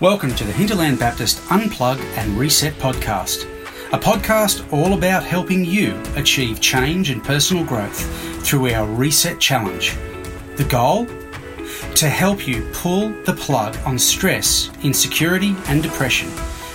Welcome 0.00 0.34
to 0.36 0.44
the 0.44 0.52
Hinterland 0.52 0.98
Baptist 0.98 1.40
Unplug 1.48 2.00
and 2.16 2.38
Reset 2.38 2.72
podcast, 2.78 3.44
a 3.92 3.98
podcast 3.98 4.66
all 4.72 4.94
about 4.94 5.22
helping 5.22 5.62
you 5.62 6.00
achieve 6.16 6.58
change 6.58 7.10
and 7.10 7.22
personal 7.22 7.66
growth 7.66 8.00
through 8.42 8.70
our 8.70 8.86
Reset 8.86 9.38
Challenge. 9.38 9.94
The 10.56 10.64
goal? 10.64 11.04
To 11.96 12.08
help 12.08 12.48
you 12.48 12.66
pull 12.72 13.10
the 13.24 13.34
plug 13.34 13.76
on 13.84 13.98
stress, 13.98 14.70
insecurity, 14.82 15.54
and 15.66 15.82
depression 15.82 16.30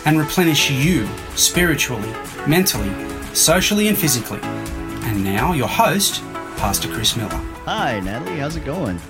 and 0.05 0.19
replenish 0.19 0.69
you 0.69 1.09
spiritually, 1.33 2.13
mentally, 2.47 2.93
socially, 3.33 3.87
and 3.87 3.97
physically. 3.97 4.39
And 4.43 5.23
now, 5.23 5.53
your 5.53 5.67
host, 5.67 6.21
Pastor 6.57 6.89
Chris 6.89 7.17
Miller. 7.17 7.41
Hi, 7.65 7.99
Natalie. 8.01 8.37
How's 8.37 8.55
it 8.55 8.65
going? 8.65 9.01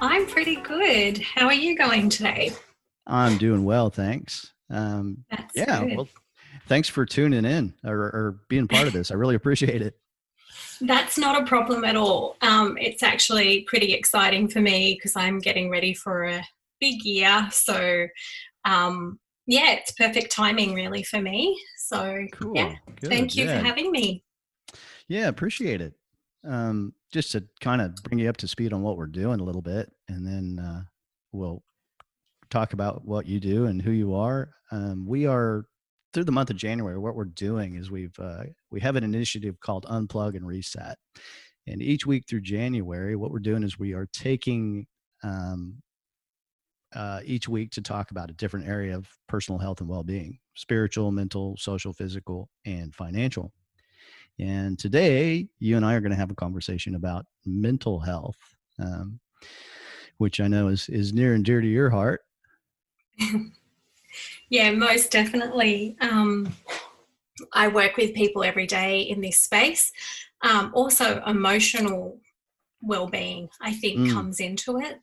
I'm 0.00 0.26
pretty 0.26 0.54
good. 0.54 1.18
How 1.18 1.46
are 1.46 1.54
you 1.54 1.76
going 1.76 2.08
today? 2.08 2.52
I'm 3.06 3.38
doing 3.38 3.64
well, 3.64 3.90
thanks. 3.90 4.52
Um, 4.70 5.24
That's 5.30 5.52
yeah, 5.54 5.84
good. 5.84 5.96
well, 5.96 6.08
thanks 6.66 6.88
for 6.88 7.04
tuning 7.04 7.44
in 7.44 7.74
or, 7.84 7.96
or 7.96 8.40
being 8.48 8.66
part 8.68 8.86
of 8.86 8.92
this. 8.92 9.10
I 9.10 9.14
really 9.14 9.34
appreciate 9.34 9.82
it. 9.82 9.98
That's 10.80 11.18
not 11.18 11.40
a 11.40 11.46
problem 11.46 11.84
at 11.84 11.96
all. 11.96 12.36
Um, 12.42 12.76
it's 12.80 13.02
actually 13.02 13.62
pretty 13.62 13.92
exciting 13.92 14.48
for 14.48 14.60
me 14.60 14.94
because 14.94 15.14
I'm 15.16 15.38
getting 15.38 15.70
ready 15.70 15.94
for 15.94 16.24
a 16.24 16.44
big 16.80 17.04
year. 17.04 17.46
So, 17.52 18.06
um, 18.64 19.18
yeah, 19.46 19.72
it's 19.72 19.92
perfect 19.92 20.32
timing 20.32 20.74
really 20.74 21.02
for 21.02 21.20
me. 21.20 21.60
So, 21.78 22.26
Cool. 22.32 22.56
yeah, 22.56 22.74
Good, 23.00 23.10
thank 23.10 23.36
you 23.36 23.44
yeah. 23.44 23.58
for 23.58 23.64
having 23.64 23.90
me. 23.92 24.24
Yeah, 25.08 25.28
appreciate 25.28 25.80
it. 25.80 25.92
Um, 26.46 26.94
just 27.12 27.32
to 27.32 27.44
kind 27.60 27.80
of 27.80 27.94
bring 27.96 28.18
you 28.18 28.28
up 28.28 28.36
to 28.38 28.48
speed 28.48 28.72
on 28.72 28.82
what 28.82 28.96
we're 28.96 29.06
doing 29.06 29.40
a 29.40 29.44
little 29.44 29.62
bit, 29.62 29.92
and 30.08 30.26
then 30.26 30.58
uh, 30.58 30.82
we'll 31.32 31.62
talk 32.54 32.72
about 32.72 33.04
what 33.04 33.26
you 33.26 33.40
do 33.40 33.66
and 33.66 33.82
who 33.82 33.90
you 33.90 34.14
are. 34.14 34.50
Um, 34.70 35.06
we 35.06 35.26
are 35.26 35.64
through 36.12 36.24
the 36.24 36.32
month 36.32 36.50
of 36.50 36.56
January. 36.56 36.96
What 36.96 37.16
we're 37.16 37.24
doing 37.24 37.74
is 37.74 37.90
we've 37.90 38.16
uh, 38.18 38.44
we 38.70 38.80
have 38.80 38.94
an 38.94 39.02
initiative 39.02 39.58
called 39.58 39.84
Unplug 39.86 40.36
and 40.36 40.46
Reset, 40.46 40.96
and 41.66 41.82
each 41.82 42.06
week 42.06 42.24
through 42.28 42.42
January, 42.42 43.16
what 43.16 43.32
we're 43.32 43.40
doing 43.40 43.64
is 43.64 43.76
we 43.76 43.92
are 43.92 44.06
taking 44.12 44.86
um, 45.24 45.82
uh, 46.94 47.20
each 47.24 47.48
week 47.48 47.72
to 47.72 47.82
talk 47.82 48.12
about 48.12 48.30
a 48.30 48.34
different 48.34 48.68
area 48.68 48.96
of 48.96 49.08
personal 49.28 49.58
health 49.58 49.80
and 49.80 49.88
well-being: 49.88 50.38
spiritual, 50.54 51.10
mental, 51.10 51.56
social, 51.56 51.92
physical, 51.92 52.48
and 52.64 52.94
financial. 52.94 53.52
And 54.38 54.78
today, 54.78 55.48
you 55.58 55.76
and 55.76 55.84
I 55.84 55.94
are 55.94 56.00
going 56.00 56.10
to 56.10 56.16
have 56.16 56.30
a 56.30 56.36
conversation 56.36 56.94
about 56.94 57.26
mental 57.44 57.98
health, 57.98 58.38
um, 58.78 59.18
which 60.18 60.38
I 60.38 60.46
know 60.46 60.68
is 60.68 60.88
is 60.88 61.12
near 61.12 61.34
and 61.34 61.44
dear 61.44 61.60
to 61.60 61.66
your 61.66 61.90
heart. 61.90 62.23
Yeah, 64.50 64.70
most 64.70 65.10
definitely. 65.10 65.96
Um, 66.00 66.54
I 67.52 67.68
work 67.68 67.96
with 67.96 68.14
people 68.14 68.44
every 68.44 68.66
day 68.66 69.00
in 69.00 69.20
this 69.20 69.40
space. 69.40 69.90
Um, 70.42 70.70
also, 70.74 71.22
emotional 71.26 72.20
well-being, 72.82 73.48
I 73.60 73.72
think, 73.72 73.98
Mm. 74.00 74.12
comes 74.12 74.40
into 74.40 74.78
it 74.78 75.00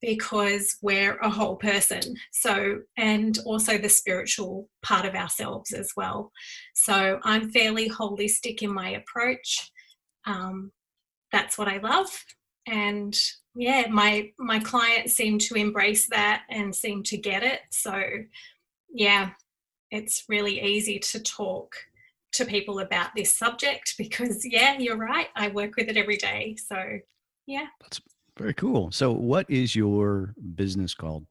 because 0.00 0.76
we're 0.80 1.16
a 1.18 1.28
whole 1.28 1.56
person. 1.56 2.16
So, 2.32 2.82
and 2.96 3.36
also 3.44 3.76
the 3.76 3.88
spiritual 3.88 4.68
part 4.82 5.04
of 5.04 5.14
ourselves 5.14 5.72
as 5.72 5.92
well. 5.96 6.30
So, 6.74 7.20
I'm 7.24 7.50
fairly 7.50 7.90
holistic 7.90 8.62
in 8.62 8.72
my 8.72 8.90
approach. 8.90 9.70
Um, 10.24 10.72
that's 11.32 11.58
what 11.58 11.68
I 11.68 11.78
love, 11.78 12.24
and 12.66 13.16
yeah, 13.54 13.86
my 13.90 14.30
my 14.38 14.58
clients 14.58 15.14
seem 15.14 15.38
to 15.38 15.54
embrace 15.54 16.08
that 16.08 16.42
and 16.50 16.74
seem 16.74 17.02
to 17.04 17.16
get 17.16 17.42
it. 17.42 17.60
So, 17.70 18.02
yeah, 18.92 19.30
it's 19.90 20.24
really 20.28 20.60
easy 20.60 20.98
to 20.98 21.20
talk 21.22 21.74
to 22.32 22.44
people 22.44 22.80
about 22.80 23.10
this 23.14 23.36
subject 23.36 23.94
because, 23.96 24.44
yeah, 24.50 24.76
you're 24.78 24.96
right. 24.96 25.28
I 25.36 25.48
work 25.48 25.76
with 25.76 25.88
it 25.88 25.96
every 25.96 26.16
day. 26.16 26.56
So, 26.56 26.76
yeah. 27.46 27.66
That's 27.80 28.00
very 28.36 28.54
cool. 28.54 28.90
So, 28.90 29.12
what 29.12 29.48
is 29.48 29.76
your 29.76 30.34
business 30.54 30.94
called? 30.94 31.26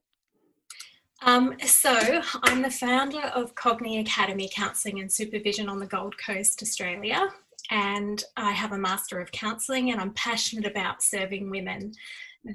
Um, 1.25 1.55
so, 1.65 2.21
I'm 2.43 2.61
the 2.61 2.71
founder 2.71 3.31
of 3.35 3.55
Cogni 3.55 3.99
Academy 3.99 4.49
Counselling 4.53 4.99
and 4.99 5.11
Supervision 5.11 5.67
on 5.67 5.79
the 5.79 5.85
Gold 5.85 6.15
Coast, 6.17 6.61
Australia. 6.61 7.29
And 7.71 8.23
I 8.35 8.51
have 8.51 8.71
a 8.71 8.77
Master 8.77 9.19
of 9.19 9.31
Counselling, 9.31 9.91
and 9.91 9.99
I'm 9.99 10.13
passionate 10.13 10.69
about 10.69 11.01
serving 11.01 11.49
women 11.49 11.93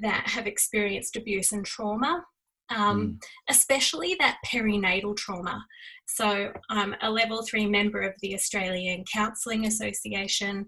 that 0.01 0.27
have 0.27 0.47
experienced 0.47 1.15
abuse 1.15 1.51
and 1.51 1.65
trauma, 1.65 2.23
um, 2.69 3.19
especially 3.49 4.15
that 4.19 4.37
perinatal 4.45 5.17
trauma. 5.17 5.65
So, 6.07 6.51
I'm 6.69 6.95
a 7.01 7.09
level 7.09 7.43
three 7.43 7.65
member 7.65 8.01
of 8.01 8.13
the 8.21 8.35
Australian 8.35 9.03
Counselling 9.11 9.65
Association 9.65 10.67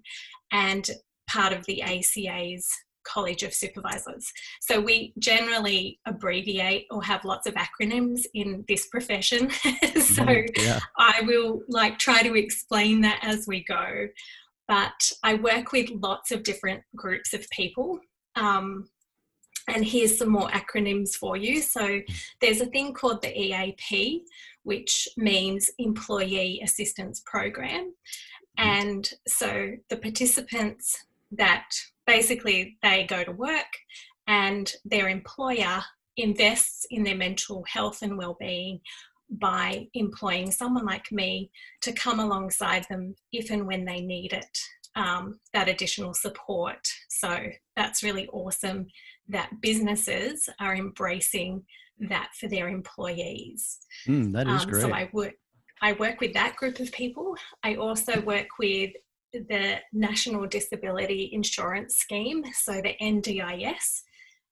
and 0.51 0.89
part 1.29 1.53
of 1.53 1.65
the 1.65 1.81
ACA's 1.83 2.67
College 3.03 3.43
of 3.43 3.53
Supervisors. 3.53 4.31
So 4.61 4.79
we 4.79 5.13
generally 5.19 5.99
abbreviate 6.05 6.85
or 6.91 7.03
have 7.03 7.25
lots 7.25 7.47
of 7.47 7.55
acronyms 7.55 8.21
in 8.33 8.65
this 8.67 8.87
profession. 8.87 9.49
so 9.95 10.23
Mhm. 10.23 10.49
yeah, 10.57 10.79
I 10.97 11.21
will 11.25 11.61
like 11.67 11.97
try 11.99 12.21
to 12.23 12.35
explain 12.35 13.01
that 13.01 13.19
as 13.23 13.47
we 13.47 13.63
go. 13.63 14.07
But 14.67 15.11
I 15.23 15.33
work 15.33 15.71
with 15.71 15.89
lots 15.91 16.31
of 16.31 16.43
different 16.43 16.83
groups 16.95 17.33
of 17.33 17.49
people. 17.49 17.99
Um, 18.35 18.89
and 19.67 19.85
here's 19.85 20.17
some 20.17 20.29
more 20.29 20.49
acronyms 20.49 21.15
for 21.15 21.37
you. 21.37 21.61
So 21.61 22.01
there's 22.39 22.61
a 22.61 22.65
thing 22.67 22.93
called 22.93 23.21
the 23.21 23.37
EAP, 23.37 24.23
which 24.63 25.07
means 25.17 25.69
Employee 25.77 26.61
Assistance 26.63 27.21
Program. 27.25 27.93
And 28.57 29.09
so 29.27 29.71
the 29.89 29.97
participants 29.97 31.05
that 31.31 31.67
basically 32.11 32.77
they 32.81 33.05
go 33.05 33.23
to 33.23 33.31
work 33.31 33.71
and 34.27 34.73
their 34.85 35.09
employer 35.09 35.81
invests 36.17 36.85
in 36.89 37.03
their 37.03 37.15
mental 37.15 37.63
health 37.67 38.01
and 38.01 38.17
well-being 38.17 38.79
by 39.29 39.87
employing 39.93 40.51
someone 40.51 40.85
like 40.85 41.09
me 41.11 41.49
to 41.81 41.93
come 41.93 42.19
alongside 42.19 42.85
them 42.89 43.15
if 43.31 43.49
and 43.49 43.65
when 43.65 43.85
they 43.85 44.01
need 44.01 44.33
it 44.33 44.57
um, 44.95 45.39
that 45.53 45.69
additional 45.69 46.13
support 46.13 46.85
so 47.09 47.37
that's 47.77 48.03
really 48.03 48.27
awesome 48.33 48.85
that 49.29 49.49
businesses 49.61 50.49
are 50.59 50.75
embracing 50.75 51.63
that 52.09 52.29
for 52.37 52.49
their 52.49 52.67
employees 52.67 53.79
Mm, 54.07 54.31
that 54.33 54.47
is 54.47 54.63
um, 54.63 54.69
great. 54.69 54.81
So 54.81 54.91
I 54.91 55.09
work, 55.13 55.33
I 55.81 55.93
work 55.93 56.21
with 56.21 56.33
that 56.33 56.55
group 56.55 56.79
of 56.79 56.91
people. 56.91 57.35
I 57.63 57.75
also 57.75 58.21
work 58.21 58.47
with 58.59 58.91
the 59.33 59.77
National 59.93 60.45
Disability 60.47 61.29
Insurance 61.33 61.95
Scheme, 61.97 62.43
so 62.53 62.73
the 62.81 62.95
NDIS, 63.01 64.01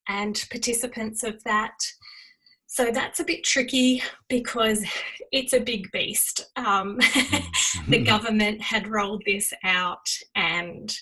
and 0.07 0.43
participants 0.49 1.23
of 1.23 1.43
that. 1.43 1.75
So 2.67 2.91
that's 2.91 3.19
a 3.19 3.23
bit 3.23 3.43
tricky 3.43 4.03
because 4.27 4.85
it's 5.31 5.53
a 5.53 5.59
big 5.59 5.91
beast. 5.91 6.49
Um, 6.55 6.97
the 7.87 7.99
Mhm. 7.99 8.05
government 8.05 8.61
had 8.61 8.87
rolled 8.87 9.23
this 9.25 9.53
out 9.63 10.07
and 10.35 10.95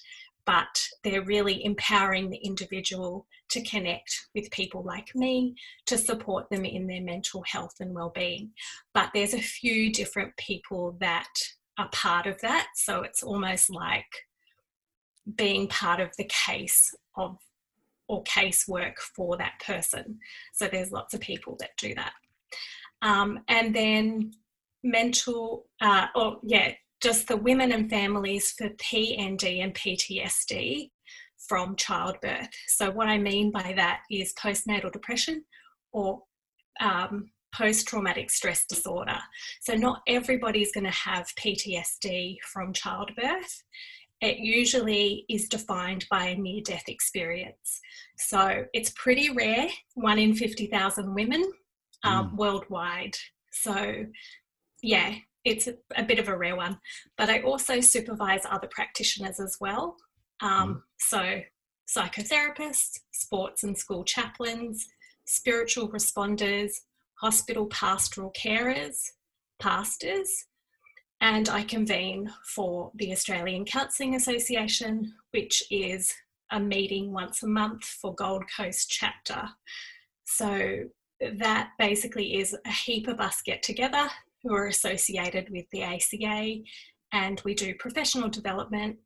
but 0.46 0.88
they're 1.04 1.26
really 1.26 1.66
empowering 1.66 2.30
the 2.30 2.38
individual 2.38 3.28
to 3.50 3.62
connect 3.64 4.28
with 4.34 4.50
people 4.52 4.82
like 4.82 5.14
me 5.14 5.54
to 5.86 5.98
support 5.98 6.50
them 6.50 6.64
in 6.64 6.88
their 6.88 7.02
mental 7.02 7.44
health 7.46 7.76
and 7.82 7.94
well-being 7.94 8.52
but 8.94 9.10
there's 9.14 9.34
a 9.34 9.42
few 9.42 9.92
different 9.92 10.34
people 10.38 10.96
that 11.02 11.28
are 11.78 11.90
part 11.92 12.28
of 12.28 12.40
that. 12.42 12.68
So 12.76 13.02
it's 13.02 13.24
almost 13.24 13.70
like 13.70 14.06
being 15.36 15.68
part 15.68 16.00
of 16.00 16.10
the 16.18 16.30
case 16.30 16.94
of 17.16 17.38
or 18.08 18.24
casework 18.24 18.98
for 19.16 19.36
that 19.38 19.60
person. 19.66 20.18
So 20.54 20.68
there's 20.68 20.92
lots 20.92 21.14
of 21.14 21.20
people 21.20 21.58
that 21.60 21.72
do 21.78 21.94
that. 21.96 22.14
Um, 23.02 23.42
and 23.50 23.76
then 23.76 24.32
mental 24.84 25.66
uh, 25.82 26.08
or 26.16 26.38
yeah 26.44 26.72
just 27.02 27.28
the 27.28 27.38
women 27.38 27.72
and 27.72 27.90
families 27.90 28.52
for 28.58 28.70
PND 28.70 29.64
and 29.64 29.74
PTSD 29.74 30.90
from 31.48 31.76
childbirth. 31.76 32.50
So, 32.68 32.90
what 32.90 33.08
I 33.08 33.18
mean 33.18 33.52
by 33.52 33.74
that 33.76 34.02
is 34.12 34.34
postnatal 34.34 34.92
depression 34.92 35.44
or 35.92 36.24
um, 36.80 37.30
post 37.58 37.88
traumatic 37.88 38.30
stress 38.30 38.66
disorder. 38.66 39.18
So, 39.62 39.74
not 39.74 40.02
everybody's 40.08 40.72
going 40.72 40.86
to 40.86 40.92
have 40.92 41.28
PTSD 41.40 42.38
from 42.52 42.74
childbirth. 42.74 43.64
It 44.22 44.40
usually 44.40 45.26
is 45.30 45.48
defined 45.48 46.06
by 46.10 46.26
a 46.26 46.36
near 46.36 46.62
death 46.62 46.88
experience. 46.88 47.80
So, 48.18 48.66
it's 48.74 48.92
pretty 48.92 49.30
rare, 49.32 49.68
one 49.96 50.20
in 50.20 50.36
50,000 50.36 51.14
women 51.14 51.52
um, 52.04 52.36
worldwide. 52.36 53.16
So, 53.52 54.06
yeah, 54.82 55.16
it's 55.44 55.68
a, 55.68 55.74
a 55.96 56.04
bit 56.04 56.20
of 56.20 56.28
a 56.28 56.38
rare 56.38 56.56
one. 56.56 56.78
But 57.18 57.30
I 57.30 57.42
also 57.42 57.80
supervise 57.80 58.42
other 58.50 58.70
practitioners 58.70 59.40
as 59.40 59.58
well. 59.60 59.96
Um, 60.42 60.84
So, 61.00 61.42
psychotherapists, 61.88 63.00
sports 63.12 63.64
and 63.64 63.78
school 63.78 64.04
chaplains, 64.04 64.88
spiritual 65.26 65.90
responders, 65.90 66.74
hospital 67.22 67.66
pastoral 67.68 68.32
carers, 68.32 69.12
pastors, 69.60 70.46
and 71.22 71.50
I 71.50 71.64
convene 71.64 72.32
for 72.46 72.92
the 72.96 73.12
Australian 73.12 73.66
Counselling 73.66 74.16
Association, 74.16 75.14
which 75.32 75.64
is 75.72 76.14
a 76.52 76.60
meeting 76.60 77.12
once 77.12 77.42
a 77.44 77.48
month 77.48 77.84
for 77.84 78.14
Gold 78.14 78.44
Coast 78.56 78.90
chapter. 78.90 79.50
So 80.26 80.84
that 81.40 81.72
basically 81.80 82.38
is 82.38 82.56
a 82.66 82.72
heap 82.72 83.08
of 83.08 83.20
us 83.20 83.42
get 83.44 83.64
together 83.64 84.08
who 84.44 84.54
are 84.54 84.68
associated 84.68 85.50
with 85.50 85.66
the 85.72 85.84
ACA, 85.84 86.58
and 87.12 87.42
we 87.44 87.56
do 87.56 87.74
professional 87.76 88.30
development 88.30 88.98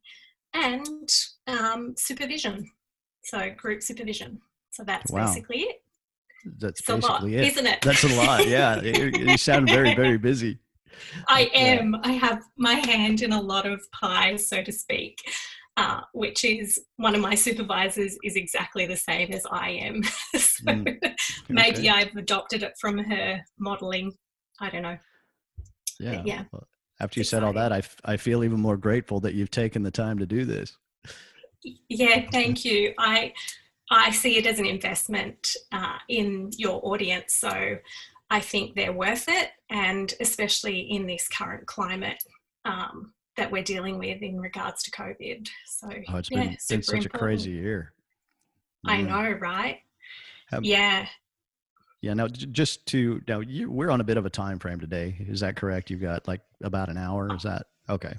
and 0.52 1.08
um, 1.46 1.94
supervision. 1.96 2.70
So 3.24 3.50
group 3.56 3.82
supervision. 3.82 4.40
So 4.70 4.84
that's 4.84 5.10
Wow. 5.10 5.24
basically 5.26 5.60
it. 5.60 5.81
That's 6.58 6.80
It's 6.80 6.88
a 6.88 6.94
basically 6.96 7.36
lot, 7.36 7.44
it. 7.44 7.48
isn't 7.52 7.66
it? 7.66 7.80
That's 7.82 8.04
a 8.04 8.14
lot. 8.16 8.46
Yeah, 8.48 8.80
you, 8.82 9.36
sound 9.36 9.68
very, 9.68 9.94
very 9.94 10.18
busy. 10.18 10.58
I 11.28 11.50
Yeah. 11.52 11.60
am. 11.80 11.96
I 12.02 12.12
have 12.12 12.42
my 12.56 12.74
hand 12.74 13.22
in 13.22 13.32
a 13.32 13.40
lot 13.40 13.66
of 13.66 13.80
pies, 13.92 14.48
so 14.48 14.62
to 14.62 14.72
speak. 14.72 15.18
Uh, 15.78 16.00
which 16.12 16.44
is 16.44 16.78
one 16.96 17.14
of 17.14 17.22
my 17.22 17.34
supervisors 17.34 18.18
is 18.22 18.36
exactly 18.36 18.84
the 18.84 18.96
same 18.96 19.32
as 19.32 19.42
I 19.50 19.70
am. 19.70 20.02
so 20.36 20.64
Mm, 20.64 21.14
maybe 21.48 21.88
I've 21.88 22.14
adopted 22.14 22.62
it 22.62 22.74
from 22.78 22.98
her 22.98 23.40
modeling. 23.58 24.12
I 24.60 24.68
don't 24.68 24.82
know. 24.82 24.98
Yeah. 25.98 26.22
yeah. 26.26 26.44
Well, 26.52 26.68
After 27.00 27.20
you 27.20 27.24
said 27.24 27.42
all 27.42 27.54
that, 27.54 27.72
I, 27.72 27.78
f- 27.78 27.96
I 28.04 28.18
feel 28.18 28.44
even 28.44 28.60
more 28.60 28.76
grateful 28.76 29.18
that 29.20 29.32
you've 29.32 29.50
taken 29.50 29.82
the 29.82 29.90
time 29.90 30.18
to 30.18 30.26
do 30.26 30.44
this. 30.44 30.76
Yeah, 31.88 32.28
thank 32.30 32.64
you. 32.66 32.92
I 32.98 33.32
I 33.92 34.10
see 34.10 34.38
it 34.38 34.46
as 34.46 34.58
an 34.58 34.66
investment 34.66 35.54
uh, 35.70 35.98
in 36.08 36.50
your 36.56 36.80
audience, 36.84 37.34
so 37.34 37.78
I 38.30 38.40
think 38.40 38.74
they're 38.74 38.92
worth 38.92 39.26
it, 39.28 39.50
and 39.68 40.12
especially 40.20 40.80
in 40.80 41.06
this 41.06 41.28
current 41.28 41.66
climate 41.66 42.22
um, 42.64 43.12
that 43.36 43.50
we're 43.52 43.62
dealing 43.62 43.98
with 43.98 44.22
in 44.22 44.40
regards 44.40 44.82
to 44.84 44.90
COVID. 44.90 45.48
So 45.66 45.88
Oh, 46.08 46.16
it's 46.16 46.30
yeah, 46.30 46.44
been, 46.44 46.56
been 46.68 46.82
such 46.82 47.04
a 47.04 47.08
crazy 47.10 47.50
year. 47.50 47.92
I 48.86 49.02
know, 49.02 49.38
right? 49.40 49.80
Have- 50.50 50.64
yeah, 50.64 51.06
Yeah. 52.00 52.14
Now, 52.14 52.26
just 52.28 52.86
to 52.86 53.20
now, 53.28 53.40
you, 53.40 53.70
we're 53.70 53.90
on 53.90 54.00
a 54.00 54.04
bit 54.04 54.16
of 54.16 54.26
a 54.26 54.30
time 54.30 54.58
frame 54.58 54.80
today. 54.80 55.14
Is 55.20 55.40
that 55.40 55.56
correct? 55.56 55.90
You've 55.90 56.00
got 56.00 56.26
like 56.26 56.40
about 56.62 56.88
an 56.88 56.96
hour. 56.96 57.34
Is 57.34 57.42
that 57.42 57.66
okay? 57.88 58.14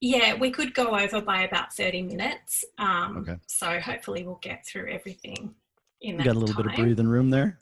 Yeah. 0.00 0.34
We 0.34 0.50
could 0.50 0.74
go 0.74 0.96
over 0.98 1.20
by 1.20 1.42
about 1.42 1.72
thirty 1.72 2.02
minutes. 2.02 2.64
Um, 2.78 3.18
Okay. 3.18 3.36
So 3.46 3.78
hopefully 3.80 4.22
we'll 4.24 4.38
get 4.42 4.64
through 4.66 4.90
everything 4.90 5.54
in 6.00 6.12
You 6.12 6.16
that 6.18 6.24
got 6.24 6.36
a 6.36 6.38
little 6.38 6.56
bit 6.56 6.66
of 6.66 6.76
breathing 6.76 7.08
room 7.08 7.30
there. 7.30 7.58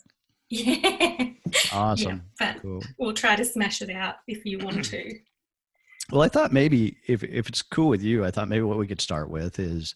Yeah. 0.48 1.30
Awesome. 1.72 2.22
Yeah, 2.40 2.52
but 2.54 2.62
Cool. 2.62 2.82
we'll 2.98 3.14
try 3.14 3.34
to 3.36 3.44
smash 3.44 3.82
it 3.82 3.90
out 3.90 4.16
if 4.26 4.44
you 4.44 4.58
want 4.58 4.84
to. 4.86 5.18
Well, 6.12 6.22
I 6.22 6.28
thought 6.28 6.52
maybe 6.52 6.98
if 7.08 7.24
if 7.24 7.48
it's 7.48 7.62
cool 7.62 7.88
with 7.88 8.00
you, 8.00 8.24
I 8.24 8.30
thought 8.30 8.48
maybe 8.48 8.62
what 8.62 8.78
we 8.78 8.86
could 8.86 9.00
start 9.00 9.28
with 9.28 9.58
is 9.58 9.92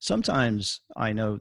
sometimes 0.00 0.80
I 0.98 1.14
know 1.14 1.38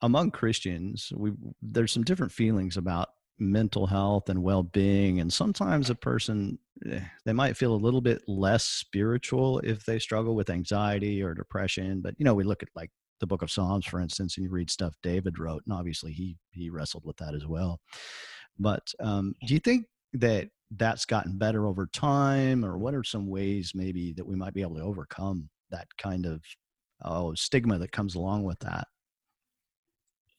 among 0.00 0.30
Christians 0.30 1.12
we 1.16 1.32
there's 1.60 1.90
some 1.90 2.04
different 2.04 2.30
feelings 2.30 2.76
about 2.76 3.08
mental 3.38 3.86
health 3.86 4.28
and 4.28 4.42
well-being 4.42 5.20
and 5.20 5.32
sometimes 5.32 5.90
a 5.90 5.94
person 5.94 6.58
eh, 6.90 7.00
they 7.24 7.32
might 7.32 7.56
feel 7.56 7.74
a 7.74 7.76
little 7.76 8.00
bit 8.00 8.22
less 8.28 8.64
spiritual 8.64 9.58
if 9.60 9.84
they 9.84 9.98
struggle 9.98 10.34
with 10.34 10.50
anxiety 10.50 11.22
or 11.22 11.34
depression 11.34 12.00
but 12.00 12.14
you 12.18 12.24
know 12.24 12.34
we 12.34 12.44
look 12.44 12.62
at 12.62 12.68
like 12.76 12.90
the 13.20 13.26
book 13.26 13.42
of 13.42 13.50
psalms 13.50 13.86
for 13.86 14.00
instance 14.00 14.36
and 14.36 14.44
you 14.44 14.50
read 14.50 14.70
stuff 14.70 14.94
david 15.02 15.38
wrote 15.38 15.62
and 15.66 15.74
obviously 15.74 16.12
he 16.12 16.36
he 16.52 16.70
wrestled 16.70 17.04
with 17.04 17.16
that 17.16 17.34
as 17.34 17.46
well. 17.46 17.80
But 18.58 18.92
um, 19.00 19.34
do 19.46 19.54
you 19.54 19.60
think 19.60 19.86
that 20.14 20.48
that's 20.76 21.04
gotten 21.04 21.38
better 21.38 21.66
over 21.66 21.86
time 21.86 22.64
or 22.64 22.78
what 22.78 22.94
are 22.94 23.04
some 23.04 23.26
ways 23.26 23.72
maybe 23.74 24.12
that 24.14 24.26
we 24.26 24.36
might 24.36 24.54
be 24.54 24.62
able 24.62 24.76
to 24.76 24.82
overcome 24.82 25.48
that 25.70 25.86
kind 25.98 26.24
of 26.24 26.42
oh 27.04 27.34
stigma 27.34 27.78
that 27.78 27.92
comes 27.92 28.14
along 28.14 28.44
with 28.44 28.58
that 28.60 28.86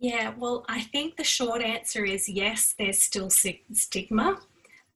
Yeah, 0.03 0.33
well, 0.37 0.65
I 0.67 0.81
think 0.81 1.15
the 1.15 1.23
short 1.23 1.61
answer 1.61 2.03
is 2.03 2.27
yes, 2.27 2.75
there's 2.77 3.01
still 3.01 3.29
stigma. 3.29 4.37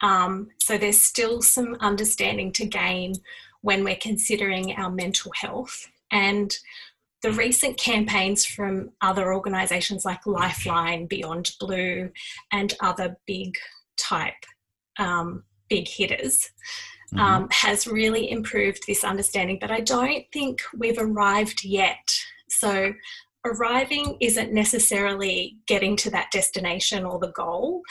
Um, 0.02 0.50
so 0.58 0.78
there's 0.78 1.02
still 1.02 1.42
some 1.42 1.78
understanding 1.80 2.52
to 2.52 2.66
gain 2.66 3.14
when 3.62 3.86
we're 3.86 3.96
considering 3.96 4.76
our 4.76 4.92
mental 4.92 5.32
health. 5.34 5.88
And 6.12 6.54
the 7.22 7.32
recent 7.32 7.78
campaigns 7.78 8.46
from 8.46 8.92
other 9.02 9.34
organisations 9.34 10.04
like 10.04 10.26
Lifeline, 10.28 11.06
Beyond 11.06 11.52
Blue, 11.58 12.12
and 12.52 12.74
other 12.82 13.16
big 13.26 13.56
type 13.96 14.44
um, 15.00 15.46
big 15.70 15.88
hitters 15.88 16.50
Mhm. 17.14 17.20
um, 17.20 17.48
has 17.52 17.88
really 17.88 18.30
improved 18.30 18.84
this 18.86 19.06
understanding, 19.06 19.58
but 19.62 19.72
I 19.72 19.80
don't 19.80 20.26
think 20.34 20.62
we've 20.78 21.00
arrived 21.00 21.64
yet. 21.64 22.14
So, 22.50 22.94
arriving 23.54 24.18
isn't 24.22 24.54
necessarily 24.54 25.58
getting 25.68 25.96
to 25.98 26.10
that 26.12 26.32
destination 26.32 27.06
or 27.06 27.20
the 27.20 27.32
goal. 27.32 27.82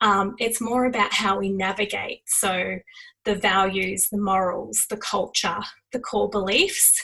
Um, 0.00 0.34
it's 0.38 0.60
more 0.60 0.86
about 0.86 1.12
how 1.12 1.38
we 1.38 1.50
navigate. 1.50 2.22
So, 2.26 2.78
the 3.24 3.34
values, 3.34 4.08
the 4.10 4.18
morals, 4.18 4.86
the 4.88 4.96
culture, 4.96 5.58
the 5.92 6.00
core 6.00 6.30
beliefs 6.30 6.94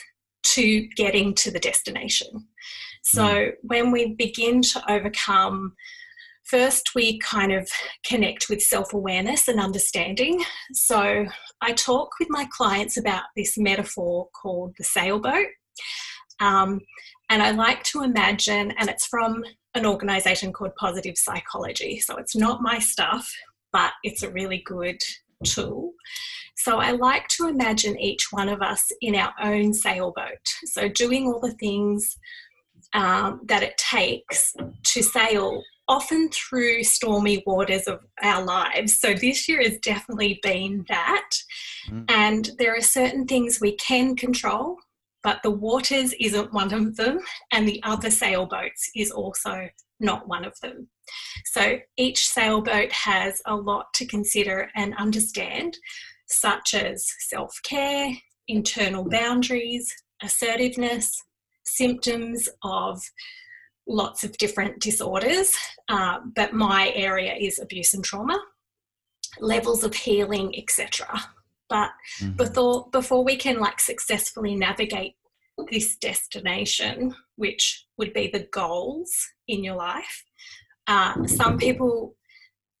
to 0.43 0.87
getting 0.95 1.33
to 1.35 1.51
the 1.51 1.59
destination. 1.59 2.47
So, 3.03 3.51
when 3.61 3.91
we 3.91 4.13
begin 4.15 4.61
to 4.61 4.91
overcome 4.91 5.73
First, 6.45 6.93
we 6.93 7.17
kind 7.19 7.51
of 7.51 7.67
connect 8.05 8.49
with 8.49 8.61
self 8.61 8.93
awareness 8.93 9.47
and 9.47 9.59
understanding. 9.59 10.43
So, 10.73 11.25
I 11.61 11.73
talk 11.73 12.11
with 12.19 12.29
my 12.29 12.47
clients 12.51 12.97
about 12.97 13.23
this 13.35 13.57
metaphor 13.57 14.29
called 14.39 14.75
the 14.77 14.83
sailboat. 14.83 15.47
Um, 16.39 16.81
and 17.29 17.41
I 17.41 17.51
like 17.51 17.83
to 17.83 18.03
imagine, 18.03 18.71
and 18.71 18.89
it's 18.89 19.05
from 19.05 19.43
an 19.73 19.85
organization 19.85 20.53
called 20.53 20.75
Positive 20.75 21.17
Psychology. 21.17 21.99
So, 21.99 22.17
it's 22.17 22.35
not 22.35 22.61
my 22.61 22.79
stuff, 22.79 23.31
but 23.71 23.93
it's 24.03 24.23
a 24.23 24.31
really 24.31 24.61
good 24.65 24.99
tool. 25.43 25.93
So, 26.55 26.77
I 26.77 26.91
like 26.91 27.27
to 27.29 27.47
imagine 27.47 27.99
each 27.99 28.31
one 28.31 28.49
of 28.49 28.61
us 28.61 28.91
in 29.01 29.15
our 29.15 29.33
own 29.41 29.73
sailboat. 29.73 30.47
So, 30.65 30.87
doing 30.87 31.27
all 31.27 31.39
the 31.39 31.53
things 31.53 32.17
um, 32.93 33.41
that 33.45 33.63
it 33.63 33.77
takes 33.77 34.55
to 34.83 35.03
sail 35.03 35.61
often 35.87 36.29
through 36.29 36.83
stormy 36.83 37.43
waters 37.45 37.87
of 37.87 37.99
our 38.23 38.43
lives. 38.43 38.99
So 38.99 39.13
this 39.13 39.47
year 39.47 39.61
has 39.61 39.77
definitely 39.79 40.39
been 40.41 40.85
that. 40.89 41.29
Mm. 41.89 42.05
And 42.09 42.51
there 42.57 42.75
are 42.75 42.81
certain 42.81 43.25
things 43.27 43.59
we 43.61 43.73
can 43.73 44.15
control, 44.15 44.77
but 45.25 45.41
the 45.41 45.49
waters 45.49 46.13
isn't 46.19 46.53
one 46.53 46.71
of 46.71 46.95
them, 46.97 47.17
and 47.51 47.67
the 47.67 47.81
other 47.81 48.11
sailboats 48.11 48.91
is 48.95 49.09
also 49.09 49.67
not 49.99 50.27
one 50.27 50.45
of 50.45 50.53
them. 50.61 50.87
So 51.45 51.79
each 51.97 52.27
sailboat 52.27 52.91
has 52.91 53.41
a 53.47 53.55
lot 53.55 53.87
to 53.95 54.05
consider 54.05 54.69
and 54.75 54.93
understand, 54.97 55.79
such 56.27 56.75
as 56.75 57.07
self 57.27 57.51
care, 57.63 58.11
internal 58.47 59.09
boundaries, 59.09 59.91
assertiveness, 60.21 61.11
symptoms 61.65 62.47
of 62.63 63.01
lots 63.87 64.23
of 64.23 64.37
different 64.37 64.79
disorders, 64.79 65.55
uh, 65.89 66.19
but 66.35 66.53
my 66.53 66.91
area 66.93 67.33
is 67.33 67.57
abuse 67.57 67.95
and 67.95 68.03
trauma, 68.03 68.39
levels 69.39 69.83
of 69.83 69.95
healing, 69.95 70.55
etc. 70.55 71.19
But 71.69 71.91
Mhm. 72.21 72.37
before 72.37 72.89
before 72.91 73.23
we 73.23 73.35
can 73.35 73.59
like 73.59 73.79
successfully 73.79 74.55
navigate 74.55 75.15
this 75.71 75.95
destination, 75.95 77.15
which 77.35 77.85
would 77.97 78.13
be 78.13 78.27
the 78.27 78.47
goals 78.51 79.11
in 79.47 79.63
your 79.63 79.75
life, 79.75 80.23
uh, 80.87 81.25
some 81.27 81.57
people 81.57 82.15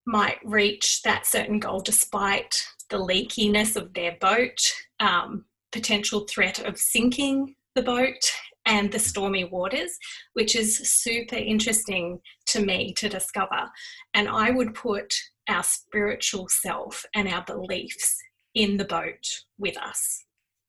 might 0.05 0.39
reach 0.45 1.01
that 1.01 1.25
certain 1.25 1.59
goal 1.59 1.79
despite 1.79 2.53
the 2.89 2.97
leakiness 2.97 3.75
of 3.75 3.93
their 3.93 4.15
boat, 4.19 4.59
um, 4.99 5.45
potential 5.71 6.27
threat 6.27 6.59
of 6.59 6.77
sinking 6.77 7.55
the 7.73 7.81
boat, 7.81 8.31
and 8.65 8.91
the 8.91 8.99
stormy 8.99 9.43
waters, 9.43 9.97
which 10.33 10.55
is 10.55 10.77
super 10.89 11.35
interesting 11.35 12.19
to 12.47 12.63
me 12.65 12.93
to 12.93 13.09
discover. 13.09 13.69
And 14.13 14.27
I 14.27 14.51
would 14.51 14.73
put 14.73 15.13
our 15.47 15.63
spiritual 15.63 16.47
self 16.49 17.05
and 17.13 17.27
our 17.27 17.43
beliefs 17.43 18.17
in 18.55 18.77
the 18.77 18.85
boat 18.85 19.27
with 19.57 19.77
us, 19.77 20.23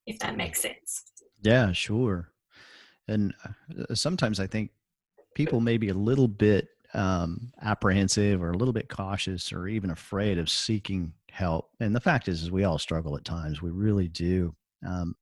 if 0.07 0.19
that 0.19 0.37
makes 0.37 0.61
sense. 0.61 1.05
Yeah, 1.43 1.73
sure. 1.73 2.33
And 3.09 3.33
uh, 3.45 3.95
sometimes 3.95 4.41
I 4.41 4.47
think 4.47 4.71
people 5.35 5.61
may 5.61 5.77
be 5.77 5.89
a 5.89 5.95
little 5.95 6.29
bit 6.29 6.69
um, 6.95 7.53
apprehensive 7.63 8.43
or 8.43 8.51
a 8.51 8.57
little 8.57 8.73
bit 8.75 8.89
cautious 8.89 9.53
or 9.53 9.69
even 9.69 9.91
afraid 9.91 10.39
of 10.39 10.51
seeking 10.51 11.13
help. 11.31 11.71
And 11.81 11.95
the 11.95 12.01
fact 12.01 12.29
is, 12.29 12.43
is 12.43 12.51
we 12.51 12.65
all 12.65 12.79
struggle 12.79 13.17
at 13.17 13.25
times. 13.25 13.63
We 13.63 13.71
really 13.71 14.09
do. 14.09 14.55
Um, 14.87 15.15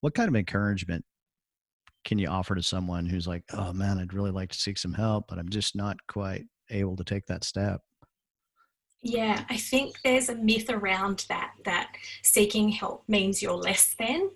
what 0.00 0.14
kind 0.14 0.28
of 0.28 0.36
encouragement 0.36 1.04
can 2.04 2.18
you 2.18 2.28
offer 2.28 2.54
to 2.54 2.62
someone 2.62 3.06
who's 3.06 3.26
like, 3.26 3.44
"Oh 3.52 3.72
man, 3.72 3.98
I'd 3.98 4.12
really 4.12 4.30
like 4.30 4.50
to 4.50 4.58
seek 4.58 4.76
some 4.76 4.92
help, 4.92 5.24
but 5.28 5.38
I'm 5.38 5.48
just 5.48 5.74
not 5.74 5.96
quite 6.06 6.44
able 6.70 6.96
to 6.96 7.04
take 7.04 7.26
that 7.26 7.44
step"? 7.44 7.80
Yeah, 9.04 9.44
I 9.50 9.58
think 9.58 9.96
there's 10.02 10.30
a 10.30 10.34
myth 10.34 10.70
around 10.70 11.26
that 11.28 11.52
that 11.66 11.90
seeking 12.22 12.70
help 12.70 13.04
means 13.06 13.42
you're 13.42 13.52
less 13.52 13.94
than 13.98 14.30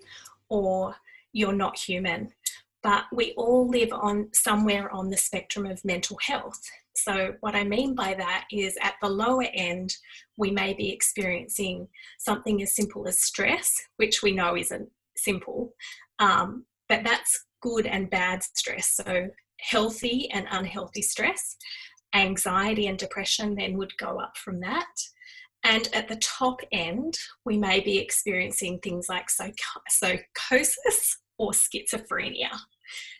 or 0.47 0.95
you're 1.33 1.53
not 1.53 1.75
human. 1.75 2.31
But 2.83 3.05
we 3.11 3.33
all 3.35 3.67
live 3.67 3.91
on 3.91 4.29
somewhere 4.31 4.91
on 4.93 5.09
the 5.09 5.17
spectrum 5.17 5.65
of 5.65 5.83
mental 5.83 6.19
health. 6.21 6.61
So, 6.95 7.33
what 7.39 7.55
I 7.55 7.63
mean 7.63 7.95
by 7.95 8.13
that 8.13 8.45
is 8.51 8.77
at 8.79 8.93
the 9.01 9.09
lower 9.09 9.47
end, 9.55 9.95
we 10.37 10.51
may 10.51 10.73
be 10.75 10.91
experiencing 10.91 11.87
something 12.19 12.61
as 12.61 12.75
simple 12.75 13.07
as 13.07 13.19
stress, 13.19 13.75
which 13.97 14.21
we 14.21 14.33
know 14.33 14.55
isn't 14.55 14.89
simple, 15.17 15.73
um, 16.19 16.65
but 16.87 17.03
that's 17.03 17.45
good 17.61 17.87
and 17.87 18.09
bad 18.09 18.43
stress. 18.43 18.91
So, 18.95 19.29
healthy 19.59 20.29
and 20.31 20.45
unhealthy 20.51 21.01
stress, 21.01 21.57
anxiety 22.13 22.87
and 22.87 22.97
depression 22.97 23.55
then 23.55 23.77
would 23.77 23.95
go 23.97 24.19
up 24.19 24.37
from 24.37 24.59
that. 24.61 24.93
And 25.63 25.89
at 25.93 26.07
the 26.07 26.15
top 26.17 26.61
end, 26.71 27.17
we 27.45 27.57
may 27.57 27.79
be 27.81 27.97
experiencing 27.97 28.79
things 28.79 29.07
like 29.09 29.29
psychosis 29.29 31.17
or 31.37 31.51
schizophrenia. 31.51 32.57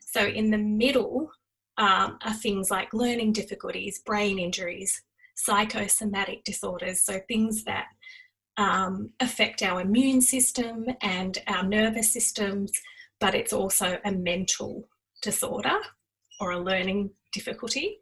So, 0.01 0.25
in 0.25 0.50
the 0.50 0.58
middle 0.58 1.31
um, 1.77 2.17
are 2.24 2.34
things 2.34 2.72
like 2.72 2.93
learning 2.93 3.34
difficulties, 3.34 4.00
brain 4.05 4.39
injuries, 4.39 5.01
psychosomatic 5.36 6.43
disorders, 6.43 7.03
so 7.03 7.19
things 7.27 7.63
that 7.65 7.86
um, 8.58 9.12
affect 9.22 9.63
our 9.63 9.81
immune 9.81 10.22
system 10.22 10.86
and 11.01 11.38
our 11.48 11.63
nervous 11.63 12.12
systems, 12.12 12.72
but 13.19 13.34
it's 13.34 13.53
also 13.53 13.98
a 14.03 14.12
mental 14.12 14.88
disorder 15.22 15.77
or 16.41 16.51
a 16.51 16.60
learning 16.60 17.12
difficulty. 17.31 18.00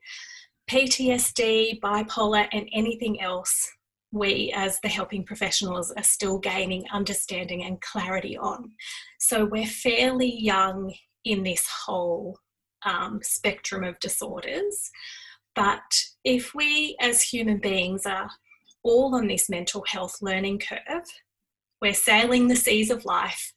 PTSD, 0.69 1.79
bipolar, 1.79 2.47
and 2.51 2.67
anything 2.73 3.21
else 3.21 3.71
we 4.11 4.51
as 4.55 4.79
the 4.81 4.89
helping 4.89 5.23
professionals 5.23 5.91
are 5.91 6.03
still 6.03 6.39
gaining 6.39 6.85
understanding 6.91 7.63
and 7.63 7.81
clarity 7.81 8.37
on. 8.37 8.71
So 9.19 9.45
we're 9.45 9.65
fairly 9.65 10.33
young 10.39 10.93
in 11.23 11.43
this 11.43 11.67
whole 11.85 12.37
um, 12.85 13.19
spectrum 13.23 13.83
of 13.83 13.99
disorders. 13.99 14.89
But 15.55 16.03
if 16.23 16.53
we 16.53 16.95
as 16.99 17.21
human 17.21 17.57
beings 17.57 18.05
are 18.05 18.29
all 18.83 19.15
on 19.15 19.27
this 19.27 19.49
mental 19.49 19.83
health 19.87 20.17
learning 20.21 20.59
curve, 20.59 21.05
we're 21.81 21.93
sailing 21.93 22.47
the 22.47 22.55
seas 22.55 22.89
of 22.89 23.05
life. 23.05 23.53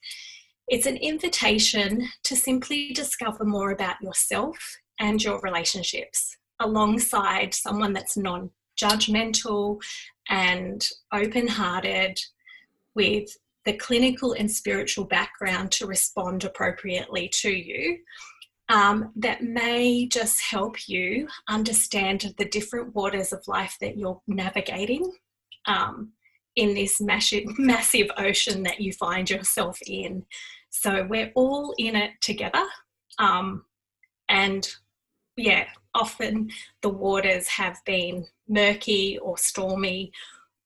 It's 0.69 0.87
an 0.87 0.97
invitation 0.97 2.09
to 2.25 2.37
simply 2.37 2.93
discover 2.93 3.45
more 3.45 3.71
about 3.71 4.00
yourself 4.00 4.59
and 4.99 5.23
your 5.23 5.40
relationships 5.40 6.37
alongside 6.61 7.55
someone 7.55 7.93
that's 7.93 8.17
non 8.17 8.50
judgmental 8.81 9.81
and 10.29 10.88
open 11.12 11.47
hearted 11.47 12.19
with 12.95 13.37
the 13.64 13.73
clinical 13.75 14.33
and 14.33 14.50
spiritual 14.50 15.05
background 15.05 15.71
to 15.71 15.87
respond 15.87 16.45
appropriately 16.45 17.29
to 17.29 17.50
you 17.50 17.99
um, 18.71 19.12
that 19.17 19.43
may 19.43 20.07
just 20.07 20.40
help 20.40 20.88
you 20.88 21.26
understand 21.49 22.33
the 22.38 22.45
different 22.45 22.95
waters 22.95 23.33
of 23.33 23.47
life 23.49 23.76
that 23.81 23.99
you're 23.99 24.23
navigating 24.29 25.12
um, 25.67 26.12
in 26.55 26.75
this 26.75 27.00
massive, 27.00 27.45
massive 27.59 28.09
ocean 28.17 28.62
that 28.62 28.81
you 28.81 28.93
find 28.93 29.29
yourself 29.29 29.79
in. 29.87 30.25
So 30.71 31.05
we're 31.09 31.33
all 31.35 31.75
in 31.79 31.97
it 31.97 32.12
together. 32.21 32.64
Um, 33.19 33.64
and 34.29 34.69
yeah, 35.41 35.65
often 35.95 36.51
the 36.83 36.89
waters 36.89 37.49
have 37.49 37.79
been 37.85 38.27
murky 38.49 39.19
or 39.19 39.39
stormy. 39.39 40.13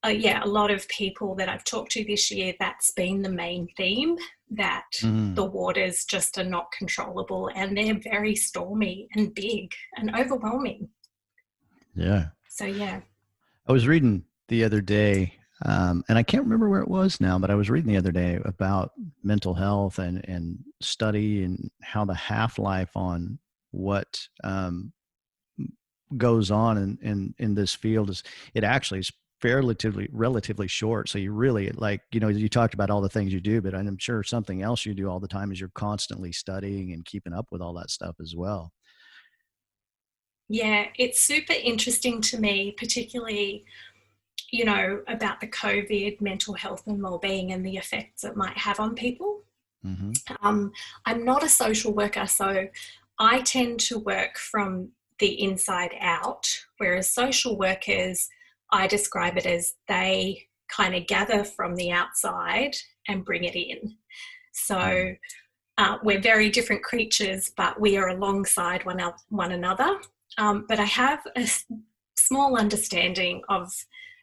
Uh, 0.05 0.09
yeah, 0.09 0.45
a 0.45 0.47
lot 0.47 0.71
of 0.71 0.87
people 0.89 1.35
that 1.37 1.49
I've 1.49 1.65
talked 1.65 1.93
to 1.93 2.05
this 2.05 2.31
year, 2.31 2.53
that's 2.59 2.91
been 2.93 3.23
the 3.23 3.31
main 3.31 3.69
theme 3.77 4.17
that 4.51 4.85
mm. 5.01 5.35
the 5.35 5.45
waters 5.45 6.05
just 6.05 6.37
are 6.39 6.45
not 6.45 6.71
controllable 6.77 7.51
and 7.55 7.77
they're 7.77 7.99
very 7.99 8.37
stormy 8.37 9.09
and 9.15 9.35
big 9.35 9.73
and 9.97 10.15
overwhelming. 10.15 10.89
Yeah. 11.95 12.27
So, 12.51 12.67
yeah. 12.67 13.01
I 13.67 13.73
was 13.73 13.89
reading 13.89 14.25
the 14.49 14.65
other 14.65 14.83
day, 14.83 15.35
um, 15.65 16.05
and 16.09 16.19
I 16.19 16.23
can't 16.23 16.45
remember 16.45 16.69
where 16.69 16.83
it 16.83 16.89
was 16.89 17.21
now, 17.21 17.39
but 17.39 17.51
I 17.51 17.55
was 17.55 17.71
reading 17.71 17.91
the 17.91 17.97
other 17.97 18.13
day 18.13 18.39
about 18.45 18.93
mental 19.23 19.55
health 19.55 19.99
and, 19.99 20.23
and 20.29 20.59
study 20.83 21.45
and 21.45 21.71
how 21.83 22.05
the 22.05 22.15
half 22.15 22.59
life 22.59 22.91
on 22.95 23.39
what 23.75 24.29
um, 24.43 24.93
goes 26.17 26.51
on 26.51 26.79
in, 26.79 26.99
in, 27.03 27.35
in 27.39 27.55
this 27.55 27.75
field 27.75 28.11
is 28.11 28.23
it 28.55 28.65
actually 28.65 29.01
is 29.01 29.13
relatively 29.43 30.09
relatively 30.13 30.67
short. 30.67 31.09
So 31.09 31.19
you 31.19 31.33
really 31.33 31.71
like 31.71 32.01
you 32.13 32.21
know 32.21 32.29
you 32.29 32.49
talked 32.49 32.75
about 32.75 32.91
all 32.91 33.01
the 33.01 33.09
things 33.09 33.33
you 33.33 33.41
do 33.41 33.61
but 33.61 33.75
i'm 33.75 33.99
sure 33.99 34.23
something 34.23 34.63
else 34.63 34.87
you 34.87 34.95
do 34.95 35.11
all 35.11 35.21
the 35.21 35.29
time 35.29 35.53
is 35.53 35.61
you're 35.61 35.71
constantly 35.75 36.33
studying 36.33 36.93
and 36.93 37.05
keeping 37.05 37.35
up 37.35 37.47
with 37.51 37.61
all 37.61 37.75
that 37.75 37.91
stuff 37.91 38.17
as 38.21 38.35
well. 38.35 38.73
Yeah 40.49 40.87
it's 40.97 41.21
super 41.21 41.53
interesting 41.53 42.21
to 42.23 42.41
me 42.41 42.75
particularly 42.79 43.65
you 44.51 44.65
know 44.65 45.03
about 45.09 45.41
the 45.41 45.49
covid 45.49 46.21
mental 46.21 46.55
health 46.55 46.87
and 46.87 47.03
well-being 47.03 47.53
and 47.53 47.67
the 47.67 47.77
effects 47.77 48.25
it 48.25 48.37
might 48.37 48.57
have 48.57 48.81
on 48.81 48.95
people. 48.95 49.43
Mm-hmm. 49.85 50.13
um, 50.41 50.73
i'm 51.05 51.27
not 51.27 51.45
a 51.45 51.49
social 51.49 51.93
worker 51.93 52.27
so 52.27 52.69
i 53.19 53.41
tend 53.43 53.79
to 53.81 53.99
work 53.99 54.37
from 54.37 54.91
the 55.21 55.41
inside 55.41 55.93
out 56.01 56.47
whereas 56.79 57.11
social 57.11 57.57
workers 57.57 58.29
I 58.75 58.89
describe 58.89 59.37
it 59.37 59.47
as 59.47 59.75
they 59.87 60.49
kind 60.69 60.97
of 60.97 61.07
gather 61.07 61.45
from 61.45 61.77
the 61.77 61.93
outside 61.93 62.75
and 63.07 63.25
bring 63.25 63.45
it 63.45 63.55
in. 63.55 63.97
So 64.53 64.77
mm. 64.77 65.19
uh, 65.79 65.99
we're 66.03 66.21
very 66.21 66.51
different 66.51 66.83
creatures, 66.83 67.53
but 67.57 67.81
we 67.81 67.97
are 67.97 68.09
alongside 68.09 68.85
one, 68.85 69.01
one 69.29 69.53
another. 69.53 70.01
Um, 70.39 70.67
but 70.69 70.81
I 70.81 70.85
have 70.85 71.21
a 71.37 71.47
small 72.17 72.59
understanding 72.59 73.43
of 73.49 73.73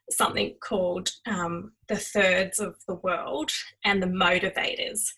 something 0.10 0.56
called 0.62 1.10
um, 1.26 1.72
the 1.88 1.96
thirds 1.96 2.60
of 2.60 2.76
the 2.90 2.96
world 2.96 3.52
and 3.86 4.04
the 4.04 4.08
motivators. 4.08 5.14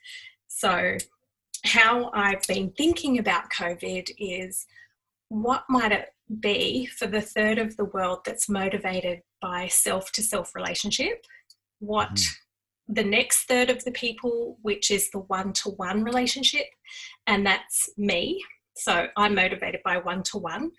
So, 0.47 0.97
how 1.63 2.11
I've 2.13 2.45
been 2.47 2.71
thinking 2.77 3.19
about 3.19 3.51
COVID 3.51 4.09
is 4.17 4.65
what 5.29 5.63
might 5.69 5.91
it 5.91 6.09
be 6.39 6.85
for 6.85 7.07
the 7.07 7.21
third 7.21 7.57
of 7.57 7.75
the 7.77 7.85
world 7.85 8.19
that's 8.25 8.49
motivated 8.49 9.21
by 9.41 9.67
self 9.67 10.11
to 10.13 10.23
self 10.23 10.55
relationship, 10.55 11.25
what 11.79 12.09
mm-hmm. 12.09 12.93
the 12.93 13.03
next 13.03 13.45
third 13.45 13.69
of 13.69 13.83
the 13.83 13.91
people, 13.91 14.57
which 14.61 14.91
is 14.91 15.09
the 15.11 15.19
one 15.19 15.53
to 15.53 15.69
one 15.69 16.03
relationship, 16.03 16.67
and 17.27 17.45
that's 17.45 17.89
me. 17.97 18.43
So 18.75 19.07
I'm 19.17 19.35
motivated 19.35 19.81
by 19.83 19.97
one 19.97 20.23
to 20.23 20.37
one. 20.37 20.71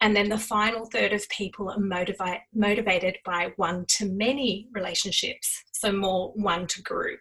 And 0.00 0.14
then 0.14 0.28
the 0.28 0.38
final 0.38 0.86
third 0.86 1.12
of 1.12 1.28
people 1.28 1.70
are 1.70 1.80
motivate, 1.80 2.40
motivated 2.54 3.18
by 3.24 3.52
one 3.56 3.84
to 3.88 4.06
many 4.06 4.68
relationships, 4.72 5.64
so 5.72 5.90
more 5.90 6.32
one 6.34 6.66
to 6.68 6.82
group. 6.82 7.20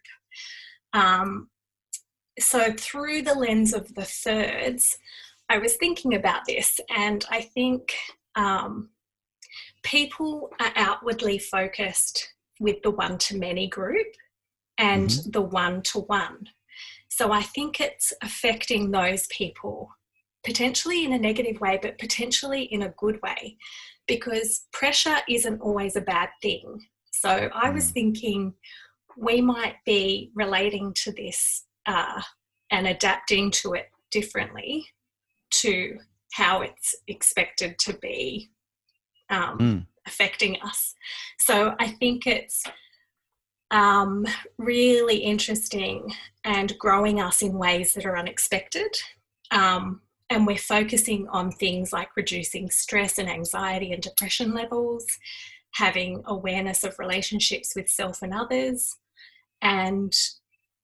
Um, 0.93 1.50
so, 2.39 2.72
through 2.74 3.24
the 3.24 3.34
lens 3.34 3.74
of 3.74 3.94
the 3.96 4.06
thirds, 4.06 4.98
I 5.50 5.58
was 5.58 5.75
thinking 5.75 6.13
about 6.13 6.41
this, 6.46 6.79
and 6.96 7.25
I 7.29 7.41
think 7.41 7.96
um, 8.36 8.89
people 9.84 10.51
are 10.60 10.72
outwardly 10.75 11.39
focused 11.39 12.34
with 12.60 12.82
the 12.84 12.91
one 12.91 13.17
to 13.20 13.38
many 13.38 13.67
group 13.67 14.08
and 14.77 15.10
mm-hmm. 15.10 15.32
the 15.32 15.41
one 15.41 15.82
to 15.84 16.00
one. 16.00 16.50
So 17.10 17.32
I 17.32 17.41
think 17.41 17.79
it's 17.79 18.13
affecting 18.22 18.91
those 18.91 19.27
people 19.27 19.89
potentially 20.46 21.03
in 21.03 21.13
a 21.13 21.20
negative 21.20 21.60
way, 21.60 21.79
but 21.82 21.98
potentially 21.98 22.63
in 22.63 22.84
a 22.84 22.94
good 22.98 23.20
way 23.22 23.58
because 24.08 24.65
pressure 24.72 25.17
isn't 25.27 25.62
always 25.62 25.96
a 25.96 26.01
bad 26.01 26.29
thing. 26.41 26.79
So 27.12 27.50
I 27.53 27.70
was 27.70 27.89
mm. 27.89 27.94
thinking 27.94 28.53
we 29.17 29.41
might 29.41 29.75
be 29.86 30.32
relating 30.36 30.94
to 31.03 31.12
this 31.12 31.65
uh, 31.88 32.22
and 32.72 32.86
adapting 32.88 33.50
to 33.50 33.74
it 33.74 33.89
differently 34.12 34.86
to 35.50 35.98
how 36.34 36.62
it's 36.62 36.94
expected 37.08 37.79
to 37.79 37.94
be 37.94 38.50
um, 39.29 39.58
mm. 39.58 39.86
affecting 40.06 40.62
us. 40.62 40.94
So 41.39 41.75
I 41.79 41.88
think 41.88 42.27
it's 42.27 42.63
um, 43.72 44.25
really 44.58 45.17
interesting 45.17 46.13
and 46.44 46.77
growing 46.77 47.20
us 47.20 47.41
in 47.41 47.58
ways 47.58 47.94
that 47.94 48.06
are 48.06 48.17
unexpected. 48.17 48.96
Um, 49.51 50.01
and 50.29 50.46
we're 50.46 50.58
focusing 50.58 51.27
on 51.29 51.51
things 51.51 51.94
like 51.94 52.10
reducing 52.17 52.70
stress 52.70 53.17
and 53.17 53.29
anxiety 53.29 53.94
and 53.94 54.03
depression 54.03 54.53
levels, 54.53 55.06
having 55.72 56.22
awareness 56.25 56.84
of 56.84 57.00
relationships 57.00 57.74
with 57.75 57.89
self 57.89 58.22
and 58.22 58.34
others. 58.34 58.98
And 59.62 60.13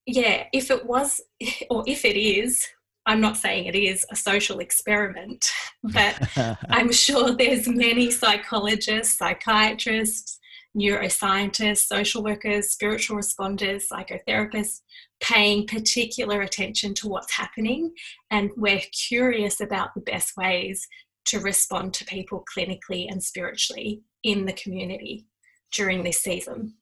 yeah, 0.06 0.46
if 0.54 0.72
it 0.72 0.86
was, 0.86 1.22
or 1.70 1.84
if 1.88 2.06
it 2.06 2.18
is, 2.18 2.68
I'm 3.06 3.20
not 3.20 3.38
saying 3.38 3.66
it 3.66 3.76
is 3.76 4.06
a 4.12 4.16
social 4.16 4.60
experiment, 4.60 5.50
but 5.84 6.16
I'm 6.70 6.92
sure 6.92 7.36
there's 7.36 7.68
many 7.68 8.12
psychologists, 8.12 9.18
psychiatrists, 9.18 10.40
neuroscientists, 10.78 11.86
social 11.86 12.24
workers, 12.24 12.72
spiritual 12.72 13.18
responders, 13.18 13.84
psychotherapists 13.92 14.82
paying 15.22 15.68
particular 15.68 16.42
attention 16.42 16.94
to 16.96 17.08
what's 17.08 17.32
happening. 17.34 17.94
And 18.32 18.50
we're 18.58 18.82
curious 18.92 19.62
about 19.62 19.94
the 19.94 20.02
best 20.02 20.36
ways 20.36 20.88
to 21.26 21.40
respond 21.40 21.94
to 21.96 22.06
people 22.06 22.44
clinically 22.56 23.08
and 23.10 23.24
spiritually 23.24 24.02
in 24.24 24.46
the 24.46 24.54
community 24.54 25.28
during 25.72 26.04
this 26.04 26.20
season. 26.20 26.76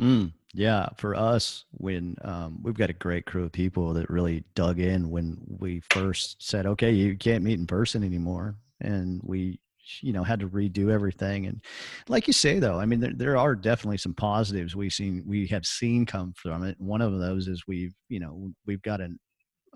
Mm, 0.00 0.32
yeah, 0.52 0.88
for 0.96 1.14
us, 1.14 1.64
when 1.72 2.16
um, 2.22 2.58
we've 2.62 2.74
got 2.74 2.90
a 2.90 2.94
great 2.94 3.26
crew 3.26 3.44
of 3.44 3.52
people 3.52 3.94
that 3.94 4.10
really 4.10 4.44
dug 4.54 4.80
in 4.80 5.10
when 5.10 5.38
we 5.46 5.80
first 5.90 6.42
said, 6.42 6.66
okay, 6.66 6.92
you 6.92 7.16
can't 7.16 7.44
meet 7.44 7.58
in 7.58 7.66
person 7.66 8.02
anymore. 8.02 8.56
And 8.80 9.20
we 9.22 9.60
you 10.00 10.12
know 10.12 10.24
had 10.24 10.40
to 10.40 10.48
redo 10.48 10.90
everything 10.90 11.46
and 11.46 11.62
like 12.08 12.26
you 12.26 12.32
say 12.32 12.58
though 12.58 12.80
i 12.80 12.86
mean 12.86 13.00
there, 13.00 13.12
there 13.14 13.36
are 13.36 13.54
definitely 13.54 13.98
some 13.98 14.14
positives 14.14 14.74
we've 14.74 14.92
seen 14.92 15.22
we 15.26 15.46
have 15.46 15.66
seen 15.66 16.06
come 16.06 16.32
from 16.36 16.64
it 16.64 16.74
one 16.80 17.02
of 17.02 17.18
those 17.18 17.48
is 17.48 17.64
we've 17.68 17.94
you 18.08 18.18
know 18.18 18.50
we've 18.66 18.80
got 18.82 19.00
an, 19.00 19.18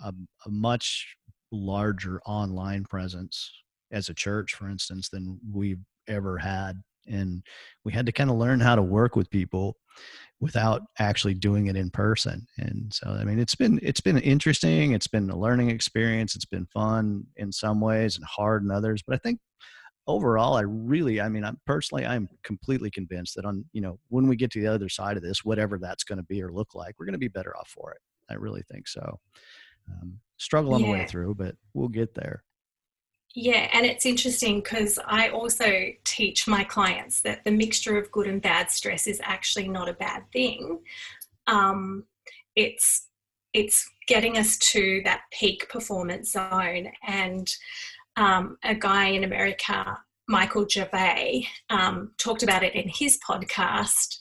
a, 0.02 0.12
a 0.46 0.50
much 0.50 1.14
larger 1.52 2.20
online 2.26 2.84
presence 2.84 3.52
as 3.92 4.08
a 4.08 4.14
church 4.14 4.54
for 4.54 4.68
instance 4.68 5.08
than 5.08 5.38
we've 5.52 5.84
ever 6.08 6.38
had 6.38 6.82
and 7.06 7.42
we 7.84 7.92
had 7.92 8.06
to 8.06 8.12
kind 8.12 8.30
of 8.30 8.36
learn 8.36 8.60
how 8.60 8.74
to 8.74 8.82
work 8.82 9.16
with 9.16 9.30
people 9.30 9.76
without 10.40 10.82
actually 11.00 11.34
doing 11.34 11.66
it 11.66 11.76
in 11.76 11.90
person 11.90 12.46
and 12.58 12.92
so 12.94 13.08
i 13.08 13.24
mean 13.24 13.38
it's 13.38 13.56
been 13.56 13.80
it's 13.82 14.00
been 14.00 14.18
interesting 14.18 14.92
it's 14.92 15.08
been 15.08 15.28
a 15.30 15.36
learning 15.36 15.68
experience 15.70 16.36
it's 16.36 16.44
been 16.44 16.66
fun 16.66 17.24
in 17.36 17.50
some 17.50 17.80
ways 17.80 18.16
and 18.16 18.24
hard 18.24 18.62
in 18.62 18.70
others 18.70 19.02
but 19.04 19.14
i 19.14 19.18
think 19.18 19.40
overall, 20.08 20.56
I 20.56 20.62
really, 20.62 21.20
I 21.20 21.28
mean, 21.28 21.44
I'm 21.44 21.60
personally, 21.66 22.04
I'm 22.04 22.28
completely 22.42 22.90
convinced 22.90 23.36
that 23.36 23.44
on, 23.44 23.64
you 23.72 23.82
know, 23.82 24.00
when 24.08 24.26
we 24.26 24.34
get 24.34 24.50
to 24.52 24.60
the 24.60 24.66
other 24.66 24.88
side 24.88 25.16
of 25.16 25.22
this, 25.22 25.44
whatever 25.44 25.78
that's 25.78 26.02
going 26.02 26.16
to 26.16 26.24
be 26.24 26.42
or 26.42 26.50
look 26.50 26.74
like, 26.74 26.94
we're 26.98 27.04
going 27.04 27.12
to 27.12 27.18
be 27.18 27.28
better 27.28 27.56
off 27.56 27.68
for 27.68 27.92
it. 27.92 28.00
I 28.30 28.34
really 28.34 28.62
think 28.62 28.88
so. 28.88 29.20
Um, 29.88 30.18
struggle 30.38 30.74
on 30.74 30.80
yeah. 30.80 30.86
the 30.86 30.92
way 30.92 31.06
through, 31.06 31.34
but 31.34 31.54
we'll 31.74 31.88
get 31.88 32.14
there. 32.14 32.42
Yeah, 33.40 33.68
and 33.72 33.86
it's 33.86 34.04
interesting 34.04 34.62
because 34.62 34.98
I 35.06 35.28
also 35.28 35.92
teach 36.02 36.48
my 36.48 36.64
clients 36.64 37.20
that 37.20 37.44
the 37.44 37.52
mixture 37.52 37.96
of 37.96 38.10
good 38.10 38.26
and 38.26 38.42
bad 38.42 38.68
stress 38.68 39.06
is 39.06 39.20
actually 39.22 39.68
not 39.68 39.88
a 39.88 39.92
bad 39.92 40.24
thing. 40.32 40.80
Um, 41.46 42.02
it's 42.56 43.06
it's 43.54 43.88
getting 44.08 44.38
us 44.38 44.58
to 44.72 45.02
that 45.04 45.20
peak 45.30 45.68
performance 45.68 46.32
zone 46.32 46.90
and 47.06 47.48
um, 48.16 48.58
a 48.64 48.74
guy 48.74 49.06
in 49.10 49.22
America, 49.22 49.96
Michael 50.26 50.66
Gervais, 50.68 51.46
um, 51.70 52.10
talked 52.18 52.42
about 52.42 52.64
it 52.64 52.74
in 52.74 52.88
his 52.88 53.20
podcast, 53.20 54.18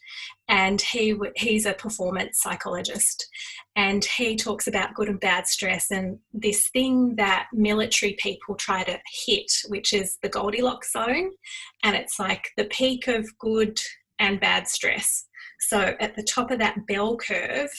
and 0.49 0.81
he 0.81 1.15
he's 1.35 1.65
a 1.65 1.73
performance 1.73 2.41
psychologist, 2.41 3.27
and 3.75 4.03
he 4.03 4.35
talks 4.35 4.67
about 4.67 4.93
good 4.93 5.09
and 5.09 5.19
bad 5.19 5.47
stress 5.47 5.91
and 5.91 6.19
this 6.33 6.69
thing 6.69 7.15
that 7.15 7.47
military 7.53 8.13
people 8.19 8.55
try 8.55 8.83
to 8.83 8.99
hit, 9.25 9.51
which 9.67 9.93
is 9.93 10.17
the 10.21 10.29
Goldilocks 10.29 10.93
zone, 10.93 11.31
and 11.83 11.95
it's 11.95 12.19
like 12.19 12.49
the 12.57 12.65
peak 12.65 13.07
of 13.07 13.27
good 13.39 13.79
and 14.19 14.39
bad 14.39 14.67
stress. 14.67 15.25
So 15.59 15.95
at 15.99 16.15
the 16.15 16.23
top 16.23 16.51
of 16.51 16.59
that 16.59 16.85
bell 16.87 17.17
curve 17.17 17.71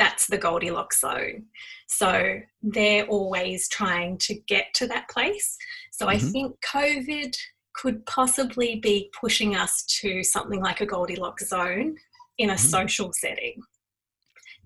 that's 0.00 0.26
the 0.28 0.38
Goldilocks 0.38 1.02
zone. 1.02 1.44
So 1.86 2.40
they're 2.62 3.04
always 3.04 3.68
trying 3.68 4.16
to 4.18 4.34
get 4.48 4.72
to 4.76 4.86
that 4.86 5.10
place. 5.10 5.58
So 5.92 6.06
mm-hmm. 6.06 6.16
I 6.16 6.30
think 6.30 6.56
COVID 6.62 7.36
could 7.74 8.04
possibly 8.06 8.76
be 8.76 9.10
pushing 9.18 9.54
us 9.54 9.84
to 10.00 10.22
something 10.22 10.60
like 10.60 10.80
a 10.80 10.86
Goldilocks 10.86 11.48
zone 11.48 11.96
in 12.38 12.50
a 12.50 12.54
mm-hmm. 12.54 12.66
social 12.66 13.12
setting. 13.12 13.60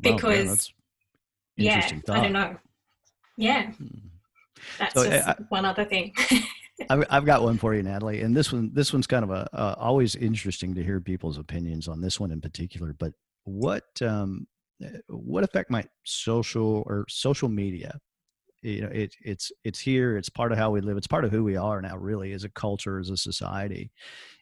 Because, 0.01 0.73
yeah, 1.57 1.89
I 2.09 2.21
don't 2.21 2.33
know. 2.33 2.57
Yeah. 3.37 3.71
Hmm. 3.73 4.09
That's 4.79 4.95
so, 4.95 5.09
just 5.09 5.29
I, 5.29 5.37
one 5.49 5.65
other 5.65 5.85
thing. 5.85 6.15
I've 6.91 7.25
got 7.25 7.43
one 7.43 7.59
for 7.59 7.75
you, 7.75 7.83
Natalie, 7.83 8.23
and 8.23 8.37
this 8.37 8.53
one 8.53 8.71
this 8.73 8.93
one's 8.93 9.07
kind 9.07 9.23
of 9.23 9.31
a 9.31 9.49
uh, 9.53 9.75
always 9.79 10.17
interesting 10.17 10.75
to 10.75 10.83
hear 10.83 11.01
people's 11.01 11.39
opinions 11.39 11.87
on 11.87 12.01
this 12.01 12.19
one 12.19 12.33
in 12.33 12.41
particular. 12.41 12.95
But 12.99 13.13
what 13.45 13.85
um, 14.03 14.47
uh, 14.85 14.89
what 15.09 15.45
effect 15.45 15.71
might 15.71 15.89
social 16.05 16.83
or 16.87 17.05
social 17.09 17.49
media 17.49 17.99
you 18.65 18.81
know 18.81 18.89
it, 18.89 19.15
it's 19.21 19.53
it's 19.63 19.79
here 19.79 20.17
it's 20.17 20.31
part 20.31 20.51
of 20.51 20.59
how 20.59 20.71
we 20.71 20.81
live 20.81 20.97
it's 20.97 21.07
part 21.07 21.25
of 21.25 21.31
who 21.31 21.45
we 21.45 21.57
are 21.57 21.83
now 21.83 21.97
really 21.97 22.33
as 22.33 22.45
a 22.45 22.49
culture 22.49 22.99
as 22.99 23.11
a 23.11 23.17
society. 23.17 23.93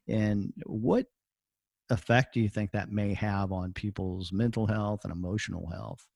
And 0.08 0.52
what 0.64 1.06
effect 1.90 2.34
do 2.34 2.40
you 2.40 2.48
think 2.48 2.70
that 2.72 2.90
may 2.90 3.14
have 3.14 3.52
on 3.52 3.72
people's 3.72 4.32
mental 4.32 4.66
health 4.66 5.00
and 5.04 5.12
emotional 5.12 5.68
health? 5.70 6.06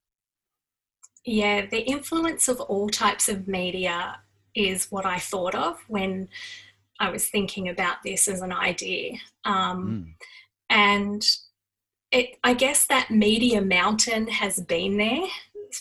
Yeah 1.25 1.65
the 1.65 1.81
influence 1.81 2.47
of 2.47 2.61
all 2.61 2.89
types 2.89 3.27
of 3.27 3.47
media 3.47 4.19
is 4.55 4.89
what 4.89 5.05
i 5.05 5.19
thought 5.19 5.53
of 5.53 5.77
when 5.87 6.29
i 6.99 7.09
was 7.09 7.27
thinking 7.27 7.69
about 7.69 7.97
this 8.03 8.27
as 8.27 8.41
an 8.41 8.53
idea. 8.53 9.17
Um, 9.43 9.87
mm. 9.87 10.25
and 10.69 11.23
it, 12.11 12.37
I 12.43 12.53
guess 12.53 12.87
that 12.87 13.11
media 13.11 13.61
mountain 13.61 14.27
has 14.27 14.59
been 14.61 14.97
there 14.97 15.27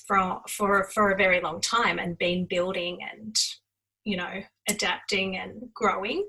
for, 0.07 0.41
for, 0.49 0.89
for 0.95 1.11
a 1.11 1.17
very 1.17 1.41
long 1.41 1.61
time 1.61 1.99
and 1.99 2.19
been 2.19 2.47
building 2.47 2.99
and, 3.11 3.37
you 4.05 4.17
know, 4.17 4.43
adapting 4.69 5.37
and 5.37 5.63
growing. 5.75 6.27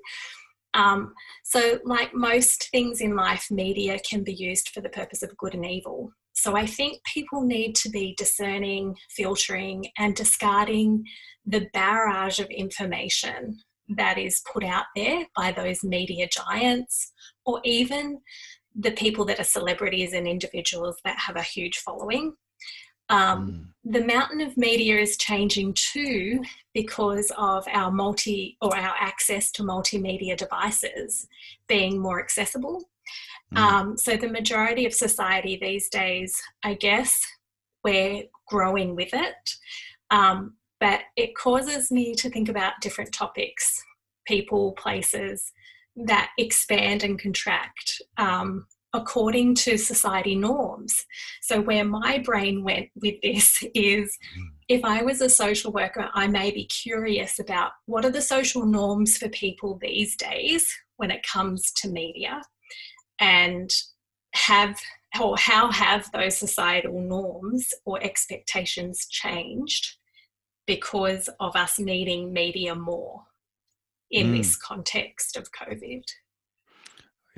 Um, 0.73 1.13
so, 1.43 1.80
like 1.86 2.13
most 2.13 2.69
things 2.71 3.01
in 3.01 3.15
life, 3.15 3.47
media 3.49 3.99
can 4.08 4.23
be 4.23 4.34
used 4.34 4.69
for 4.69 4.82
the 4.82 4.89
purpose 4.89 5.23
of 5.23 5.36
good 5.38 5.56
and 5.56 5.65
evil. 5.65 6.12
So, 6.34 6.56
I 6.56 6.65
think 6.65 7.03
people 7.03 7.41
need 7.41 7.75
to 7.77 7.89
be 7.89 8.15
discerning, 8.17 8.95
filtering, 9.10 9.88
and 9.97 10.15
discarding 10.15 11.03
the 11.45 11.67
barrage 11.73 12.39
of 12.39 12.47
information 12.47 13.58
that 13.89 14.17
is 14.17 14.41
put 14.51 14.63
out 14.63 14.86
there 14.95 15.25
by 15.36 15.51
those 15.51 15.84
media 15.84 16.27
giants 16.27 17.12
or 17.45 17.62
even 17.63 18.19
the 18.75 18.91
people 18.91 19.25
that 19.25 19.39
are 19.39 19.45
celebrities 19.45 20.13
and 20.13 20.27
individuals 20.27 20.97
that 21.03 21.17
have 21.17 21.36
a 21.36 21.41
huge 21.41 21.77
following. 21.77 22.34
Um, 23.10 23.52
mm. 23.86 23.91
The 23.91 24.06
mountain 24.06 24.41
of 24.41 24.58
media 24.58 25.00
is 25.00 25.15
changing 25.15 25.74
too 25.76 26.41
because 26.74 27.32
of 27.38 27.65
our 27.72 27.89
multi 27.89 28.58
or 28.62 28.76
our 28.76 28.96
access 29.00 29.50
to 29.54 29.63
multimedia 29.63 30.36
devices 30.36 31.28
being 31.67 32.00
more 32.00 32.20
accessible. 32.20 32.89
Mm. 33.54 33.58
Um, 33.58 33.98
so, 33.98 34.17
the 34.17 34.28
majority 34.28 34.86
of 34.86 34.93
society 34.93 35.58
these 35.62 35.88
days, 35.89 36.36
I 36.63 36.74
guess, 36.74 37.22
we're 37.84 38.24
growing 38.48 38.96
with 38.96 39.13
it. 39.13 39.56
Um, 40.12 40.56
but 40.80 41.02
it 41.15 41.36
causes 41.36 41.91
me 41.91 42.13
to 42.15 42.30
think 42.30 42.50
about 42.50 42.82
different 42.82 43.13
topics, 43.13 43.84
people, 44.26 44.74
places, 44.74 45.52
that 45.96 46.30
expand 46.38 47.04
and 47.04 47.20
contract 47.20 48.02
um, 48.17 48.67
according 48.93 49.56
to 49.56 49.78
society 49.78 50.36
norms. 50.36 51.06
So, 51.41 51.62
where 51.62 51.84
my 51.84 52.19
brain 52.19 52.63
went 52.63 52.89
with 52.95 53.15
this 53.21 53.63
is 53.73 54.17
hmm. 54.36 54.43
if 54.67 54.84
I 54.84 55.04
was 55.04 55.21
a 55.21 55.30
social 55.30 55.71
worker, 55.71 56.10
I 56.13 56.28
may 56.28 56.52
be 56.52 56.65
curious 56.65 57.39
about 57.39 57.71
what 57.86 58.06
are 58.06 58.12
the 58.12 58.21
social 58.21 58.65
norms 58.65 59.17
for 59.17 59.30
people 59.30 59.78
these 59.82 60.15
days 60.15 60.67
when 60.97 61.12
it 61.12 61.26
comes 61.26 61.71
to 61.73 61.89
media 61.89 62.41
and 63.19 63.73
have 64.34 64.80
or 65.19 65.38
how 65.38 65.71
have 65.71 66.12
those 66.12 66.38
societal 66.38 67.02
norms 67.02 67.73
or 67.86 68.02
expectations 68.04 69.08
changed 69.08 69.97
because 70.67 71.30
of 71.39 71.56
us 71.56 71.80
needing 71.80 72.34
media 72.34 72.76
more 72.76 73.23
in 74.12 74.28
mm. 74.28 74.38
this 74.38 74.56
context 74.56 75.38
of 75.38 75.52
COVID. 75.52 76.04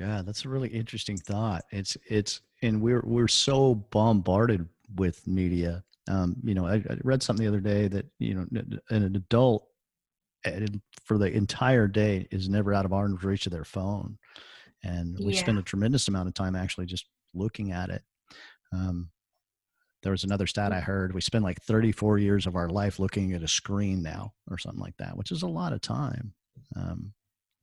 Yeah, 0.00 0.22
that's 0.24 0.46
a 0.46 0.48
really 0.48 0.68
interesting 0.68 1.18
thought. 1.18 1.64
It's 1.70 1.96
it's 2.08 2.40
and 2.62 2.80
we're 2.80 3.02
we're 3.04 3.28
so 3.28 3.74
bombarded 3.74 4.66
with 4.96 5.26
media. 5.26 5.84
Um, 6.08 6.36
you 6.42 6.54
know, 6.54 6.66
I, 6.66 6.76
I 6.76 6.96
read 7.04 7.22
something 7.22 7.44
the 7.44 7.50
other 7.50 7.60
day 7.60 7.86
that 7.88 8.06
you 8.18 8.34
know 8.34 8.46
an 8.88 9.02
adult 9.14 9.68
eh, 10.44 10.66
for 11.04 11.18
the 11.18 11.26
entire 11.26 11.86
day 11.86 12.26
is 12.30 12.48
never 12.48 12.72
out 12.72 12.86
of 12.86 12.94
arm's 12.94 13.22
reach 13.22 13.44
of 13.44 13.52
their 13.52 13.64
phone, 13.64 14.16
and 14.82 15.18
we 15.18 15.34
yeah. 15.34 15.40
spend 15.40 15.58
a 15.58 15.62
tremendous 15.62 16.08
amount 16.08 16.28
of 16.28 16.34
time 16.34 16.56
actually 16.56 16.86
just 16.86 17.04
looking 17.34 17.72
at 17.72 17.90
it. 17.90 18.02
Um, 18.72 19.10
there 20.02 20.12
was 20.12 20.24
another 20.24 20.46
stat 20.46 20.72
I 20.72 20.80
heard. 20.80 21.12
We 21.12 21.20
spend 21.20 21.44
like 21.44 21.60
34 21.60 22.16
years 22.16 22.46
of 22.46 22.56
our 22.56 22.70
life 22.70 22.98
looking 22.98 23.34
at 23.34 23.42
a 23.42 23.48
screen 23.48 24.02
now, 24.02 24.32
or 24.50 24.56
something 24.56 24.80
like 24.80 24.96
that, 24.96 25.14
which 25.14 25.30
is 25.30 25.42
a 25.42 25.46
lot 25.46 25.74
of 25.74 25.82
time 25.82 26.32
um, 26.76 27.12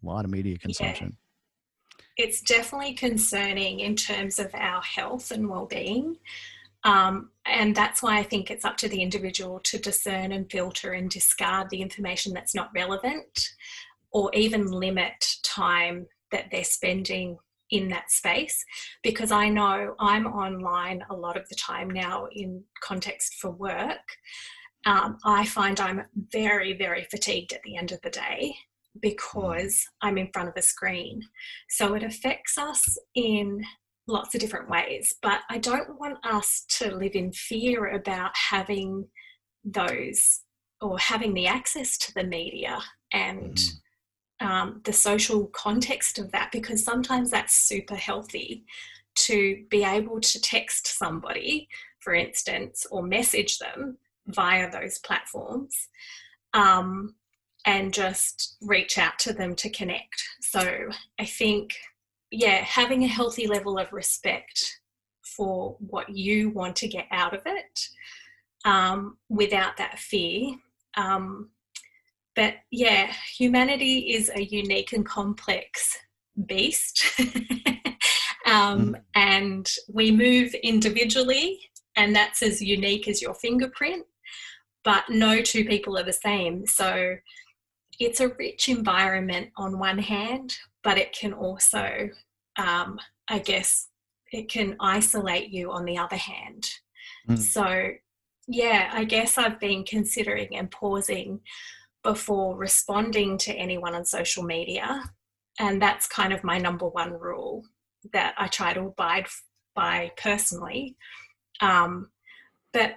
a 0.04 0.06
lot 0.06 0.26
of 0.26 0.32
media 0.32 0.58
consumption. 0.58 1.17
It's 2.17 2.41
definitely 2.41 2.93
concerning 2.93 3.80
in 3.80 3.95
terms 3.95 4.39
of 4.39 4.53
our 4.56 4.82
health 4.82 5.32
and 5.32 5.47
well-being. 5.47 6.17
Um, 6.84 7.32
and 7.45 7.75
that's 7.75 8.01
why 8.01 8.17
I 8.17 8.23
think 8.23 8.49
it's 8.49 8.65
up 8.65 8.77
to 8.77 8.89
the 8.89 9.01
individual 9.01 9.60
to 9.65 9.77
discern 9.77 10.32
and 10.32 10.49
filter 10.49 10.93
and 10.93 11.10
discard 11.10 11.69
the 11.69 11.82
information 11.82 12.34
that's 12.34 12.56
not 12.56 12.71
relevant 12.73 13.49
or 14.12 14.32
even 14.34 14.71
limit 14.71 15.36
time 15.43 16.08
that 16.32 16.45
they're 16.51 16.63
spending 16.63 17.38
in 17.69 17.89
that 17.89 18.10
space 18.10 18.63
because 19.03 19.32
I 19.32 19.49
know 19.49 19.95
I'm 19.99 20.25
online 20.25 21.03
a 21.10 21.15
lot 21.15 21.36
of 21.36 21.47
the 21.49 21.56
time 21.56 21.89
now 21.89 22.27
in 22.32 22.63
context 22.82 23.36
for 23.36 23.51
work. 23.51 24.17
Um, 24.86 25.17
I 25.25 25.45
find 25.45 25.80
I'm 25.80 26.03
very, 26.32 26.73
very 26.73 27.03
fatigued 27.12 27.51
at 27.51 27.62
the 27.63 27.75
end 27.75 27.91
of 27.91 28.01
the 28.01 28.10
day 28.10 28.56
because 29.01 29.83
I'm 30.01 30.17
in 30.17 30.29
front 30.33 30.49
of 30.49 30.55
a 30.57 30.62
screen. 30.62 31.21
So 31.69 31.93
it 31.93 32.03
affects 32.03 32.57
us 32.57 32.97
in 33.15 33.63
lots 34.07 34.33
of 34.33 34.41
different 34.41 34.69
ways, 34.69 35.15
but 35.21 35.41
I 35.49 35.57
don't 35.57 35.99
want 35.99 36.17
us 36.25 36.65
to 36.79 36.95
live 36.95 37.15
in 37.15 37.31
fear 37.31 37.95
about 37.95 38.31
having 38.49 39.07
those 39.63 40.41
or 40.79 40.97
having 40.97 41.33
the 41.33 41.47
access 41.47 41.97
to 41.97 42.13
the 42.13 42.23
media 42.23 42.79
and 43.12 43.55
mm. 43.55 44.45
um, 44.45 44.81
the 44.86 44.93
social 44.93 45.47
context 45.47 46.19
of 46.19 46.31
that 46.31 46.51
because 46.51 46.83
sometimes 46.83 47.29
that's 47.31 47.53
super 47.53 47.95
healthy 47.95 48.63
to 49.15 49.65
be 49.69 49.83
able 49.83 50.21
to 50.21 50.39
text 50.41 50.88
somebody, 50.97 51.67
for 51.99 52.13
instance, 52.13 52.86
or 52.91 53.01
message 53.01 53.57
them 53.57 53.97
via 54.27 54.69
those 54.71 54.99
platforms. 54.99 55.75
Um, 56.53 57.15
and 57.65 57.93
just 57.93 58.58
reach 58.62 58.98
out 58.98 59.20
to 59.20 59.34
them 59.34 59.56
to 59.56 59.70
connect. 59.70 60.24
So 60.41 60.89
I 61.20 61.26
think, 61.26 61.76
yeah, 62.32 62.58
having 62.58 63.04
a 63.04 63.08
healthy 63.08 63.48
level 63.48 63.78
of 63.78 63.91
respect 63.91 64.80
for 65.24 65.76
what 65.80 66.10
you 66.10 66.50
want 66.50 66.76
to 66.78 66.88
get 66.88 67.08
out 67.12 67.34
of 67.34 67.41
it 67.46 67.88
um, 68.65 69.17
without 69.30 69.78
that 69.78 70.00
fear 70.00 70.56
um, 70.98 71.50
but 72.36 72.56
yeah, 72.72 73.12
humanity 73.38 74.13
is 74.13 74.30
a 74.36 74.43
unique 74.43 74.93
and 74.93 75.06
complex 75.06 75.98
beast. 76.46 77.04
um, 78.46 78.93
mm. 78.96 79.02
And 79.15 79.70
we 79.91 80.12
move 80.12 80.54
individually, 80.56 81.60
and 81.96 82.15
that's 82.15 82.43
as 82.43 82.62
unique 82.62 83.08
as 83.08 83.22
your 83.22 83.34
fingerprint, 83.36 84.06
but 84.84 85.04
no 85.10 85.41
two 85.41 85.65
people 85.65 85.98
are 85.98 86.04
the 86.04 86.13
same. 86.13 86.65
So 86.65 87.15
it's 87.99 88.19
a 88.19 88.29
rich 88.29 88.69
environment 88.69 89.49
on 89.57 89.79
one 89.79 89.97
hand, 89.97 90.55
but 90.83 90.97
it 90.97 91.13
can 91.13 91.33
also, 91.33 92.10
um, 92.57 92.99
I 93.27 93.39
guess, 93.39 93.88
it 94.31 94.49
can 94.49 94.75
isolate 94.79 95.49
you 95.49 95.71
on 95.71 95.86
the 95.86 95.97
other 95.97 96.17
hand. 96.17 96.69
Mm. 97.29 97.39
So, 97.39 97.89
yeah, 98.47 98.89
I 98.93 99.03
guess 99.03 99.38
I've 99.38 99.60
been 99.60 99.83
considering 99.83 100.55
and 100.55 100.69
pausing 100.69 101.41
before 102.03 102.55
responding 102.55 103.38
to 103.39 103.53
anyone 103.53 103.95
on 103.95 104.05
social 104.05 104.43
media. 104.43 105.03
And 105.60 105.81
that's 105.81 106.07
kind 106.07 106.31
of 106.31 106.43
my 106.43 106.57
number 106.57 106.88
one 106.88 107.13
rule 107.13 107.63
that 108.13 108.36
I 108.38 108.47
try 108.47 108.73
to 108.73 108.81
abide 108.81 109.27
by 109.75 110.12
personally. 110.17 110.95
Um, 111.62 112.12
but 112.73 112.93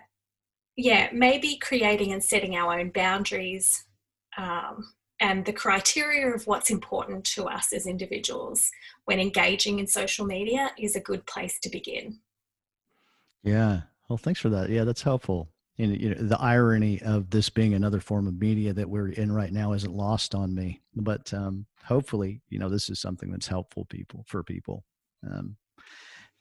yeah, 0.76 1.08
maybe 1.12 1.58
creating 1.60 2.12
and 2.12 2.22
setting 2.22 2.56
our 2.56 2.78
own 2.78 2.90
boundaries 2.90 3.86
um, 4.40 4.92
and 5.20 5.44
the 5.44 5.52
criteria 5.52 6.34
of 6.34 6.46
what's 6.46 6.70
important 6.70 7.24
to 7.24 7.44
us 7.44 7.72
as 7.72 7.86
individuals 7.86 8.70
when 9.04 9.20
engaging 9.20 9.78
in 9.78 9.86
social 9.86 10.24
media 10.24 10.70
is 10.78 10.96
a 10.96 11.00
good 11.00 11.26
place 11.26 11.58
to 11.60 11.68
begin. 11.68 12.18
Yeah. 13.42 13.82
Well, 14.08 14.16
thanks 14.16 14.40
for 14.40 14.48
that. 14.48 14.70
Yeah, 14.70 14.84
that's 14.84 15.02
helpful 15.02 15.48
and 15.80 16.00
you 16.00 16.14
know, 16.14 16.22
the 16.22 16.40
irony 16.40 17.00
of 17.02 17.30
this 17.30 17.48
being 17.48 17.74
another 17.74 18.00
form 18.00 18.26
of 18.26 18.38
media 18.38 18.72
that 18.72 18.88
we're 18.88 19.08
in 19.08 19.32
right 19.32 19.52
now 19.52 19.72
isn't 19.72 19.94
lost 19.94 20.34
on 20.34 20.54
me. 20.54 20.82
But 20.94 21.32
um, 21.32 21.66
hopefully, 21.84 22.42
you 22.50 22.58
know, 22.58 22.68
this 22.68 22.90
is 22.90 23.00
something 23.00 23.30
that's 23.30 23.46
helpful 23.46 23.86
people 23.86 24.24
for 24.28 24.42
people 24.42 24.84
um, 25.28 25.56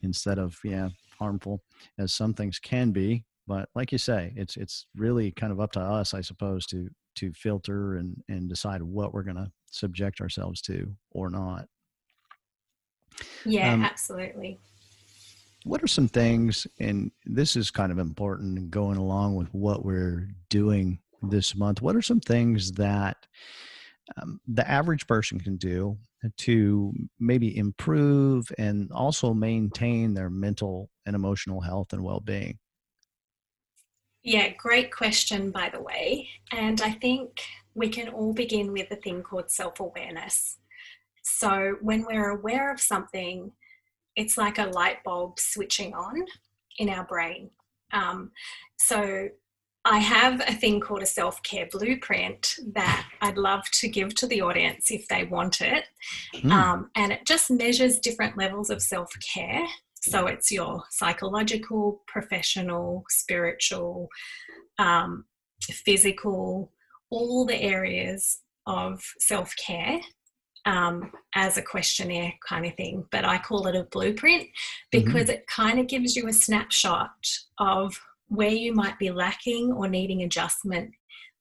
instead 0.02 0.40
of 0.40 0.58
yeah 0.64 0.90
harmful 1.18 1.62
as 1.98 2.14
some 2.14 2.34
things 2.34 2.60
can 2.60 2.92
be. 2.92 3.24
But 3.50 3.68
like 3.74 3.92
you 3.92 3.98
say, 3.98 4.32
it's 4.36 4.56
it's 4.58 4.86
really 4.96 5.32
kind 5.32 5.52
of 5.52 5.60
up 5.60 5.72
to 5.72 5.82
us, 5.82 6.14
I 6.14 6.22
suppose, 6.22 6.68
to 6.68 6.88
to 7.16 7.34
filter 7.34 7.96
and 7.96 8.16
and 8.30 8.48
decide 8.48 8.84
what 8.84 9.12
we're 9.12 9.24
going 9.24 9.38
to 9.38 9.52
subject 9.72 10.22
ourselves 10.22 10.62
to 10.62 10.96
or 11.12 11.32
not. 11.32 11.66
Yeah, 13.44 13.74
um, 13.74 13.84
absolutely 13.84 14.60
what 15.66 15.84
are 15.84 15.88
some 15.88 16.08
things 16.08 16.66
and 16.80 17.12
this 17.26 17.56
is 17.56 17.70
kind 17.70 17.92
of 17.92 18.00
important 18.00 18.72
going 18.72 18.98
along 18.98 19.36
with 19.36 19.54
what 19.54 19.84
we're 19.84 20.30
doing 20.50 20.98
this 21.22 21.54
month 21.54 21.82
what 21.82 21.98
are 21.98 22.02
some 22.02 22.22
things 22.22 22.72
that 22.72 23.18
um, 24.18 24.40
the 24.48 24.68
average 24.70 25.06
person 25.06 25.38
can 25.38 25.58
do 25.58 25.98
to 26.38 26.94
maybe 27.20 27.58
improve 27.58 28.50
and 28.58 28.90
also 28.94 29.34
maintain 29.34 30.14
their 30.14 30.30
mental 30.30 30.90
and 31.06 31.14
emotional 31.14 31.60
health 31.60 31.92
and 31.92 32.02
well-being 32.02 32.58
yeah 34.24 34.50
great 34.58 34.92
question 34.92 35.52
by 35.52 35.70
the 35.70 35.82
way 35.82 36.28
and 36.52 36.82
i 36.82 36.92
think 36.92 37.42
we 37.76 37.88
can 37.88 38.10
all 38.10 38.34
begin 38.34 38.72
with 38.72 38.90
a 38.92 38.96
thing 38.96 39.22
called 39.22 39.50
self-awareness 39.50 40.58
so 41.24 41.76
when 41.82 42.06
we're 42.06 42.30
aware 42.30 42.72
of 42.72 42.80
something 42.80 43.52
it's 44.16 44.38
like 44.38 44.58
a 44.58 44.66
light 44.66 45.04
bulb 45.04 45.40
switching 45.40 45.94
on 45.94 46.26
in 46.78 46.90
our 46.90 47.06
brain. 47.06 47.50
Um, 47.94 48.32
so 48.78 49.30
I 49.86 50.00
have 50.00 50.42
a 50.42 50.54
thing 50.54 50.80
called 50.80 51.04
a 51.04 51.08
self 51.08 51.42
care 51.44 51.68
blueprint 51.72 52.56
that 52.74 53.08
I'd 53.22 53.38
love 53.38 53.64
to 53.72 53.88
give 53.88 54.14
to 54.16 54.28
the 54.28 54.42
audience 54.42 54.92
if 54.92 55.08
they 55.08 55.24
want 55.24 55.62
it. 55.62 55.86
Mm. 56.36 56.52
Um, 56.52 56.92
and 56.96 57.12
it 57.12 57.26
just 57.26 57.50
measures 57.50 58.00
different 58.00 58.38
levels 58.38 58.70
of 58.70 58.82
self 58.82 59.10
care. 59.34 59.66
So 60.02 60.28
it's 60.28 60.52
your 60.52 60.84
psychological, 60.90 62.04
professional, 62.08 63.04
spiritual, 63.10 64.08
um, 64.78 65.26
physical, 65.62 66.72
all 67.10 67.46
the 67.46 67.62
areas 67.62 68.40
of 68.66 69.02
self 69.20 69.54
care 69.56 70.00
um, 70.66 71.12
as 71.36 71.58
a 71.58 71.62
questionnaire 71.62 72.34
kind 72.48 72.66
of 72.66 72.76
thing, 72.76 73.06
but 73.12 73.26
I 73.26 73.38
call 73.38 73.68
it 73.68 73.76
a 73.76 73.86
blueprint 73.86 74.48
because 74.92 75.24
mm-hmm. 75.24 75.32
it 75.32 75.48
kind 75.48 75.80
of 75.80 75.88
gives 75.88 76.16
you 76.16 76.28
a 76.28 76.34
snapshot 76.34 77.12
of 77.58 78.00
where 78.28 78.50
you 78.50 78.74
might 78.74 79.00
be 79.00 79.12
lacking 79.12 79.72
or 79.72 79.88
needing 79.88 80.24
adjustment 80.24 80.92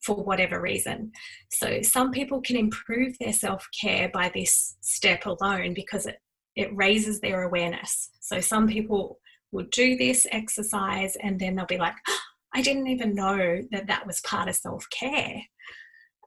for 0.01 0.17
whatever 0.17 0.61
reason. 0.61 1.13
So 1.51 1.83
some 1.83 2.13
people 2.13 2.41
can 2.41 2.57
improve 2.57 3.19
their 3.19 3.33
self-care 3.33 4.11
by 4.15 4.31
this 4.35 4.77
step 4.81 5.27
alone 5.27 5.75
because 5.75 6.07
it 6.07 6.21
it 6.59 6.75
raises 6.77 7.21
their 7.21 7.45
awareness. 7.45 8.11
So 8.21 8.41
some 8.41 8.67
people 8.67 9.21
will 9.53 9.67
do 9.71 9.97
this 9.97 10.27
exercise 10.33 11.17
and 11.23 11.39
then 11.39 11.55
they'll 11.55 11.67
be 11.67 11.79
like, 11.79 11.95
oh, 12.09 12.19
I 12.53 12.63
didn't 12.63 12.89
even 12.89 13.15
know 13.15 13.63
that 13.71 13.87
that 13.87 14.07
was 14.07 14.21
part 14.23 14.49
of 14.49 14.57
self-care. 14.57 15.41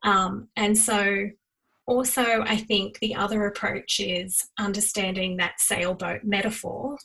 Um, 0.04 0.48
and 0.56 0.76
so 0.78 1.30
also, 1.86 2.44
I 2.44 2.56
think 2.56 2.98
the 3.00 3.16
other 3.16 3.46
approach 3.46 4.00
is 4.00 4.48
understanding 4.58 5.36
that 5.38 5.60
sailboat 5.60 6.24
metaphor 6.24 6.98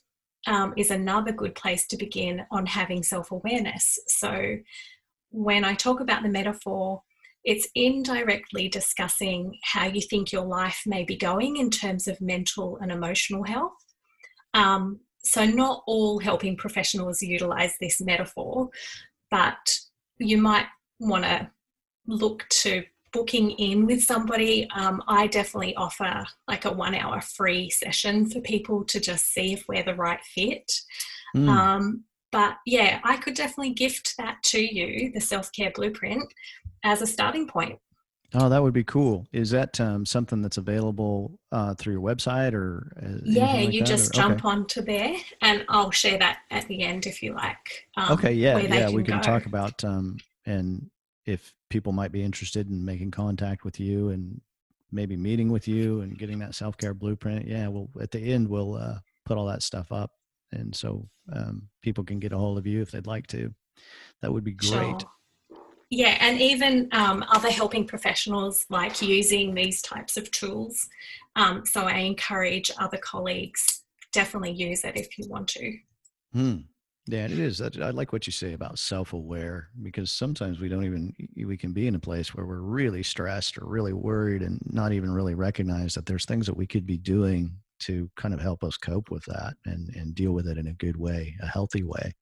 um, 0.46 0.74
is 0.76 0.92
another 0.92 1.32
good 1.32 1.56
place 1.56 1.88
to 1.88 1.96
begin 1.96 2.42
on 2.52 2.66
having 2.66 3.02
self 3.02 3.32
awareness. 3.32 3.98
So, 4.06 4.58
when 5.30 5.64
I 5.64 5.74
talk 5.74 6.00
about 6.00 6.22
the 6.22 6.28
metaphor, 6.28 7.02
it's 7.46 7.68
indirectly 7.76 8.68
discussing 8.68 9.56
how 9.62 9.86
you 9.86 10.00
think 10.00 10.32
your 10.32 10.44
life 10.44 10.82
may 10.84 11.04
be 11.04 11.16
going 11.16 11.56
in 11.56 11.70
terms 11.70 12.08
of 12.08 12.20
mental 12.20 12.76
and 12.82 12.90
emotional 12.90 13.44
health. 13.44 13.72
Um, 14.52 15.00
so, 15.24 15.46
not 15.46 15.82
all 15.86 16.18
helping 16.18 16.56
professionals 16.56 17.22
utilize 17.22 17.74
this 17.80 18.00
metaphor, 18.00 18.68
but 19.30 19.78
you 20.18 20.38
might 20.38 20.66
want 20.98 21.24
to 21.24 21.50
look 22.06 22.46
to 22.48 22.84
booking 23.12 23.52
in 23.52 23.86
with 23.86 24.02
somebody, 24.02 24.68
um, 24.74 25.02
I 25.08 25.26
definitely 25.26 25.74
offer 25.76 26.24
like 26.48 26.64
a 26.64 26.72
one 26.72 26.94
hour 26.94 27.20
free 27.20 27.70
session 27.70 28.28
for 28.28 28.40
people 28.40 28.84
to 28.84 29.00
just 29.00 29.32
see 29.32 29.54
if 29.54 29.64
we're 29.68 29.84
the 29.84 29.94
right 29.94 30.22
fit. 30.34 30.70
Mm. 31.34 31.48
Um, 31.48 32.04
but 32.32 32.56
yeah, 32.66 33.00
I 33.04 33.16
could 33.16 33.34
definitely 33.34 33.72
gift 33.72 34.14
that 34.18 34.42
to 34.44 34.60
you, 34.60 35.12
the 35.12 35.20
self 35.20 35.50
care 35.52 35.72
blueprint, 35.74 36.24
as 36.82 37.02
a 37.02 37.06
starting 37.06 37.46
point. 37.46 37.78
Oh, 38.34 38.48
that 38.48 38.62
would 38.62 38.74
be 38.74 38.84
cool. 38.84 39.26
Is 39.32 39.50
that 39.50 39.80
um, 39.80 40.04
something 40.04 40.42
that's 40.42 40.56
available 40.56 41.38
uh, 41.52 41.74
through 41.74 41.94
your 41.94 42.02
website 42.02 42.54
or? 42.54 42.92
Uh, 43.00 43.20
yeah, 43.24 43.52
like 43.52 43.72
you 43.72 43.82
just 43.82 44.10
or? 44.10 44.14
jump 44.14 44.44
okay. 44.44 44.48
onto 44.48 44.82
there, 44.82 45.14
and 45.42 45.64
I'll 45.68 45.92
share 45.92 46.18
that 46.18 46.38
at 46.50 46.66
the 46.66 46.82
end 46.82 47.06
if 47.06 47.22
you 47.22 47.34
like. 47.34 47.86
Um, 47.96 48.12
okay, 48.12 48.32
yeah, 48.32 48.58
yeah, 48.58 48.90
we 48.90 49.04
can 49.04 49.18
go. 49.18 49.22
talk 49.22 49.46
about 49.46 49.82
um, 49.84 50.18
and 50.44 50.90
if 51.24 51.54
people 51.70 51.92
might 51.92 52.12
be 52.12 52.22
interested 52.22 52.68
in 52.68 52.84
making 52.84 53.10
contact 53.12 53.64
with 53.64 53.78
you 53.80 54.10
and 54.10 54.40
maybe 54.92 55.16
meeting 55.16 55.50
with 55.50 55.66
you 55.66 56.00
and 56.00 56.18
getting 56.18 56.38
that 56.38 56.54
self-care 56.54 56.94
blueprint 56.94 57.44
yeah 57.44 57.66
well 57.66 57.90
at 58.00 58.12
the 58.12 58.20
end 58.20 58.48
we'll 58.48 58.76
uh, 58.76 58.96
put 59.24 59.36
all 59.36 59.44
that 59.44 59.60
stuff 59.60 59.90
up 59.90 60.12
and 60.52 60.74
so 60.74 61.08
um, 61.32 61.68
people 61.82 62.04
can 62.04 62.18
get 62.18 62.32
a 62.32 62.38
hold 62.38 62.58
of 62.58 62.66
you 62.66 62.80
if 62.82 62.90
they'd 62.90 63.06
like 63.06 63.26
to. 63.28 63.52
That 64.22 64.32
would 64.32 64.44
be 64.44 64.52
great. 64.52 64.70
Sure. 64.70 64.98
Yeah, 65.90 66.16
and 66.20 66.40
even 66.40 66.88
um, 66.92 67.24
other 67.28 67.50
helping 67.50 67.86
professionals 67.86 68.66
like 68.70 69.00
using 69.00 69.54
these 69.54 69.80
types 69.82 70.16
of 70.16 70.30
tools. 70.32 70.88
Um, 71.36 71.64
so 71.64 71.82
I 71.82 71.98
encourage 71.98 72.72
other 72.78 72.98
colleagues 72.98 73.84
definitely 74.12 74.52
use 74.52 74.82
it 74.84 74.96
if 74.96 75.18
you 75.18 75.28
want 75.28 75.48
to. 75.48 75.76
Hmm. 76.32 76.56
Yeah, 77.08 77.26
it 77.26 77.38
is. 77.38 77.60
I 77.60 77.90
like 77.90 78.12
what 78.12 78.26
you 78.26 78.32
say 78.32 78.54
about 78.54 78.80
self-aware 78.80 79.68
because 79.82 80.10
sometimes 80.10 80.58
we 80.58 80.68
don't 80.68 80.84
even 80.84 81.14
we 81.36 81.56
can 81.56 81.72
be 81.72 81.86
in 81.86 81.94
a 81.94 82.00
place 82.00 82.34
where 82.34 82.46
we're 82.46 82.62
really 82.62 83.04
stressed 83.04 83.58
or 83.58 83.66
really 83.66 83.92
worried 83.92 84.42
and 84.42 84.60
not 84.72 84.92
even 84.92 85.12
really 85.12 85.36
recognize 85.36 85.94
that 85.94 86.04
there's 86.04 86.24
things 86.24 86.46
that 86.46 86.56
we 86.56 86.66
could 86.66 86.84
be 86.84 86.98
doing 86.98 87.52
to 87.78 88.10
kind 88.16 88.34
of 88.34 88.40
help 88.40 88.64
us 88.64 88.76
cope 88.76 89.08
with 89.12 89.24
that 89.26 89.54
and 89.66 89.94
and 89.94 90.16
deal 90.16 90.32
with 90.32 90.48
it 90.48 90.58
in 90.58 90.66
a 90.66 90.72
good 90.72 90.96
way, 90.96 91.36
a 91.40 91.46
healthy 91.46 91.84
way. 91.84 92.12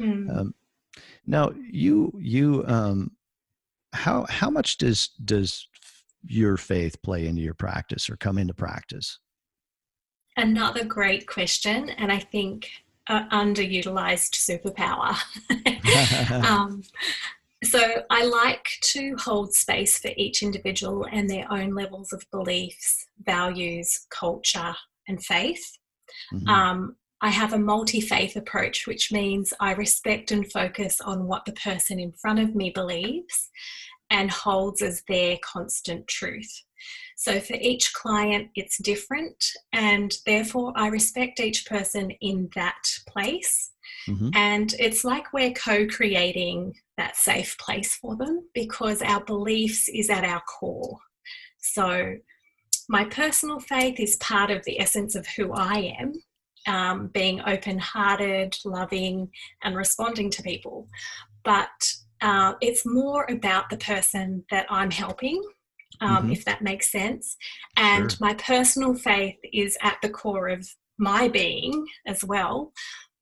Mm. 0.00 0.34
Um, 0.34 0.54
now, 1.26 1.52
you 1.70 2.12
you 2.18 2.64
um, 2.66 3.12
how 3.92 4.26
how 4.28 4.50
much 4.50 4.78
does 4.78 5.08
does 5.24 5.66
your 6.26 6.56
faith 6.56 7.00
play 7.02 7.26
into 7.26 7.42
your 7.42 7.54
practice 7.54 8.08
or 8.08 8.16
come 8.16 8.38
into 8.38 8.54
practice? 8.54 9.18
Another 10.36 10.84
great 10.84 11.26
question, 11.26 11.90
and 11.90 12.10
I 12.10 12.18
think 12.18 12.70
underutilized 13.08 14.32
superpower. 14.34 15.14
um, 16.48 16.82
so 17.62 18.02
I 18.10 18.24
like 18.24 18.68
to 18.82 19.16
hold 19.16 19.54
space 19.54 19.98
for 19.98 20.10
each 20.16 20.42
individual 20.42 21.06
and 21.10 21.28
their 21.28 21.50
own 21.50 21.74
levels 21.74 22.12
of 22.12 22.24
beliefs, 22.30 23.06
values, 23.24 24.06
culture, 24.10 24.74
and 25.08 25.22
faith. 25.24 25.78
Mm-hmm. 26.32 26.48
Um, 26.48 26.96
I 27.24 27.30
have 27.30 27.54
a 27.54 27.58
multi 27.58 28.02
faith 28.02 28.36
approach, 28.36 28.86
which 28.86 29.10
means 29.10 29.54
I 29.58 29.72
respect 29.72 30.30
and 30.30 30.52
focus 30.52 31.00
on 31.00 31.26
what 31.26 31.46
the 31.46 31.54
person 31.54 31.98
in 31.98 32.12
front 32.12 32.38
of 32.38 32.54
me 32.54 32.68
believes 32.68 33.48
and 34.10 34.30
holds 34.30 34.82
as 34.82 35.02
their 35.08 35.38
constant 35.42 36.06
truth. 36.06 36.52
So 37.16 37.40
for 37.40 37.54
each 37.54 37.94
client, 37.94 38.50
it's 38.54 38.76
different, 38.76 39.42
and 39.72 40.12
therefore 40.26 40.74
I 40.76 40.88
respect 40.88 41.40
each 41.40 41.64
person 41.64 42.10
in 42.20 42.50
that 42.56 42.84
place. 43.08 43.70
Mm-hmm. 44.06 44.28
And 44.34 44.74
it's 44.78 45.02
like 45.02 45.32
we're 45.32 45.54
co 45.54 45.86
creating 45.86 46.74
that 46.98 47.16
safe 47.16 47.56
place 47.56 47.94
for 47.94 48.16
them 48.16 48.50
because 48.52 49.00
our 49.00 49.24
beliefs 49.24 49.88
is 49.88 50.10
at 50.10 50.24
our 50.24 50.42
core. 50.42 50.98
So 51.56 52.16
my 52.86 53.06
personal 53.06 53.60
faith 53.60 53.98
is 53.98 54.16
part 54.16 54.50
of 54.50 54.62
the 54.66 54.78
essence 54.78 55.14
of 55.14 55.26
who 55.26 55.54
I 55.54 55.94
am 55.98 56.12
um, 56.66 57.08
being 57.08 57.40
open 57.46 57.78
hearted, 57.78 58.56
loving, 58.64 59.30
and 59.62 59.76
responding 59.76 60.30
to 60.30 60.42
people. 60.42 60.88
But 61.44 61.92
uh, 62.20 62.54
it's 62.60 62.86
more 62.86 63.26
about 63.30 63.70
the 63.70 63.76
person 63.76 64.44
that 64.50 64.66
I'm 64.70 64.90
helping, 64.90 65.42
um, 66.00 66.16
mm-hmm. 66.16 66.32
if 66.32 66.44
that 66.44 66.62
makes 66.62 66.90
sense. 66.90 67.36
And 67.76 68.10
sure. 68.10 68.18
my 68.20 68.34
personal 68.34 68.94
faith 68.94 69.36
is 69.52 69.76
at 69.82 69.98
the 70.02 70.08
core 70.08 70.48
of 70.48 70.68
my 70.98 71.28
being 71.28 71.86
as 72.06 72.24
well, 72.24 72.72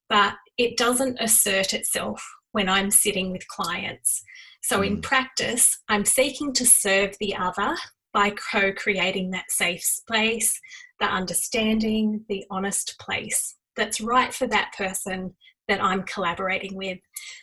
but 0.08 0.34
it 0.58 0.76
doesn't 0.76 1.18
assert 1.20 1.74
itself 1.74 2.22
when 2.52 2.68
I'm 2.68 2.90
sitting 2.90 3.32
with 3.32 3.48
clients. 3.48 4.22
So 4.62 4.80
mm. 4.80 4.86
in 4.86 5.00
practice, 5.00 5.80
I'm 5.88 6.04
seeking 6.04 6.52
to 6.54 6.66
serve 6.66 7.16
the 7.18 7.34
other 7.34 7.74
by 8.12 8.30
co 8.52 8.72
creating 8.72 9.30
that 9.30 9.50
safe 9.50 9.82
space, 9.82 10.58
the 11.00 11.06
understanding, 11.06 12.24
the 12.28 12.44
honest 12.50 12.96
place 12.98 13.56
that's 13.76 14.00
right 14.00 14.32
for 14.32 14.46
that 14.46 14.72
person 14.76 15.34
that 15.68 15.82
I'm 15.82 16.02
collaborating 16.02 16.76
with. 16.76 16.98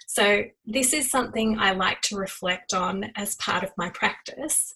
So, 0.08 0.44
this 0.66 0.94
is 0.94 1.10
something 1.10 1.58
I 1.60 1.72
like 1.72 2.02
to 2.04 2.18
reflect 2.18 2.74
on 2.74 3.12
as 3.16 3.36
part 3.36 3.64
of 3.64 3.72
my 3.78 3.90
practice 3.92 4.76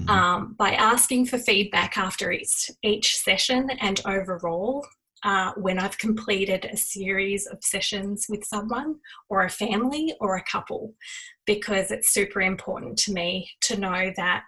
mm-hmm. 0.00 0.10
um, 0.10 0.54
by 0.58 0.72
asking 0.72 1.26
for 1.26 1.38
feedback 1.38 1.96
after 1.96 2.30
each, 2.30 2.70
each 2.82 3.16
session 3.16 3.70
and 3.80 4.00
overall. 4.06 4.86
Uh, 5.24 5.52
when 5.56 5.78
I've 5.78 5.98
completed 5.98 6.64
a 6.64 6.76
series 6.76 7.46
of 7.46 7.62
sessions 7.62 8.26
with 8.28 8.44
someone 8.44 8.96
or 9.28 9.44
a 9.44 9.48
family 9.48 10.12
or 10.18 10.34
a 10.34 10.42
couple, 10.42 10.94
because 11.46 11.92
it's 11.92 12.12
super 12.12 12.40
important 12.40 12.98
to 13.00 13.12
me 13.12 13.48
to 13.66 13.78
know 13.78 14.12
that 14.16 14.42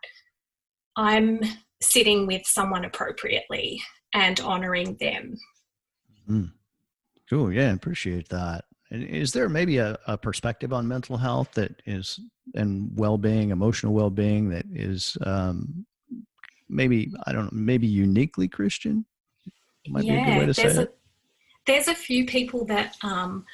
I'm 0.97 1.41
sitting 1.81 2.27
with 2.27 2.43
someone 2.47 2.85
appropriately 2.85 3.83
and 4.13 4.41
honoring 4.41 4.97
them. 5.01 5.37
Mm. 6.29 6.53
Cool. 7.29 7.53
Yeah, 7.53 7.73
appreciate 7.73 8.29
that. 8.29 8.65
And 8.91 9.03
is 9.03 9.33
there 9.33 9.49
maybe 9.49 9.79
a, 9.79 9.99
a 10.07 10.17
perspective 10.17 10.73
on 10.73 10.87
mental 10.87 11.17
health 11.17 11.53
that 11.55 11.83
is 11.87 12.21
and 12.55 12.91
well-being, 12.95 13.51
emotional 13.51 13.95
well-being 13.95 14.51
that 14.51 14.67
is 14.73 15.17
um, 15.25 15.87
maybe 16.69 17.13
I 17.27 17.33
don't 17.33 17.45
know, 17.45 17.59
maybe 17.59 17.87
uniquely 17.87 18.47
Christian? 18.47 19.05
Might 19.89 20.05
yeah, 20.05 20.45
there's 20.45 20.59
a, 20.59 20.83
it. 20.83 20.97
There's 21.67 21.89
a 21.89 21.95
few 21.95 22.25
people 22.25 22.65
that 22.67 22.97
um, 23.03 23.45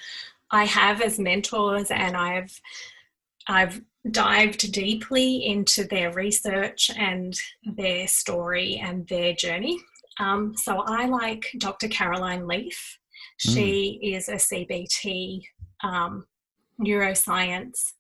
I 0.51 0.65
have 0.65 1.01
as 1.01 1.19
mentors, 1.19 1.91
and 1.91 2.17
I've 2.17 2.61
I've 3.47 3.81
dived 4.11 4.73
deeply 4.73 5.45
into 5.45 5.85
their 5.85 6.13
research 6.13 6.91
and 6.97 7.39
their 7.65 8.07
story 8.09 8.81
and 8.83 9.07
their 9.09 9.35
journey. 9.35 9.79
Um, 10.19 10.55
so 10.57 10.83
I 10.87 11.07
like 11.07 11.45
Dr. 11.59 11.89
Caroline 11.89 12.47
Leaf. 12.47 12.99
She 13.37 14.01
mm. 14.03 14.17
is 14.17 14.29
a 14.29 14.35
CBT 14.35 15.43
um, 15.83 16.27
neuroscience 16.81 17.93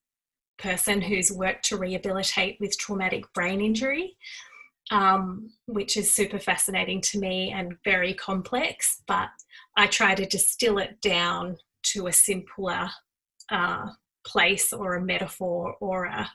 person 0.59 1.01
who's 1.01 1.33
worked 1.33 1.65
to 1.67 1.79
rehabilitate 1.79 2.59
with 2.61 2.79
traumatic 2.79 3.25
brain 3.33 3.61
injury, 3.61 4.17
um, 4.91 5.51
which 5.67 5.97
is 5.97 6.13
super 6.15 6.39
fascinating 6.39 7.01
to 7.01 7.19
me 7.19 7.53
and 7.53 7.77
very 7.85 8.15
complex. 8.15 9.03
But 9.07 9.29
I 9.77 9.87
try 9.87 10.15
to 10.15 10.27
distill 10.27 10.79
it 10.79 11.01
down 11.01 11.57
to 11.95 12.07
a 12.07 12.13
simpler 12.13 12.91
uh, 13.51 13.87
place 14.24 14.72
or 14.72 14.94
a 14.94 15.04
metaphor 15.04 15.76
or 15.80 16.04
a 16.04 16.30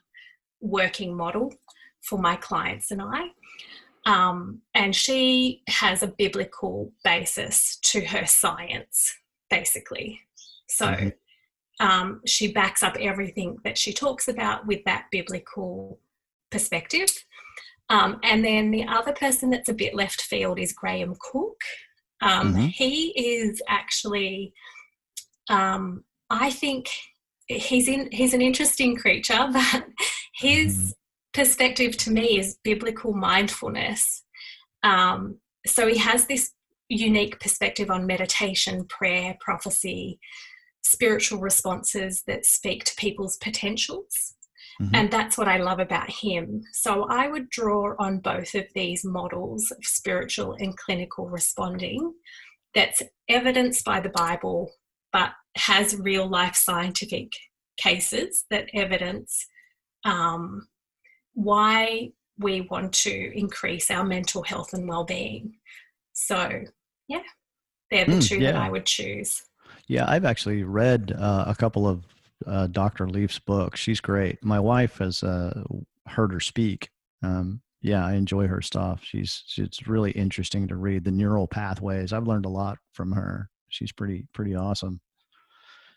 working 0.62 1.16
model 1.16 1.54
for 2.02 2.20
my 2.20 2.36
clients 2.36 2.92
and 2.92 3.02
I. 3.02 3.28
Um, 4.06 4.62
and 4.76 4.96
she 4.96 5.64
has 5.68 6.04
a 6.04 6.08
biblical 6.08 6.92
basis 7.04 7.78
to 7.84 8.06
her 8.06 8.26
science, 8.26 9.16
basically. 9.50 10.22
So 10.70 10.88
mm-hmm. 10.88 11.88
um, 11.88 12.22
she 12.26 12.52
backs 12.52 12.84
up 12.84 12.96
everything 13.00 13.58
that 13.64 13.78
she 13.78 13.94
talks 13.94 14.28
about 14.28 14.68
with 14.68 14.84
that 14.86 15.06
biblical 15.12 16.00
perspective. 16.52 17.10
Um, 17.90 18.20
and 18.24 18.44
then 18.44 18.72
the 18.72 18.86
other 18.86 19.14
person 19.14 19.50
that's 19.50 19.70
a 19.70 19.74
bit 19.74 19.96
left 19.96 20.22
field 20.22 20.60
is 20.60 20.74
Graham 20.74 21.16
Cooke. 21.20 21.62
Um, 22.22 22.54
mm-hmm. 22.54 22.66
He 22.68 23.10
is 23.10 23.62
actually, 23.68 24.54
um, 25.50 26.04
I 26.30 26.50
think, 26.52 26.90
he's 27.48 27.88
in 27.88 28.10
he's 28.12 28.34
an 28.34 28.42
interesting 28.42 28.96
creature, 28.96 29.50
but 29.54 29.86
his 30.36 30.76
mm-hmm. 30.76 30.90
perspective 31.34 31.98
to 31.98 32.12
me 32.12 32.40
is 32.40 32.58
biblical 32.64 33.14
mindfulness. 33.14 34.24
Um, 34.84 35.40
so 35.66 35.88
he 35.88 35.98
has 35.98 36.28
this 36.28 36.52
unique 36.90 37.40
perspective 37.40 37.90
on 37.90 38.06
meditation, 38.06 38.86
prayer, 38.86 39.36
prophecy, 39.40 40.20
spiritual 40.84 41.40
responses 41.40 42.24
that 42.28 42.46
speak 42.46 42.84
to 42.86 42.96
people's 42.96 43.38
potentials. 43.38 44.36
Mm-hmm. 44.82 44.96
And 44.96 45.12
that's 45.12 45.38
what 45.38 45.48
I 45.48 45.58
love 45.58 45.80
about 45.80 46.10
him. 46.10 46.62
So 46.74 47.06
I 47.10 47.28
would 47.28 47.50
draw 47.50 47.96
on 47.98 48.20
both 48.20 48.54
of 48.56 48.66
these 48.76 49.04
models 49.04 49.72
of 49.72 49.84
spiritual 49.84 50.56
and 50.60 50.78
clinical 50.78 51.28
responding 51.28 52.14
that's 52.74 53.02
evidenced 53.30 53.86
by 53.86 54.02
the 54.02 54.10
Bible 54.10 54.72
but 55.16 55.32
has 55.56 55.96
real 55.96 56.28
life 56.28 56.58
scientific 56.58 57.32
cases 57.78 58.44
that 58.52 58.68
evidence 58.74 59.46
um, 60.04 60.68
why 61.36 62.10
we 62.38 62.68
want 62.70 62.92
to 62.92 63.32
increase 63.34 63.90
our 63.90 64.04
mental 64.04 64.44
health 64.44 64.74
and 64.74 64.90
well-being. 64.90 65.54
So, 66.12 66.64
yeah, 67.08 67.22
they're 67.90 68.04
the 68.04 68.12
mm, 68.12 68.28
two 68.28 68.40
yeah. 68.40 68.52
that 68.52 68.62
I 68.62 68.70
would 68.70 68.86
choose. 68.86 69.42
Yeah, 69.88 70.04
I've 70.06 70.26
actually 70.26 70.64
read 70.64 71.14
uh, 71.18 71.46
a 71.48 71.56
couple 71.56 71.88
of 71.88 72.04
uh, 72.46 72.68
Dr. 72.68 73.08
Leaf's 73.08 73.40
books. 73.40 73.80
She's 73.80 74.02
great. 74.02 74.44
My 74.44 74.60
wife 74.60 74.98
has 74.98 75.24
uh, 75.24 75.64
heard 76.08 76.34
her 76.34 76.42
speak. 76.42 76.90
Um, 77.24 77.62
yeah, 77.82 78.06
I 78.06 78.16
enjoy 78.16 78.48
her 78.48 78.62
stuff. 78.62 79.00
She's 79.02 79.46
it's 79.56 79.88
really 79.88 80.12
interesting 80.12 80.68
to 80.68 80.76
read 80.76 81.06
the 81.06 81.12
neural 81.12 81.48
pathways. 81.48 82.12
I've 82.12 82.28
learned 82.28 82.46
a 82.46 82.50
lot 82.50 82.80
from 82.92 83.14
her. 83.14 83.50
She's 83.76 83.92
pretty 83.92 84.28
pretty 84.34 84.56
awesome 84.56 85.02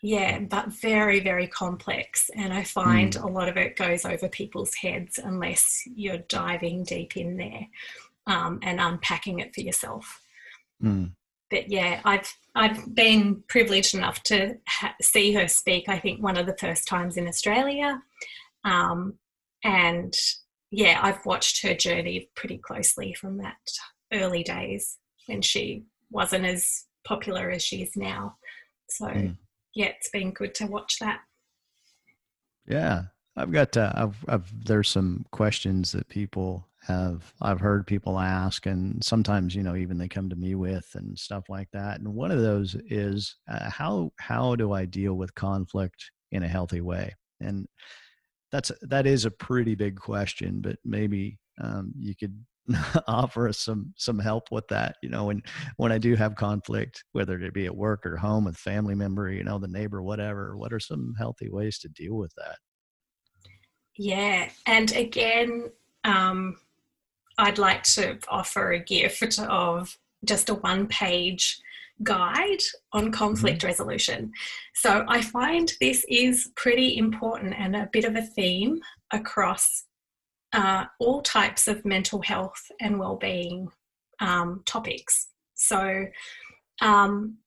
yeah, 0.01 0.39
but 0.39 0.67
very, 0.67 1.19
very 1.19 1.47
complex. 1.47 2.29
And 2.35 2.53
I 2.53 2.63
find 2.63 3.13
mm. 3.13 3.23
a 3.23 3.27
lot 3.27 3.49
of 3.49 3.57
it 3.57 3.75
goes 3.75 4.05
over 4.05 4.29
people's 4.29 4.73
heads 4.75 5.19
unless 5.21 5.83
you're 5.93 6.19
diving 6.29 6.83
deep 6.83 7.17
in 7.17 7.35
there 7.35 7.67
um, 8.27 8.59
and 8.63 8.79
unpacking 8.79 9.39
it 9.39 9.53
for 9.53 9.61
yourself. 9.61 10.21
Mm. 10.81 11.11
but 11.51 11.69
yeah, 11.69 11.99
I've 12.05 12.33
I've 12.55 12.95
been 12.95 13.43
privileged 13.49 13.93
enough 13.95 14.23
to 14.23 14.55
ha- 14.65 14.95
see 15.01 15.33
her 15.33 15.49
speak. 15.49 15.89
I 15.89 15.99
think 15.99 16.23
one 16.23 16.37
of 16.37 16.45
the 16.45 16.55
first 16.55 16.87
times 16.87 17.17
in 17.17 17.27
Australia, 17.27 18.01
um, 18.63 19.15
and 19.65 20.15
yeah, 20.71 20.99
I've 21.01 21.25
watched 21.25 21.63
her 21.63 21.73
journey 21.73 22.29
pretty 22.33 22.59
closely 22.59 23.13
from 23.13 23.39
that 23.39 23.57
early 24.13 24.41
days 24.41 24.99
when 25.25 25.41
she 25.41 25.83
wasn't 26.09 26.45
as 26.45 26.85
popular 27.05 27.49
as 27.49 27.63
she 27.63 27.81
is 27.81 27.95
now. 27.95 28.35
So 28.89 29.07
mm. 29.07 29.37
yeah, 29.75 29.87
it's 29.87 30.09
been 30.09 30.31
good 30.31 30.55
to 30.55 30.67
watch 30.67 30.97
that. 30.99 31.19
Yeah, 32.67 33.03
I've 33.35 33.51
got 33.51 33.75
uh, 33.77 33.91
I've, 33.95 34.25
I've 34.27 34.65
there's 34.65 34.89
some 34.89 35.25
questions 35.31 35.91
that 35.91 36.07
people 36.09 36.67
have 36.83 37.33
I've 37.41 37.59
heard 37.59 37.87
people 37.87 38.19
ask, 38.19 38.65
and 38.65 39.03
sometimes 39.03 39.55
you 39.55 39.63
know 39.63 39.75
even 39.75 39.97
they 39.97 40.07
come 40.07 40.29
to 40.29 40.35
me 40.35 40.55
with 40.55 40.89
and 40.95 41.17
stuff 41.17 41.45
like 41.49 41.69
that. 41.73 41.99
And 41.99 42.13
one 42.13 42.31
of 42.31 42.41
those 42.41 42.75
is 42.89 43.35
uh, 43.49 43.69
how 43.69 44.11
how 44.17 44.55
do 44.55 44.73
I 44.73 44.85
deal 44.85 45.15
with 45.15 45.35
conflict 45.35 46.11
in 46.31 46.43
a 46.43 46.47
healthy 46.47 46.81
way? 46.81 47.15
And 47.39 47.67
that's 48.51 48.71
that 48.81 49.05
is 49.07 49.25
a 49.25 49.31
pretty 49.31 49.75
big 49.75 49.97
question, 49.97 50.59
but 50.61 50.77
maybe 50.83 51.39
um, 51.61 51.93
you 51.97 52.15
could 52.15 52.43
offer 53.07 53.47
us 53.47 53.59
some 53.59 53.93
some 53.97 54.19
help 54.19 54.51
with 54.51 54.67
that 54.67 54.95
you 55.01 55.09
know 55.09 55.25
when 55.25 55.41
when 55.77 55.91
i 55.91 55.97
do 55.97 56.15
have 56.15 56.35
conflict 56.35 57.03
whether 57.13 57.39
it 57.39 57.53
be 57.53 57.65
at 57.65 57.75
work 57.75 58.05
or 58.05 58.17
home 58.17 58.45
with 58.45 58.57
family 58.57 58.95
member 58.95 59.31
you 59.31 59.43
know 59.43 59.57
the 59.57 59.67
neighbor 59.67 60.01
whatever 60.01 60.57
what 60.57 60.73
are 60.73 60.79
some 60.79 61.13
healthy 61.17 61.49
ways 61.49 61.79
to 61.79 61.89
deal 61.89 62.15
with 62.15 62.31
that 62.37 62.57
yeah 63.97 64.49
and 64.65 64.91
again 64.95 65.69
um 66.03 66.55
i'd 67.39 67.57
like 67.57 67.83
to 67.83 68.17
offer 68.27 68.71
a 68.71 68.79
gift 68.79 69.39
of 69.39 69.97
just 70.25 70.49
a 70.49 70.55
one 70.55 70.87
page 70.87 71.59
guide 72.03 72.61
on 72.93 73.11
conflict 73.11 73.59
mm-hmm. 73.59 73.67
resolution 73.67 74.31
so 74.73 75.05
i 75.07 75.21
find 75.21 75.73
this 75.81 76.05
is 76.07 76.51
pretty 76.55 76.97
important 76.97 77.53
and 77.57 77.75
a 77.75 77.89
bit 77.91 78.05
of 78.05 78.15
a 78.15 78.21
theme 78.21 78.79
across 79.11 79.85
uh, 80.53 80.85
all 80.99 81.21
types 81.21 81.67
of 81.67 81.85
mental 81.85 82.21
health 82.21 82.71
and 82.81 82.99
well-being 82.99 83.67
um, 84.19 84.63
topics. 84.65 85.27
So, 85.55 86.05
um, 86.81 87.37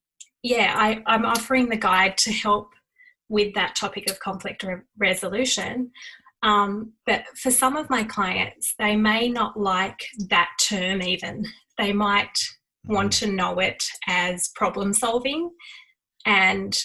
yeah, 0.41 0.73
I, 0.77 1.01
am 1.13 1.25
offering 1.25 1.69
the 1.69 1.77
guide 1.77 2.17
to 2.19 2.31
help 2.31 2.69
with 3.29 3.53
that 3.55 3.75
topic 3.75 4.09
of 4.09 4.19
conflict 4.19 4.63
re- 4.63 4.81
resolution. 4.97 5.91
Um, 6.43 6.93
but 7.05 7.23
for 7.37 7.51
some 7.51 7.77
of 7.77 7.89
my 7.89 8.03
clients, 8.03 8.75
they 8.77 8.95
may 8.95 9.29
not 9.29 9.57
like 9.57 10.05
that 10.29 10.49
term 10.61 11.01
even. 11.01 11.45
They 11.77 11.93
might 11.93 12.37
want 12.85 13.13
to 13.13 13.27
know 13.27 13.59
it 13.59 13.83
as 14.07 14.49
problem 14.55 14.93
solving. 14.93 15.49
And 16.25 16.77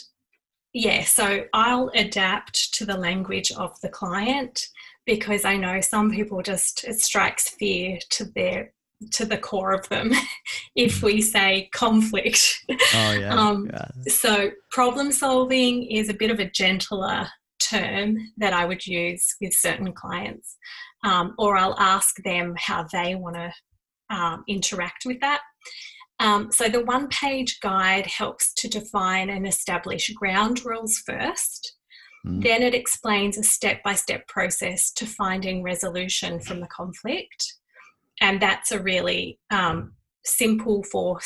yeah, 0.72 1.02
so 1.04 1.44
I'll 1.52 1.90
adapt 1.94 2.74
to 2.74 2.86
the 2.86 2.96
language 2.96 3.50
of 3.52 3.78
the 3.80 3.88
client 3.88 4.64
because 5.08 5.46
I 5.46 5.56
know 5.56 5.80
some 5.80 6.10
people 6.10 6.42
just 6.42 6.84
it 6.84 7.00
strikes 7.00 7.48
fear 7.48 7.98
to 8.10 8.26
their 8.26 8.74
to 9.12 9.24
the 9.24 9.38
core 9.38 9.72
of 9.72 9.88
them 9.88 10.12
if 10.76 11.02
we 11.02 11.22
say 11.22 11.70
conflict. 11.72 12.62
Oh 12.94 13.12
yeah. 13.12 13.34
um, 13.40 13.70
yeah. 13.72 13.88
So 14.06 14.50
problem 14.70 15.10
solving 15.10 15.84
is 15.90 16.10
a 16.10 16.14
bit 16.14 16.30
of 16.30 16.40
a 16.40 16.50
gentler 16.50 17.26
term 17.62 18.18
that 18.36 18.52
I 18.52 18.66
would 18.66 18.86
use 18.86 19.34
with 19.40 19.54
certain 19.54 19.92
clients, 19.92 20.56
um, 21.04 21.34
or 21.38 21.56
I'll 21.56 21.78
ask 21.78 22.14
them 22.22 22.54
how 22.58 22.86
they 22.92 23.14
want 23.14 23.36
to 23.36 24.14
um, 24.14 24.44
interact 24.46 25.04
with 25.06 25.20
that. 25.20 25.40
Um, 26.20 26.50
so 26.52 26.68
the 26.68 26.84
one 26.84 27.08
page 27.08 27.60
guide 27.60 28.06
helps 28.06 28.52
to 28.54 28.68
define 28.68 29.30
and 29.30 29.46
establish 29.46 30.12
ground 30.14 30.66
rules 30.66 30.98
first. 31.06 31.77
Mm. 32.26 32.42
Then 32.42 32.62
it 32.62 32.74
explains 32.74 33.38
a 33.38 33.42
step 33.42 33.82
by 33.82 33.94
step 33.94 34.26
process 34.28 34.90
to 34.92 35.06
finding 35.06 35.62
resolution 35.62 36.40
from 36.40 36.60
the 36.60 36.66
conflict. 36.66 37.54
And 38.20 38.40
that's 38.40 38.72
a 38.72 38.82
really 38.82 39.38
um, 39.50 39.94
simple 40.24 40.82
four, 40.82 41.20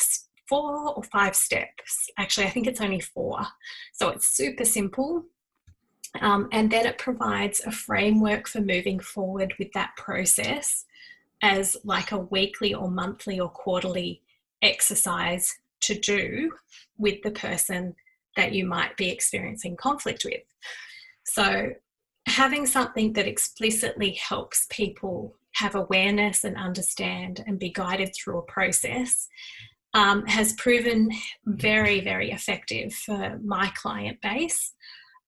four 0.47 0.93
or 0.93 1.03
five 1.03 1.35
steps. 1.35 2.09
Actually, 2.17 2.47
I 2.47 2.49
think 2.51 2.67
it's 2.67 2.81
only 2.81 2.99
four. 2.99 3.39
So 3.93 4.09
it's 4.09 4.35
super 4.35 4.65
simple. 4.65 5.25
Um, 6.21 6.47
and 6.51 6.71
then 6.71 6.85
it 6.85 6.99
provides 6.99 7.61
a 7.65 7.71
framework 7.71 8.47
for 8.47 8.61
moving 8.61 8.99
forward 8.99 9.55
with 9.57 9.71
that 9.73 9.95
process 9.97 10.85
as 11.41 11.75
like 11.83 12.11
a 12.11 12.19
weekly 12.19 12.73
or 12.73 12.89
monthly 12.89 13.39
or 13.39 13.49
quarterly 13.49 14.21
exercise 14.61 15.53
to 15.81 15.99
do 15.99 16.51
with 16.97 17.21
the 17.23 17.31
person 17.31 17.95
that 18.35 18.53
you 18.53 18.65
might 18.65 18.95
be 18.97 19.09
experiencing 19.09 19.75
conflict 19.75 20.23
with. 20.25 20.43
So, 21.25 21.71
having 22.27 22.65
something 22.65 23.13
that 23.13 23.27
explicitly 23.27 24.11
helps 24.13 24.65
people 24.69 25.35
have 25.55 25.75
awareness 25.75 26.43
and 26.43 26.55
understand 26.57 27.43
and 27.45 27.59
be 27.59 27.71
guided 27.71 28.13
through 28.15 28.39
a 28.39 28.43
process 28.51 29.27
um, 29.93 30.25
has 30.25 30.53
proven 30.53 31.11
very, 31.45 32.01
very 32.01 32.31
effective 32.31 32.93
for 32.93 33.39
my 33.43 33.71
client 33.75 34.19
base. 34.21 34.73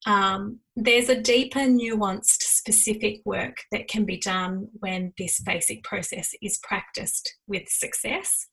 Um, 0.07 0.59
there's 0.75 1.09
a 1.09 1.19
deeper, 1.19 1.59
nuanced, 1.59 2.41
specific 2.41 3.21
work 3.25 3.57
that 3.71 3.87
can 3.87 4.05
be 4.05 4.17
done 4.17 4.67
when 4.79 5.13
this 5.17 5.39
basic 5.39 5.83
process 5.83 6.31
is 6.41 6.59
practiced 6.59 7.35
with 7.47 7.67
success. 7.67 8.47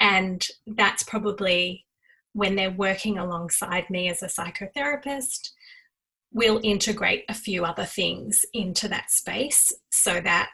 And 0.00 0.44
that's 0.66 1.02
probably 1.02 1.84
when 2.32 2.54
they're 2.54 2.70
working 2.70 3.18
alongside 3.18 3.88
me 3.90 4.08
as 4.08 4.22
a 4.22 4.26
psychotherapist 4.26 5.50
we'll 6.32 6.60
integrate 6.62 7.24
a 7.28 7.34
few 7.34 7.64
other 7.64 7.84
things 7.84 8.44
into 8.52 8.88
that 8.88 9.10
space 9.10 9.72
so 9.90 10.20
that 10.20 10.50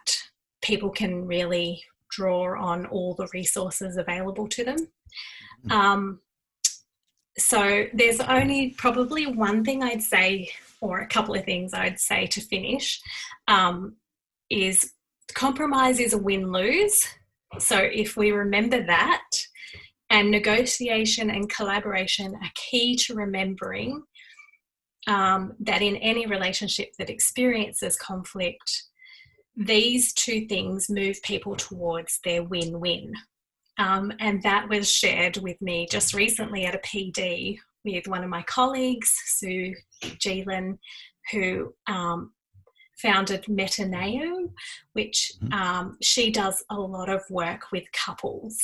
people 0.62 0.90
can 0.90 1.26
really 1.26 1.82
draw 2.10 2.58
on 2.58 2.86
all 2.86 3.14
the 3.14 3.28
resources 3.32 3.96
available 3.96 4.48
to 4.48 4.64
them. 4.64 4.78
Mm-hmm. 5.66 5.72
Um, 5.72 6.20
so 7.38 7.86
there's 7.92 8.20
only 8.20 8.70
probably 8.78 9.26
one 9.26 9.62
thing 9.62 9.82
I'd 9.82 10.02
say, 10.02 10.48
or 10.80 11.00
a 11.00 11.08
couple 11.08 11.34
of 11.34 11.44
things 11.44 11.74
I'd 11.74 12.00
say 12.00 12.26
to 12.28 12.40
finish, 12.40 13.00
um, 13.46 13.96
is 14.48 14.92
compromise 15.34 16.00
is 16.00 16.14
a 16.14 16.18
win 16.18 16.50
lose. 16.50 17.06
So 17.58 17.78
if 17.78 18.16
we 18.16 18.32
remember 18.32 18.82
that, 18.86 19.22
and 20.10 20.30
negotiation 20.30 21.30
and 21.30 21.50
collaboration 21.50 22.34
are 22.34 22.50
key 22.54 22.96
to 22.96 23.14
remembering 23.14 24.02
um, 25.06 25.52
that 25.60 25.82
in 25.82 25.96
any 25.96 26.26
relationship 26.26 26.88
that 26.98 27.10
experiences 27.10 27.96
conflict, 27.96 28.84
these 29.56 30.12
two 30.12 30.46
things 30.46 30.90
move 30.90 31.20
people 31.22 31.56
towards 31.56 32.20
their 32.24 32.42
win 32.42 32.78
win. 32.80 33.12
Um, 33.78 34.12
and 34.20 34.42
that 34.42 34.68
was 34.68 34.90
shared 34.90 35.36
with 35.38 35.60
me 35.60 35.86
just 35.90 36.14
recently 36.14 36.64
at 36.64 36.74
a 36.74 36.78
PD 36.78 37.58
with 37.84 38.08
one 38.08 38.24
of 38.24 38.30
my 38.30 38.42
colleagues, 38.42 39.12
Sue 39.26 39.74
Geelan, 40.02 40.78
who 41.30 41.74
um, 41.86 42.32
founded 42.96 43.44
Metaneo, 43.44 44.50
which 44.94 45.32
mm-hmm. 45.42 45.52
um, 45.52 45.96
she 46.02 46.30
does 46.30 46.64
a 46.70 46.78
lot 46.78 47.08
of 47.08 47.22
work 47.30 47.70
with 47.72 47.84
couples. 47.92 48.56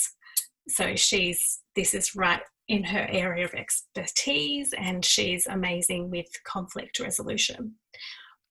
So 0.68 0.94
she's 0.96 1.60
this 1.74 1.94
is 1.94 2.14
right 2.14 2.42
in 2.68 2.84
her 2.84 3.06
area 3.10 3.44
of 3.44 3.54
expertise 3.54 4.72
and 4.78 5.04
she's 5.04 5.46
amazing 5.46 6.10
with 6.10 6.26
conflict 6.44 7.00
resolution. 7.00 7.74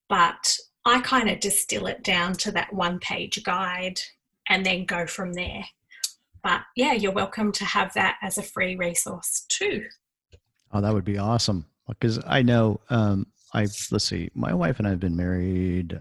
But 0.09 0.57
I 0.85 1.01
kind 1.01 1.29
of 1.29 1.39
distill 1.39 1.87
it 1.87 2.03
down 2.03 2.33
to 2.33 2.51
that 2.51 2.73
one 2.73 2.99
page 2.99 3.41
guide 3.43 4.01
and 4.49 4.65
then 4.65 4.85
go 4.85 5.07
from 5.07 5.33
there. 5.33 5.63
But 6.43 6.61
yeah, 6.75 6.93
you're 6.93 7.11
welcome 7.11 7.51
to 7.53 7.65
have 7.65 7.93
that 7.93 8.17
as 8.21 8.37
a 8.37 8.43
free 8.43 8.75
resource 8.75 9.45
too. 9.47 9.85
Oh, 10.71 10.81
that 10.81 10.93
would 10.93 11.05
be 11.05 11.17
awesome. 11.17 11.65
Because 11.87 12.19
I 12.25 12.41
know, 12.41 12.79
um, 12.89 13.27
I 13.53 13.61
let's 13.91 14.05
see, 14.05 14.29
my 14.33 14.53
wife 14.53 14.79
and 14.79 14.87
I 14.87 14.91
have 14.91 14.99
been 14.99 15.15
married 15.15 15.99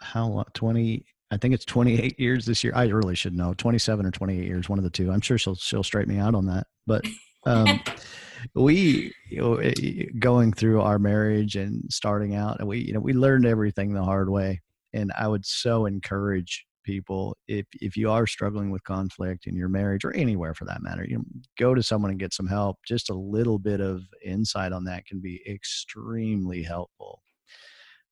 how 0.00 0.26
long? 0.26 0.44
20, 0.54 1.04
I 1.32 1.38
think 1.38 1.54
it's 1.54 1.64
28 1.64 2.20
years 2.20 2.46
this 2.46 2.62
year. 2.62 2.72
I 2.76 2.86
really 2.88 3.14
should 3.14 3.34
know 3.34 3.54
27 3.54 4.06
or 4.06 4.10
28 4.10 4.44
years, 4.44 4.68
one 4.68 4.78
of 4.78 4.84
the 4.84 4.90
two. 4.90 5.10
I'm 5.10 5.22
sure 5.22 5.38
she'll, 5.38 5.54
she'll 5.54 5.82
straighten 5.82 6.14
me 6.14 6.20
out 6.20 6.34
on 6.34 6.46
that. 6.46 6.66
But 6.86 7.04
um, 7.46 7.80
we 8.54 9.12
you 9.30 9.40
know, 9.40 9.54
eh, 9.56 10.04
going 10.18 10.52
through 10.52 10.80
our 10.80 10.98
marriage 10.98 11.56
and 11.56 11.84
starting 11.90 12.34
out 12.34 12.58
and 12.58 12.68
we 12.68 12.78
you 12.78 12.92
know 12.92 13.00
we 13.00 13.12
learned 13.12 13.46
everything 13.46 13.92
the 13.92 14.02
hard 14.02 14.28
way 14.28 14.60
and 14.92 15.12
i 15.18 15.26
would 15.26 15.44
so 15.44 15.86
encourage 15.86 16.66
people 16.84 17.36
if 17.46 17.66
if 17.80 17.96
you 17.96 18.10
are 18.10 18.26
struggling 18.26 18.70
with 18.70 18.82
conflict 18.84 19.46
in 19.46 19.54
your 19.54 19.68
marriage 19.68 20.04
or 20.04 20.12
anywhere 20.14 20.54
for 20.54 20.64
that 20.64 20.82
matter 20.82 21.04
you 21.06 21.16
know 21.16 21.24
go 21.58 21.74
to 21.74 21.82
someone 21.82 22.10
and 22.10 22.20
get 22.20 22.34
some 22.34 22.48
help 22.48 22.76
just 22.86 23.10
a 23.10 23.14
little 23.14 23.58
bit 23.58 23.80
of 23.80 24.02
insight 24.24 24.72
on 24.72 24.84
that 24.84 25.06
can 25.06 25.20
be 25.20 25.40
extremely 25.48 26.62
helpful 26.62 27.22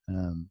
um 0.08 0.48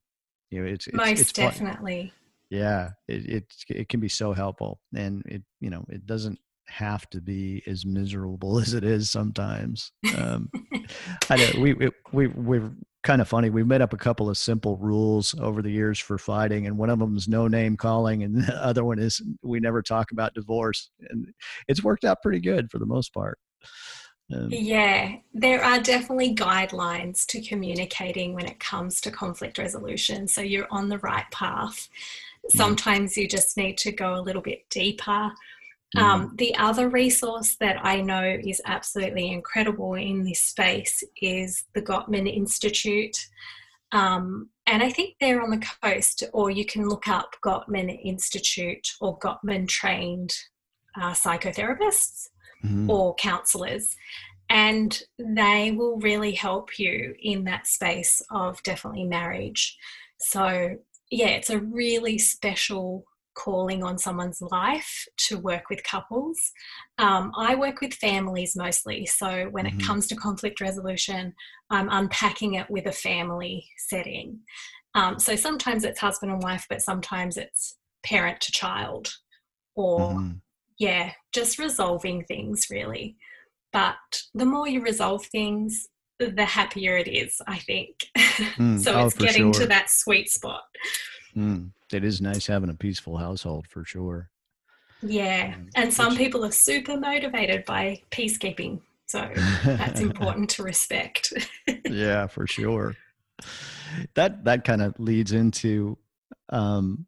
you 0.50 0.62
know 0.62 0.70
it's, 0.70 0.88
it's 0.88 0.98
most 0.98 1.22
it's 1.22 1.32
definitely 1.32 2.12
yeah 2.50 2.90
it, 3.08 3.26
it 3.26 3.44
it 3.70 3.90
can 3.90 4.00
be 4.00 4.10
so 4.10 4.34
helpful 4.34 4.80
and 4.96 5.24
it 5.28 5.44
you 5.60 5.70
know 5.70 5.86
it 5.90 6.06
doesn't 6.06 6.40
have 6.70 7.10
to 7.10 7.22
be 7.22 7.64
as 7.68 7.86
miserable 7.86 8.60
as 8.62 8.74
it 8.74 8.84
is 8.84 9.10
sometimes. 9.10 9.92
Um, 10.18 10.50
I 11.30 11.36
know 11.36 11.62
we, 11.62 11.74
we, 11.74 11.90
we, 12.12 12.28
we're 12.28 12.72
kind 13.04 13.22
of 13.22 13.28
funny. 13.28 13.50
We've 13.50 13.68
made 13.68 13.82
up 13.82 13.94
a 13.94 13.98
couple 13.98 14.30
of 14.30 14.38
simple 14.38 14.78
rules 14.78 15.36
over 15.40 15.62
the 15.62 15.72
years 15.72 16.00
for 16.00 16.18
fighting, 16.18 16.68
and 16.68 16.78
one 16.78 16.90
of 16.90 17.00
them 17.00 17.16
is 17.18 17.28
no 17.28 17.48
name 17.48 17.78
calling, 17.78 18.24
and 18.24 18.36
the 18.46 18.64
other 18.64 18.84
one 18.84 19.00
is 19.00 19.22
we 19.44 19.60
never 19.60 19.82
talk 19.82 20.12
about 20.12 20.34
divorce. 20.34 20.90
And 21.10 21.28
it's 21.68 21.84
worked 21.84 22.06
out 22.06 22.22
pretty 22.22 22.40
good 22.40 22.72
for 22.72 22.80
the 22.80 22.86
most 22.86 23.14
part. 23.14 23.38
Um, 24.32 24.50
yeah, 24.52 25.16
there 25.34 25.64
are 25.64 25.80
definitely 25.80 26.36
guidelines 26.36 27.26
to 27.28 27.42
communicating 27.42 28.36
when 28.36 28.46
it 28.46 28.60
comes 28.60 29.02
to 29.02 29.10
conflict 29.10 29.58
resolution. 29.58 30.28
So 30.28 30.42
you're 30.42 30.68
on 30.70 30.88
the 30.88 31.00
right 31.00 31.26
path. 31.32 31.90
Sometimes 32.48 33.18
you 33.18 33.28
just 33.28 33.58
need 33.58 33.78
to 33.80 33.92
go 33.92 34.16
a 34.16 34.22
little 34.22 34.42
bit 34.42 34.70
deeper. 34.70 35.32
Mm. 35.96 36.02
Um, 36.02 36.36
the 36.38 36.56
other 36.58 36.90
resource 36.90 37.56
that 37.60 37.78
I 37.84 38.02
know 38.02 38.24
is 38.24 38.62
absolutely 38.66 39.32
incredible 39.32 39.96
in 39.96 40.24
this 40.24 40.42
space 40.42 41.04
is 41.22 41.64
the 41.74 41.82
Gottman 41.82 42.32
Institute. 42.32 43.18
Um, 43.92 44.50
and 44.68 44.84
I 44.84 44.90
think 44.90 45.16
they're 45.20 45.42
on 45.42 45.50
the 45.50 45.66
coast, 45.84 46.24
or 46.32 46.52
you 46.52 46.66
can 46.66 46.88
look 46.88 47.08
up 47.08 47.36
Gottman 47.44 48.00
Institute 48.04 48.88
or 49.02 49.18
Gottman 49.18 49.68
trained 49.68 50.36
uh, 50.96 51.14
psychotherapists 51.14 52.28
mm-hmm. 52.64 52.90
or 52.90 53.16
counselors. 53.16 53.96
And 54.52 55.02
they 55.18 55.72
will 55.72 56.00
really 56.00 56.34
help 56.34 56.78
you 56.78 57.16
in 57.22 57.44
that 57.46 57.68
space 57.68 58.22
of 58.32 58.62
definitely 58.64 59.06
marriage. 59.06 59.78
So, 60.20 60.78
yeah, 61.10 61.28
it's 61.28 61.50
a 61.50 61.60
really 61.60 62.18
special 62.18 63.04
calling 63.36 63.84
on 63.84 63.98
someone's 63.98 64.42
life 64.42 65.06
to 65.16 65.38
work 65.38 65.70
with 65.70 65.84
couples. 65.84 66.38
Um, 66.98 67.32
I 67.38 67.56
work 67.56 67.80
with 67.80 67.94
families 67.94 68.56
mostly. 68.56 69.06
So 69.06 69.48
when 69.52 69.66
mm-hmm. 69.66 69.80
it 69.80 69.86
comes 69.86 70.08
to 70.08 70.16
conflict 70.16 70.60
resolution, 70.60 71.34
I'm 71.70 71.88
unpacking 71.90 72.56
it 72.56 72.70
with 72.70 72.86
a 72.86 72.92
family 72.92 73.68
setting. 73.78 74.40
Um, 74.96 75.20
so 75.20 75.36
sometimes 75.36 75.84
it's 75.86 76.00
husband 76.00 76.32
and 76.32 76.44
wife, 76.44 76.66
but 76.70 76.82
sometimes 76.82 77.38
it's 77.38 77.78
parent 78.04 78.42
to 78.42 78.52
child 78.52 79.10
or 79.76 80.00
mm-hmm 80.00 80.38
yeah, 80.80 81.12
just 81.34 81.60
resolving 81.60 82.24
things 82.24 82.68
really. 82.72 83.18
But 83.72 83.98
the 84.34 84.46
more 84.46 84.68
you 84.68 84.82
resolve 84.82 85.26
things, 85.26 85.88
the 86.20 86.46
happier 86.46 86.98
it 86.98 87.08
is, 87.08 87.42
I 87.48 87.60
think. 87.60 88.10
Mm, 88.58 88.80
so 88.84 88.94
oh, 88.94 89.06
it's 89.06 89.16
getting 89.16 89.54
sure. 89.54 89.64
to 89.64 89.68
that 89.68 89.90
sweet 89.90 90.30
spot. 90.30 90.64
Mm, 91.36 91.72
it 91.92 92.04
is 92.04 92.22
nice 92.22 92.48
having 92.48 92.70
a 92.70 92.74
peaceful 92.74 93.18
household 93.18 93.68
for 93.68 93.86
sure. 93.86 94.30
Yeah. 95.02 95.54
Um, 95.56 95.70
and 95.76 95.94
some 95.94 96.18
people 96.18 96.44
are 96.44 96.52
super 96.52 96.98
motivated 96.98 97.66
by 97.66 98.02
peacekeeping. 98.12 98.82
So 99.06 99.30
that's 99.64 100.00
important 100.02 100.50
to 100.52 100.64
respect. 100.64 101.34
yeah, 101.86 102.28
for 102.28 102.46
sure. 102.46 102.96
That 104.16 104.44
that 104.44 104.66
kind 104.66 104.82
of 104.82 105.00
leads 105.00 105.32
into 105.32 105.98
um, 106.50 107.08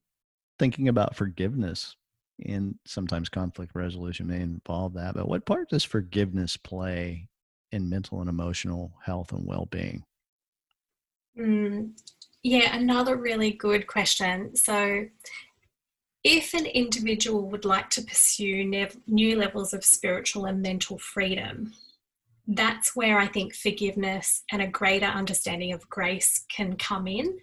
thinking 0.57 0.87
about 0.87 1.15
forgiveness 1.15 1.95
and 2.43 2.75
sometimes 2.85 3.29
conflict 3.29 3.75
resolution 3.75 4.27
may 4.27 4.39
involve 4.39 4.93
that. 4.93 5.13
But 5.13 5.27
what 5.27 5.45
part 5.45 5.69
does 5.69 5.83
forgiveness 5.83 6.57
play 6.57 7.27
in 7.71 7.89
mental 7.89 8.19
and 8.19 8.29
emotional 8.29 8.91
health 9.03 9.31
and 9.31 9.45
well 9.45 9.67
being? 9.71 10.03
Mm, 11.37 11.91
yeah, 12.43 12.75
another 12.75 13.15
really 13.15 13.51
good 13.51 13.87
question. 13.87 14.55
So, 14.55 15.05
if 16.23 16.53
an 16.53 16.65
individual 16.65 17.49
would 17.49 17.65
like 17.65 17.89
to 17.91 18.03
pursue 18.03 18.63
new 19.07 19.35
levels 19.35 19.73
of 19.73 19.83
spiritual 19.83 20.45
and 20.45 20.61
mental 20.61 20.99
freedom, 20.99 21.73
that's 22.47 22.95
where 22.95 23.17
I 23.17 23.27
think 23.27 23.55
forgiveness 23.55 24.43
and 24.51 24.61
a 24.61 24.67
greater 24.67 25.07
understanding 25.07 25.73
of 25.73 25.89
grace 25.89 26.45
can 26.49 26.75
come 26.75 27.07
in. 27.07 27.39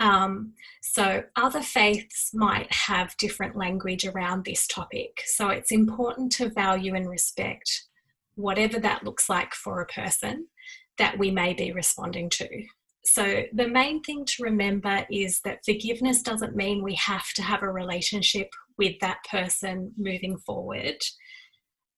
Um, 0.00 0.52
so, 0.82 1.24
other 1.36 1.62
faiths 1.62 2.30
might 2.34 2.72
have 2.72 3.16
different 3.16 3.56
language 3.56 4.06
around 4.06 4.44
this 4.44 4.66
topic. 4.66 5.22
So, 5.24 5.48
it's 5.48 5.72
important 5.72 6.32
to 6.32 6.50
value 6.50 6.94
and 6.94 7.08
respect 7.08 7.87
whatever 8.38 8.78
that 8.78 9.04
looks 9.04 9.28
like 9.28 9.52
for 9.52 9.80
a 9.80 9.86
person 9.86 10.46
that 10.96 11.18
we 11.18 11.30
may 11.30 11.52
be 11.52 11.72
responding 11.72 12.30
to. 12.30 12.48
So, 13.04 13.44
the 13.52 13.68
main 13.68 14.02
thing 14.02 14.24
to 14.26 14.42
remember 14.42 15.06
is 15.10 15.40
that 15.44 15.64
forgiveness 15.64 16.22
doesn't 16.22 16.56
mean 16.56 16.82
we 16.82 16.94
have 16.96 17.32
to 17.34 17.42
have 17.42 17.62
a 17.62 17.70
relationship 17.70 18.48
with 18.76 18.98
that 19.00 19.18
person 19.30 19.92
moving 19.96 20.38
forward 20.38 20.96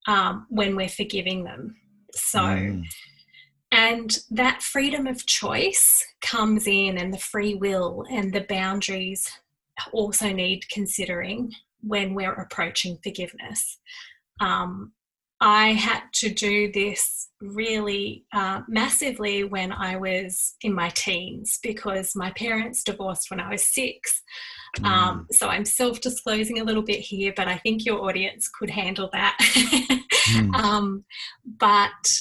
um, 0.07 0.47
when 0.51 0.77
we're 0.77 0.89
forgiving 0.89 1.45
them. 1.45 1.77
So, 2.13 2.41
mm. 2.41 2.85
And 3.73 4.19
that 4.31 4.63
freedom 4.63 5.07
of 5.07 5.27
choice 5.27 6.05
comes 6.23 6.67
in, 6.67 6.99
and 6.99 7.15
the 7.15 7.19
free 7.19 7.55
will 7.55 8.05
and 8.11 8.33
the 8.33 8.47
boundaries 8.49 9.31
also 9.93 10.33
need 10.33 10.69
considering 10.71 11.53
when 11.81 12.15
we're 12.15 12.35
approaching 12.35 12.99
forgiveness. 13.03 13.79
Um, 14.41 14.93
I 15.41 15.69
had 15.69 16.03
to 16.15 16.29
do 16.29 16.71
this 16.71 17.29
really 17.41 18.27
uh, 18.33 18.61
massively 18.69 19.45
when 19.45 19.73
I 19.73 19.97
was 19.97 20.55
in 20.61 20.75
my 20.75 20.91
teens 20.91 21.59
because 21.63 22.15
my 22.15 22.31
parents 22.33 22.85
divorced 22.85 23.31
when 23.31 23.41
I 23.41 23.51
was 23.51 23.65
six. 23.65 24.23
Mm. 24.79 24.85
Um, 24.85 25.27
so 25.31 25.49
I'm 25.49 25.65
self 25.65 26.01
disclosing 26.01 26.61
a 26.61 26.65
little 26.65 26.83
bit 26.83 27.01
here, 27.01 27.33
but 27.35 27.49
I 27.49 27.57
think 27.57 27.87
your 27.87 28.05
audience 28.05 28.49
could 28.49 28.71
handle 28.71 29.09
that. 29.13 29.37
mm. 29.41 30.55
um, 30.55 31.05
but 31.59 32.13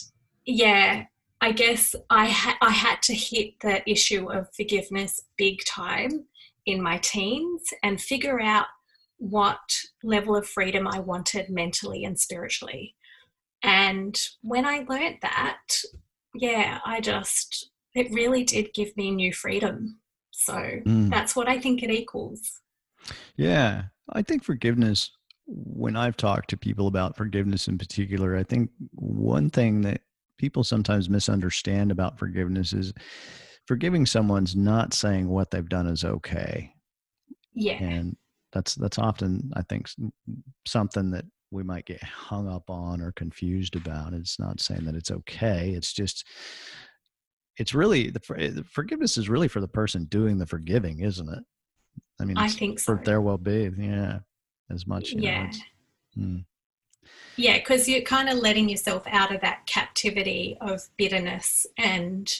yeah, 0.45 1.03
I 1.41 1.51
guess 1.51 1.95
I, 2.09 2.27
ha- 2.27 2.57
I 2.61 2.71
had 2.71 3.01
to 3.03 3.13
hit 3.13 3.59
the 3.61 3.87
issue 3.89 4.31
of 4.31 4.47
forgiveness 4.55 5.23
big 5.37 5.63
time 5.65 6.25
in 6.65 6.81
my 6.81 6.97
teens 6.99 7.63
and 7.83 7.99
figure 7.99 8.41
out 8.41 8.67
what 9.17 9.59
level 10.03 10.35
of 10.35 10.47
freedom 10.47 10.87
I 10.87 10.99
wanted 10.99 11.49
mentally 11.49 12.05
and 12.05 12.17
spiritually. 12.17 12.95
And 13.63 14.19
when 14.41 14.65
I 14.65 14.85
learned 14.87 15.17
that, 15.21 15.59
yeah, 16.35 16.79
I 16.85 17.01
just, 17.01 17.71
it 17.93 18.11
really 18.11 18.43
did 18.43 18.73
give 18.73 18.95
me 18.95 19.11
new 19.11 19.33
freedom. 19.33 19.99
So 20.31 20.53
mm. 20.53 21.09
that's 21.09 21.35
what 21.35 21.49
I 21.49 21.59
think 21.59 21.83
it 21.83 21.91
equals. 21.91 22.61
Yeah. 23.35 23.83
I 24.11 24.21
think 24.21 24.43
forgiveness, 24.43 25.11
when 25.45 25.95
I've 25.95 26.17
talked 26.17 26.49
to 26.51 26.57
people 26.57 26.87
about 26.87 27.17
forgiveness 27.17 27.67
in 27.67 27.77
particular, 27.77 28.37
I 28.37 28.43
think 28.43 28.69
one 28.91 29.49
thing 29.49 29.81
that 29.81 30.01
people 30.37 30.63
sometimes 30.63 31.09
misunderstand 31.09 31.91
about 31.91 32.17
forgiveness 32.17 32.71
is 32.71 32.93
forgiving 33.67 34.05
someone's 34.05 34.55
not 34.55 34.93
saying 34.93 35.27
what 35.27 35.51
they've 35.51 35.67
done 35.67 35.87
is 35.87 36.03
okay. 36.05 36.73
Yeah. 37.53 37.81
And 37.83 38.15
that's 38.53 38.75
that's 38.75 38.97
often 38.97 39.51
I 39.55 39.61
think 39.63 39.89
something 40.65 41.11
that 41.11 41.25
we 41.51 41.63
might 41.63 41.85
get 41.85 42.03
hung 42.03 42.47
up 42.47 42.69
on 42.69 43.01
or 43.01 43.11
confused 43.11 43.75
about. 43.75 44.13
It's 44.13 44.39
not 44.39 44.59
saying 44.59 44.85
that 44.85 44.95
it's 44.95 45.11
okay. 45.11 45.71
It's 45.71 45.93
just 45.93 46.25
it's 47.57 47.73
really 47.73 48.09
the, 48.09 48.19
the 48.19 48.63
forgiveness 48.63 49.17
is 49.17 49.29
really 49.29 49.47
for 49.47 49.59
the 49.59 49.67
person 49.67 50.05
doing 50.05 50.37
the 50.37 50.45
forgiving, 50.45 51.01
isn't 51.01 51.29
it? 51.29 51.43
I 52.19 52.25
mean, 52.25 52.37
I 52.37 52.47
think 52.47 52.79
so. 52.79 52.95
for 52.95 53.03
their 53.03 53.21
well-being, 53.21 53.75
yeah, 53.81 54.19
as 54.69 54.87
much. 54.87 55.13
yeah. 55.13 55.51
Know, 56.15 56.23
hmm. 56.23 56.37
Yeah, 57.35 57.57
because 57.57 57.87
you're 57.87 58.01
kind 58.01 58.27
of 58.29 58.37
letting 58.37 58.67
yourself 58.67 59.03
out 59.07 59.33
of 59.33 59.41
that 59.41 59.65
captivity 59.65 60.57
of 60.59 60.81
bitterness 60.97 61.65
and 61.77 62.33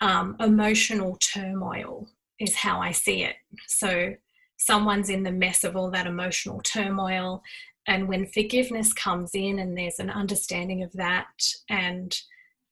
um, 0.00 0.36
emotional 0.40 1.16
turmoil, 1.16 2.08
is 2.40 2.56
how 2.56 2.80
I 2.80 2.90
see 2.90 3.22
it. 3.22 3.36
So, 3.68 4.14
someone's 4.56 5.10
in 5.10 5.22
the 5.22 5.30
mess 5.30 5.64
of 5.64 5.76
all 5.76 5.90
that 5.90 6.06
emotional 6.06 6.60
turmoil. 6.60 7.42
And 7.86 8.08
when 8.08 8.26
forgiveness 8.26 8.92
comes 8.92 9.32
in 9.34 9.58
and 9.58 9.76
there's 9.76 9.98
an 9.98 10.10
understanding 10.10 10.82
of 10.82 10.92
that 10.92 11.26
and 11.68 12.16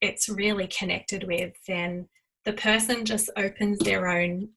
it's 0.00 0.28
really 0.28 0.68
connected 0.68 1.24
with, 1.24 1.52
then 1.66 2.08
the 2.44 2.52
person 2.52 3.04
just 3.04 3.28
opens 3.36 3.78
their 3.80 4.08
own 4.08 4.48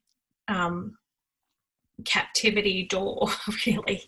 um, 0.48 0.98
captivity 2.06 2.86
door, 2.88 3.30
really. 3.66 4.04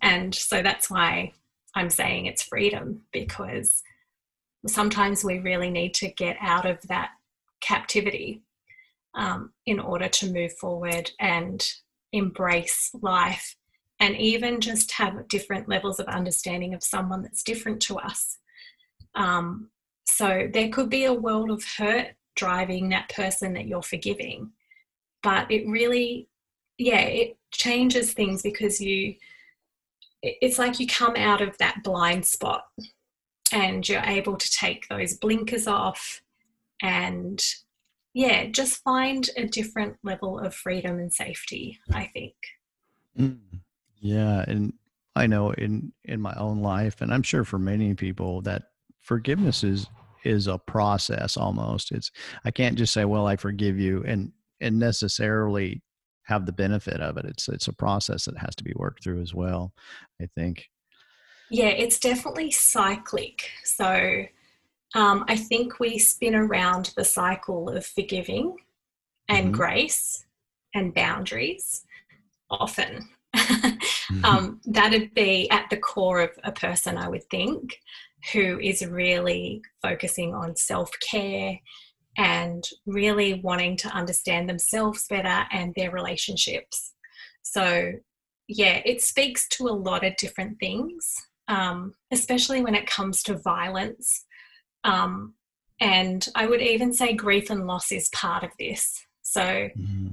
And 0.00 0.34
so 0.34 0.62
that's 0.62 0.90
why 0.90 1.32
I'm 1.74 1.90
saying 1.90 2.26
it's 2.26 2.42
freedom 2.42 3.02
because 3.12 3.82
sometimes 4.66 5.24
we 5.24 5.38
really 5.38 5.70
need 5.70 5.94
to 5.94 6.08
get 6.08 6.36
out 6.40 6.66
of 6.66 6.80
that 6.88 7.10
captivity 7.60 8.42
um, 9.14 9.52
in 9.66 9.80
order 9.80 10.08
to 10.08 10.32
move 10.32 10.52
forward 10.54 11.10
and 11.18 11.66
embrace 12.12 12.90
life 13.00 13.56
and 14.00 14.16
even 14.16 14.60
just 14.60 14.92
have 14.92 15.28
different 15.28 15.68
levels 15.68 16.00
of 16.00 16.06
understanding 16.06 16.74
of 16.74 16.82
someone 16.82 17.22
that's 17.22 17.42
different 17.42 17.80
to 17.82 17.98
us. 17.98 18.38
Um, 19.14 19.70
so 20.06 20.48
there 20.52 20.70
could 20.70 20.88
be 20.88 21.04
a 21.04 21.12
world 21.12 21.50
of 21.50 21.62
hurt 21.76 22.08
driving 22.34 22.88
that 22.88 23.10
person 23.10 23.52
that 23.52 23.66
you're 23.66 23.82
forgiving, 23.82 24.50
but 25.22 25.50
it 25.50 25.68
really, 25.68 26.28
yeah, 26.78 27.00
it 27.00 27.36
changes 27.52 28.12
things 28.12 28.42
because 28.42 28.80
you 28.80 29.14
it's 30.22 30.58
like 30.58 30.78
you 30.78 30.86
come 30.86 31.16
out 31.16 31.40
of 31.40 31.56
that 31.58 31.82
blind 31.82 32.26
spot 32.26 32.66
and 33.52 33.88
you're 33.88 34.02
able 34.04 34.36
to 34.36 34.50
take 34.50 34.86
those 34.88 35.14
blinkers 35.14 35.66
off 35.66 36.22
and 36.82 37.42
yeah 38.14 38.46
just 38.46 38.82
find 38.82 39.30
a 39.36 39.46
different 39.46 39.96
level 40.02 40.38
of 40.38 40.54
freedom 40.54 40.98
and 40.98 41.12
safety 41.12 41.78
i 41.92 42.04
think 42.04 42.34
mm, 43.18 43.38
yeah 44.00 44.44
and 44.48 44.72
i 45.16 45.26
know 45.26 45.50
in 45.52 45.92
in 46.04 46.20
my 46.20 46.34
own 46.34 46.60
life 46.60 47.00
and 47.00 47.12
i'm 47.12 47.22
sure 47.22 47.44
for 47.44 47.58
many 47.58 47.94
people 47.94 48.40
that 48.40 48.62
forgiveness 49.00 49.62
is 49.64 49.86
is 50.24 50.46
a 50.46 50.58
process 50.58 51.36
almost 51.36 51.92
it's 51.92 52.10
i 52.44 52.50
can't 52.50 52.76
just 52.76 52.92
say 52.92 53.04
well 53.04 53.26
i 53.26 53.36
forgive 53.36 53.78
you 53.78 54.02
and 54.06 54.32
and 54.60 54.78
necessarily 54.78 55.82
have 56.24 56.46
the 56.46 56.52
benefit 56.52 57.00
of 57.00 57.16
it 57.16 57.24
it's 57.24 57.48
it's 57.48 57.68
a 57.68 57.72
process 57.72 58.24
that 58.24 58.36
has 58.36 58.54
to 58.54 58.64
be 58.64 58.72
worked 58.76 59.02
through 59.02 59.20
as 59.20 59.34
well 59.34 59.72
i 60.20 60.26
think 60.34 60.68
yeah 61.50 61.68
it's 61.68 61.98
definitely 61.98 62.50
cyclic 62.50 63.50
so 63.64 64.24
um, 64.94 65.24
i 65.28 65.36
think 65.36 65.80
we 65.80 65.98
spin 65.98 66.34
around 66.34 66.92
the 66.96 67.04
cycle 67.04 67.68
of 67.70 67.84
forgiving 67.86 68.56
and 69.28 69.46
mm-hmm. 69.46 69.54
grace 69.54 70.26
and 70.74 70.94
boundaries 70.94 71.84
often. 72.50 73.08
Um, 74.24 74.60
that'd 74.64 75.14
be 75.14 75.48
at 75.50 75.68
the 75.70 75.76
core 75.76 76.20
of 76.20 76.30
a 76.44 76.52
person 76.52 76.96
i 76.96 77.08
would 77.08 77.24
think 77.30 77.76
who 78.32 78.58
is 78.60 78.84
really 78.84 79.62
focusing 79.82 80.34
on 80.34 80.56
self 80.56 80.90
care 81.10 81.58
and 82.16 82.64
really 82.86 83.40
wanting 83.42 83.76
to 83.78 83.88
understand 83.88 84.48
themselves 84.48 85.06
better 85.08 85.46
and 85.52 85.74
their 85.74 85.90
relationships. 85.90 86.92
So, 87.42 87.92
yeah, 88.48 88.82
it 88.84 89.00
speaks 89.00 89.48
to 89.50 89.68
a 89.68 89.70
lot 89.70 90.04
of 90.04 90.16
different 90.16 90.58
things, 90.58 91.14
um, 91.48 91.94
especially 92.10 92.62
when 92.62 92.74
it 92.74 92.86
comes 92.86 93.22
to 93.24 93.38
violence. 93.38 94.24
Um, 94.84 95.34
and 95.80 96.26
I 96.34 96.46
would 96.46 96.60
even 96.60 96.92
say 96.92 97.14
grief 97.14 97.48
and 97.48 97.66
loss 97.66 97.92
is 97.92 98.08
part 98.10 98.44
of 98.44 98.50
this. 98.58 99.06
So, 99.22 99.40
mm-hmm. 99.40 100.08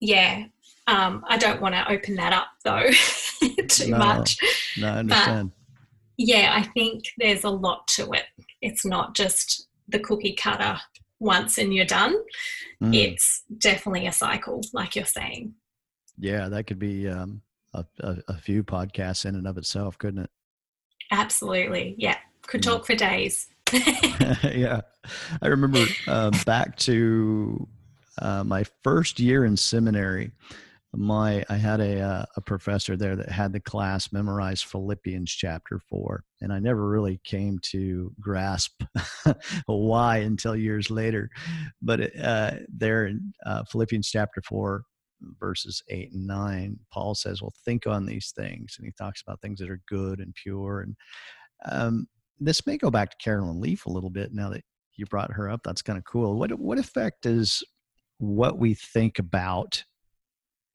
yeah, 0.00 0.44
um, 0.90 1.24
I 1.28 1.38
don't 1.38 1.60
want 1.60 1.74
to 1.74 1.90
open 1.90 2.16
that 2.16 2.32
up 2.32 2.48
though 2.64 2.90
too 3.68 3.90
no, 3.90 3.98
much. 3.98 4.36
No, 4.78 4.88
I 4.88 4.98
understand. 4.98 5.50
But, 5.50 5.56
yeah, 6.18 6.52
I 6.54 6.64
think 6.64 7.04
there's 7.16 7.44
a 7.44 7.50
lot 7.50 7.86
to 7.88 8.12
it. 8.12 8.24
It's 8.60 8.84
not 8.84 9.14
just 9.14 9.68
the 9.88 10.00
cookie 10.00 10.34
cutter 10.34 10.78
once 11.20 11.58
and 11.58 11.72
you're 11.72 11.86
done. 11.86 12.14
Mm. 12.82 12.94
It's 12.94 13.44
definitely 13.58 14.06
a 14.06 14.12
cycle, 14.12 14.62
like 14.72 14.96
you're 14.96 15.04
saying. 15.04 15.54
Yeah, 16.18 16.48
that 16.48 16.66
could 16.66 16.78
be 16.78 17.08
um, 17.08 17.42
a, 17.72 17.84
a, 18.00 18.16
a, 18.28 18.34
few 18.34 18.62
podcasts 18.62 19.24
in 19.24 19.36
and 19.36 19.46
of 19.46 19.56
itself, 19.56 19.96
couldn't 19.96 20.24
it? 20.24 20.30
Absolutely. 21.10 21.94
Yeah. 21.98 22.16
Could 22.42 22.62
talk 22.62 22.84
for 22.84 22.94
days. 22.94 23.48
yeah. 23.72 24.80
I 25.40 25.46
remember 25.46 25.84
uh, 26.06 26.30
back 26.44 26.76
to 26.78 27.66
uh, 28.18 28.44
my 28.44 28.64
first 28.82 29.20
year 29.20 29.44
in 29.44 29.56
seminary 29.56 30.32
my 30.94 31.44
I 31.48 31.56
had 31.56 31.80
a 31.80 32.00
uh, 32.00 32.24
a 32.36 32.40
professor 32.40 32.96
there 32.96 33.14
that 33.14 33.30
had 33.30 33.52
the 33.52 33.60
class 33.60 34.12
memorize 34.12 34.60
Philippians 34.60 35.30
chapter 35.30 35.78
four, 35.78 36.24
and 36.40 36.52
I 36.52 36.58
never 36.58 36.88
really 36.88 37.20
came 37.24 37.58
to 37.70 38.12
grasp 38.20 38.82
why 39.66 40.18
until 40.18 40.56
years 40.56 40.90
later. 40.90 41.30
But 41.80 42.16
uh, 42.20 42.52
there 42.68 43.06
in 43.06 43.32
uh, 43.46 43.64
Philippians 43.70 44.10
chapter 44.10 44.42
four, 44.42 44.82
verses 45.38 45.82
eight 45.90 46.12
and 46.12 46.26
nine, 46.26 46.78
Paul 46.92 47.14
says, 47.14 47.40
"Well, 47.40 47.54
think 47.64 47.86
on 47.86 48.04
these 48.04 48.32
things," 48.36 48.74
and 48.76 48.84
he 48.84 48.92
talks 48.98 49.22
about 49.22 49.40
things 49.40 49.60
that 49.60 49.70
are 49.70 49.82
good 49.88 50.18
and 50.18 50.34
pure. 50.34 50.80
And 50.80 50.96
um, 51.70 52.08
this 52.40 52.66
may 52.66 52.76
go 52.76 52.90
back 52.90 53.10
to 53.10 53.16
Caroline 53.22 53.60
Leaf 53.60 53.86
a 53.86 53.92
little 53.92 54.10
bit 54.10 54.32
now 54.32 54.50
that 54.50 54.64
you 54.96 55.06
brought 55.06 55.32
her 55.32 55.48
up. 55.48 55.60
That's 55.62 55.82
kind 55.82 55.98
of 55.98 56.04
cool. 56.04 56.36
What 56.36 56.58
what 56.58 56.78
effect 56.78 57.22
does 57.22 57.62
what 58.18 58.58
we 58.58 58.74
think 58.74 59.18
about 59.18 59.84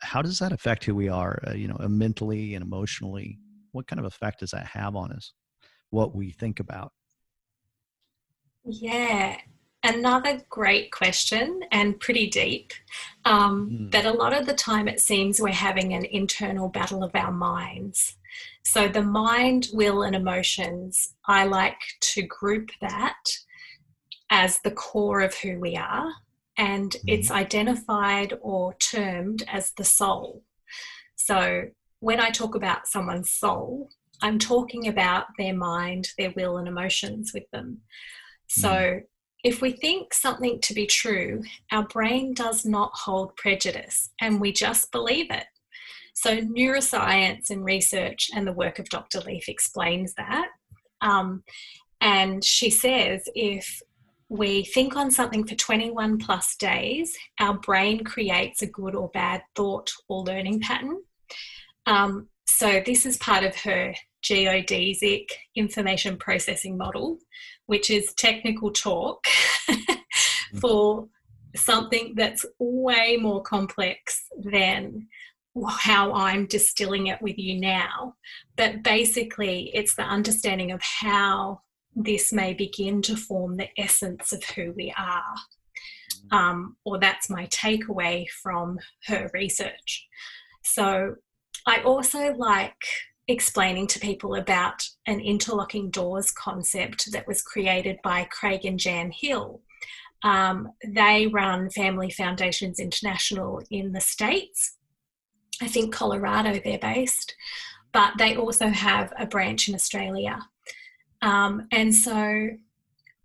how 0.01 0.21
does 0.21 0.39
that 0.39 0.51
affect 0.51 0.83
who 0.83 0.95
we 0.95 1.09
are 1.09 1.41
uh, 1.47 1.53
you 1.53 1.67
know 1.67 1.77
uh, 1.79 1.87
mentally 1.87 2.55
and 2.55 2.63
emotionally? 2.63 3.39
What 3.71 3.87
kind 3.87 3.99
of 3.99 4.05
effect 4.05 4.39
does 4.39 4.51
that 4.51 4.65
have 4.67 4.95
on 4.95 5.11
us? 5.11 5.33
What 5.89 6.15
we 6.15 6.31
think 6.31 6.59
about? 6.59 6.91
Yeah 8.63 9.37
another 9.85 10.41
great 10.49 10.91
question 10.91 11.61
and 11.71 11.99
pretty 11.99 12.27
deep 12.27 12.73
um, 13.23 13.69
mm. 13.69 13.91
but 13.91 14.05
a 14.05 14.11
lot 14.11 14.33
of 14.33 14.45
the 14.45 14.53
time 14.53 14.87
it 14.87 14.99
seems 14.99 15.39
we're 15.39 15.49
having 15.49 15.93
an 15.93 16.05
internal 16.05 16.67
battle 16.69 17.03
of 17.03 17.11
our 17.15 17.31
minds. 17.31 18.17
So 18.63 18.87
the 18.87 19.03
mind 19.03 19.67
will 19.73 20.03
and 20.03 20.15
emotions 20.15 21.13
i 21.27 21.45
like 21.45 21.79
to 22.01 22.23
group 22.23 22.69
that 22.81 23.23
as 24.31 24.59
the 24.59 24.71
core 24.71 25.21
of 25.21 25.35
who 25.35 25.59
we 25.59 25.75
are 25.75 26.11
and 26.58 26.91
mm-hmm. 26.91 27.10
it's 27.10 27.32
identified 27.32 28.34
or 28.41 28.76
termed 28.76 29.43
as 29.47 29.72
the 29.72 29.84
soul. 29.84 30.43
So 31.16 31.66
when 31.99 32.20
I 32.20 32.30
talk 32.30 32.56
about 32.56 32.88
someone's 32.88 33.32
soul, 33.32 33.89
I'm 34.22 34.39
talking 34.39 34.88
about 34.88 35.26
their 35.38 35.53
mind, 35.53 36.10
their 36.18 36.32
will, 36.36 36.58
and 36.58 36.68
emotions 36.68 37.32
with 37.34 37.49
them. 37.51 37.82
So 38.47 38.70
mm. 38.70 39.03
if 39.43 39.62
we 39.62 39.72
think 39.72 40.14
something 40.14 40.62
to 40.62 40.74
be 40.74 40.86
true, 40.86 41.43
our 41.72 41.88
brain 41.88 42.34
does 42.34 42.66
not 42.66 42.91
hold 42.93 43.36
prejudice 43.36 44.12
and 44.22 44.39
we 44.39 44.51
just 44.51 44.91
believe 44.91 45.32
it. 45.32 45.45
So, 46.18 46.38
neuroscience 46.38 47.49
and 47.49 47.66
research 47.66 48.30
and 48.34 48.47
the 48.47 48.53
work 48.53 48.80
of 48.80 48.88
Dr. 48.88 49.20
Leaf 49.20 49.49
explains 49.49 50.14
that. 50.14 50.47
Um, 51.01 51.43
and 51.99 52.43
she 52.43 52.70
says 52.70 53.28
if 53.36 53.82
we 54.38 54.63
think 54.65 54.95
on 54.95 55.11
something 55.11 55.45
for 55.45 55.55
21 55.55 56.17
plus 56.17 56.55
days, 56.55 57.15
our 57.39 57.53
brain 57.53 58.03
creates 58.03 58.61
a 58.61 58.67
good 58.67 58.95
or 58.95 59.09
bad 59.09 59.41
thought 59.55 59.91
or 60.07 60.23
learning 60.23 60.61
pattern. 60.61 61.01
Um, 61.86 62.27
so, 62.45 62.81
this 62.86 63.05
is 63.05 63.17
part 63.17 63.43
of 63.43 63.55
her 63.57 63.93
geodesic 64.23 65.29
information 65.55 66.17
processing 66.17 66.77
model, 66.77 67.19
which 67.67 67.89
is 67.89 68.13
technical 68.13 68.71
talk 68.71 69.25
for 70.59 71.07
something 71.55 72.13
that's 72.15 72.45
way 72.59 73.17
more 73.17 73.41
complex 73.41 74.25
than 74.38 75.07
how 75.69 76.13
I'm 76.13 76.47
distilling 76.47 77.07
it 77.07 77.21
with 77.21 77.38
you 77.38 77.59
now. 77.59 78.15
But 78.57 78.83
basically, 78.83 79.71
it's 79.73 79.95
the 79.95 80.03
understanding 80.03 80.71
of 80.71 80.81
how 80.81 81.61
this 81.95 82.33
may 82.33 82.53
begin 82.53 83.01
to 83.03 83.15
form 83.15 83.55
the 83.55 83.69
essence 83.77 84.33
of 84.33 84.43
who 84.43 84.73
we 84.75 84.93
are. 84.97 85.35
Um, 86.31 86.75
or 86.83 86.99
that's 86.99 87.29
my 87.29 87.45
takeaway 87.47 88.25
from 88.43 88.79
her 89.07 89.29
research. 89.33 90.07
So 90.63 91.15
I 91.67 91.81
also 91.81 92.33
like 92.33 92.83
explaining 93.27 93.87
to 93.87 93.99
people 93.99 94.35
about 94.35 94.87
an 95.07 95.19
interlocking 95.19 95.89
doors 95.89 96.31
concept 96.31 97.11
that 97.11 97.27
was 97.27 97.41
created 97.41 97.97
by 98.03 98.27
Craig 98.31 98.65
and 98.65 98.79
Jan 98.79 99.11
Hill. 99.11 99.61
Um, 100.23 100.69
they 100.85 101.27
run 101.27 101.69
Family 101.69 102.09
Foundations 102.09 102.79
International 102.79 103.61
in 103.69 103.93
the 103.93 104.01
States. 104.01 104.77
I 105.61 105.67
think 105.67 105.93
Colorado 105.93 106.59
they're 106.59 106.79
based, 106.79 107.35
but 107.91 108.13
they 108.17 108.35
also 108.35 108.67
have 108.67 109.13
a 109.17 109.25
branch 109.25 109.69
in 109.69 109.75
Australia. 109.75 110.39
Um, 111.22 111.68
and 111.72 111.93
so 111.93 112.49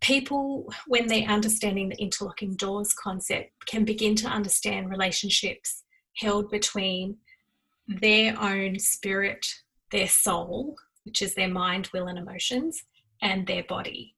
people, 0.00 0.72
when 0.86 1.06
they're 1.06 1.28
understanding 1.28 1.90
the 1.90 2.00
interlocking 2.00 2.54
doors 2.54 2.92
concept, 2.92 3.52
can 3.66 3.84
begin 3.84 4.14
to 4.16 4.28
understand 4.28 4.90
relationships 4.90 5.84
held 6.16 6.50
between 6.50 7.16
their 7.86 8.40
own 8.40 8.78
spirit, 8.78 9.46
their 9.90 10.08
soul, 10.08 10.76
which 11.04 11.22
is 11.22 11.34
their 11.34 11.48
mind, 11.48 11.88
will, 11.92 12.06
and 12.06 12.18
emotions, 12.18 12.82
and 13.22 13.46
their 13.46 13.64
body. 13.64 14.14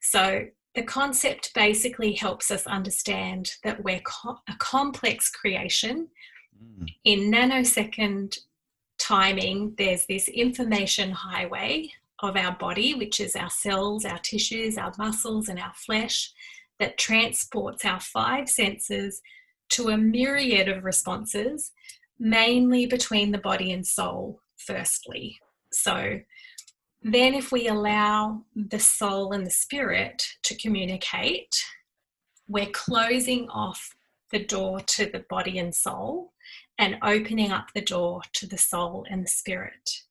So 0.00 0.46
the 0.74 0.82
concept 0.82 1.52
basically 1.54 2.12
helps 2.12 2.50
us 2.50 2.66
understand 2.66 3.52
that 3.64 3.82
we're 3.82 4.00
co- 4.00 4.40
a 4.48 4.54
complex 4.58 5.30
creation. 5.30 6.08
Mm. 6.62 6.86
In 7.04 7.30
nanosecond 7.30 8.38
timing, 8.98 9.74
there's 9.78 10.06
this 10.06 10.28
information 10.28 11.10
highway 11.10 11.90
of 12.20 12.36
our 12.36 12.52
body, 12.56 12.94
which 12.94 13.20
is 13.20 13.36
our 13.36 13.50
cells, 13.50 14.04
our 14.04 14.18
tissues, 14.18 14.78
our 14.78 14.92
muscles, 14.98 15.48
and 15.48 15.58
our 15.58 15.74
flesh, 15.74 16.32
that 16.78 16.98
transports 16.98 17.84
our 17.84 18.00
five 18.00 18.48
senses 18.48 19.20
to 19.70 19.88
a 19.88 19.96
myriad 19.96 20.68
of 20.68 20.84
responses, 20.84 21.72
mainly 22.18 22.86
between 22.86 23.32
the 23.32 23.38
body 23.38 23.72
and 23.72 23.86
soul, 23.86 24.40
firstly. 24.56 25.38
So, 25.72 26.20
then 27.02 27.34
if 27.34 27.52
we 27.52 27.68
allow 27.68 28.42
the 28.54 28.78
soul 28.78 29.32
and 29.32 29.46
the 29.46 29.50
spirit 29.50 30.26
to 30.42 30.56
communicate, 30.56 31.54
we're 32.48 32.66
closing 32.66 33.48
off 33.50 33.94
the 34.32 34.44
door 34.44 34.80
to 34.80 35.06
the 35.06 35.24
body 35.28 35.58
and 35.58 35.74
soul 35.74 36.32
and 36.78 36.96
opening 37.02 37.52
up 37.52 37.68
the 37.74 37.80
door 37.80 38.22
to 38.34 38.46
the 38.46 38.58
soul 38.58 39.06
and 39.08 39.24
the 39.24 39.30
spirit. 39.30 40.02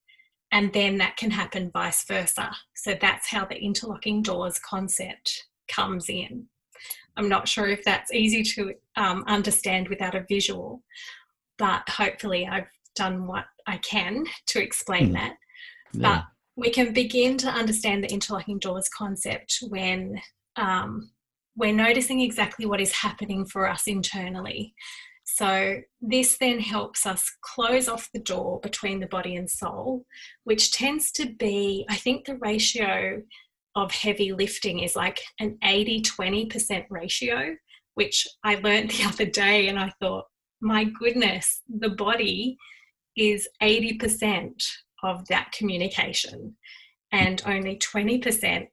And 0.56 0.72
then 0.72 0.97
that 0.99 1.18
can 1.18 1.32
happen 1.32 1.70
vice 1.70 2.06
versa. 2.06 2.49
So 2.76 2.95
that's 3.01 3.28
how 3.28 3.43
the 3.43 3.62
interlocking 3.62 4.22
doors 4.22 4.58
concept 4.58 5.47
comes 5.68 6.08
in. 6.08 6.47
I'm 7.18 7.28
not 7.28 7.49
sure 7.49 7.68
if 7.68 7.84
that's 7.84 8.14
easy 8.14 8.41
to 8.53 8.74
um, 8.95 9.26
understand 9.28 9.89
without 9.89 10.16
a 10.16 10.26
visual, 10.30 10.82
but 11.58 11.88
hopefully 11.89 12.47
I've 12.49 12.70
done 12.95 13.28
what 13.28 13.43
I 13.68 13.80
can 13.80 14.24
to 14.47 14.64
explain 14.64 15.10
mm. 15.10 15.14
that. 15.16 15.36
Yeah. 15.91 16.01
But 16.01 16.24
we 16.56 16.70
can 16.70 16.93
begin 16.93 17.38
to 17.39 17.49
understand 17.49 18.06
the 18.06 18.14
interlocking 18.14 18.60
doors 18.60 18.88
concept 18.88 19.58
when 19.68 20.22
um, 20.56 21.12
we're 21.58 21.74
noticing 21.74 22.22
exactly 22.22 22.66
what 22.66 22.80
is 22.80 22.93
happening 22.93 23.45
for 23.45 23.68
us 23.70 23.88
internally. 23.88 24.74
So, 25.26 25.82
this 26.01 26.38
then 26.38 26.59
helps 26.59 27.05
us 27.05 27.30
close 27.41 27.88
off 27.88 28.09
the 28.13 28.19
door 28.19 28.59
between 28.61 28.99
the 28.99 29.07
body 29.07 29.36
and 29.36 29.49
soul, 29.49 30.05
which 30.43 30.71
tends 30.71 31.11
to 31.13 31.26
be, 31.26 31.86
I 31.89 31.95
think, 31.95 32.26
the 32.26 32.38
ratio 32.38 33.21
of 33.76 33.91
heavy 33.91 34.32
lifting 34.32 34.80
is 34.80 34.95
like 34.95 35.19
an 35.39 35.57
80 35.63 36.03
20% 36.03 36.86
ratio, 36.89 37.55
which 37.95 38.28
I 38.43 38.55
learned 38.55 38.91
the 38.91 39.03
other 39.03 39.26
day 39.26 39.67
and 39.67 39.80
I 39.80 39.91
thought, 39.99 40.26
my 40.61 40.86
goodness, 40.86 41.61
the 41.67 41.89
body 41.89 42.57
is 43.17 43.47
80% 43.61 44.63
of 45.03 45.28
that 45.28 45.51
communication, 45.51 46.55
and 47.11 47.41
only 47.45 47.78
20% 47.78 48.67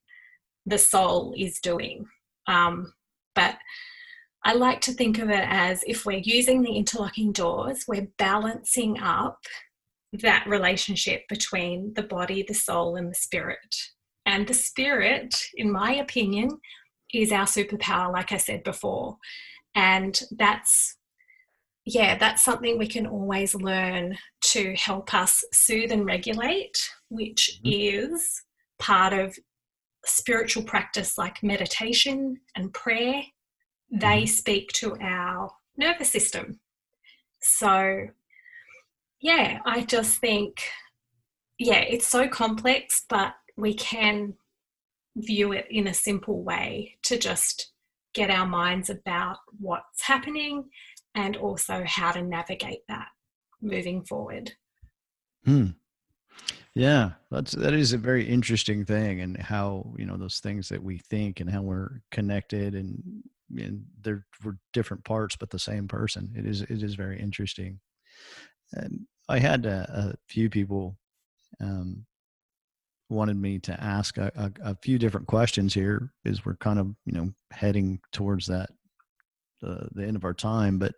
the 0.66 0.78
soul 0.78 1.34
is 1.36 1.60
doing. 1.60 2.06
Um, 2.46 2.92
but 3.34 3.56
I 4.44 4.54
like 4.54 4.80
to 4.82 4.92
think 4.92 5.18
of 5.18 5.30
it 5.30 5.44
as 5.48 5.84
if 5.86 6.04
we're 6.04 6.22
using 6.24 6.62
the 6.62 6.72
interlocking 6.72 7.32
doors, 7.32 7.84
we're 7.86 8.08
balancing 8.18 8.98
up 9.00 9.38
that 10.12 10.46
relationship 10.46 11.22
between 11.28 11.92
the 11.94 12.02
body, 12.02 12.44
the 12.46 12.54
soul, 12.54 12.96
and 12.96 13.10
the 13.10 13.14
spirit. 13.14 13.74
And 14.26 14.46
the 14.46 14.54
spirit, 14.54 15.34
in 15.54 15.70
my 15.70 15.94
opinion, 15.94 16.50
is 17.12 17.32
our 17.32 17.46
superpower, 17.46 18.12
like 18.12 18.32
I 18.32 18.36
said 18.36 18.62
before. 18.64 19.16
And 19.74 20.20
that's, 20.32 20.96
yeah, 21.84 22.18
that's 22.18 22.44
something 22.44 22.78
we 22.78 22.86
can 22.86 23.06
always 23.06 23.54
learn 23.54 24.18
to 24.46 24.74
help 24.74 25.14
us 25.14 25.42
soothe 25.52 25.92
and 25.92 26.04
regulate, 26.04 26.76
which 27.08 27.60
mm-hmm. 27.64 28.12
is 28.14 28.42
part 28.78 29.12
of 29.12 29.36
spiritual 30.04 30.64
practice 30.64 31.16
like 31.16 31.42
meditation 31.42 32.36
and 32.56 32.74
prayer. 32.74 33.22
They 33.92 34.22
mm-hmm. 34.22 34.26
speak 34.26 34.72
to 34.72 34.96
our 35.00 35.52
nervous 35.76 36.10
system. 36.10 36.58
So, 37.40 38.08
yeah, 39.20 39.58
I 39.66 39.82
just 39.82 40.18
think, 40.18 40.62
yeah, 41.58 41.80
it's 41.80 42.08
so 42.08 42.26
complex, 42.26 43.04
but 43.08 43.34
we 43.56 43.74
can 43.74 44.34
view 45.16 45.52
it 45.52 45.66
in 45.70 45.86
a 45.88 45.94
simple 45.94 46.42
way 46.42 46.96
to 47.02 47.18
just 47.18 47.72
get 48.14 48.30
our 48.30 48.46
minds 48.46 48.88
about 48.88 49.36
what's 49.60 50.02
happening 50.02 50.70
and 51.14 51.36
also 51.36 51.84
how 51.86 52.12
to 52.12 52.22
navigate 52.22 52.86
that 52.88 53.08
moving 53.60 54.02
forward. 54.04 54.52
Hmm. 55.44 55.66
Yeah, 56.74 57.10
that's 57.30 57.52
that 57.52 57.74
is 57.74 57.92
a 57.92 57.98
very 57.98 58.26
interesting 58.26 58.86
thing, 58.86 59.20
and 59.20 59.36
how 59.36 59.92
you 59.98 60.06
know 60.06 60.16
those 60.16 60.38
things 60.38 60.70
that 60.70 60.82
we 60.82 60.96
think 60.96 61.40
and 61.40 61.50
how 61.50 61.60
we're 61.60 62.00
connected, 62.10 62.74
and 62.74 63.22
and 63.56 63.84
there 64.00 64.24
were 64.44 64.56
different 64.72 65.04
parts 65.04 65.36
but 65.36 65.50
the 65.50 65.58
same 65.58 65.88
person. 65.88 66.32
It 66.36 66.46
is 66.46 66.62
it 66.62 66.82
is 66.82 66.94
very 66.94 67.20
interesting. 67.20 67.80
And 68.72 69.06
I 69.28 69.38
had 69.38 69.66
a, 69.66 70.14
a 70.14 70.14
few 70.28 70.48
people 70.50 70.96
um, 71.60 72.06
wanted 73.12 73.36
me 73.36 73.58
to 73.60 73.82
ask 73.82 74.16
a, 74.16 74.32
a, 74.34 74.70
a, 74.70 74.76
few 74.76 74.98
different 74.98 75.26
questions 75.26 75.74
here 75.74 76.12
as 76.24 76.44
we're 76.44 76.56
kind 76.56 76.78
of 76.78 76.88
you 77.04 77.12
know 77.12 77.30
heading 77.50 78.00
towards 78.10 78.46
that 78.46 78.70
uh, 79.66 79.86
the 79.92 80.04
end 80.04 80.16
of 80.16 80.24
our 80.24 80.34
time 80.34 80.78
but 80.78 80.94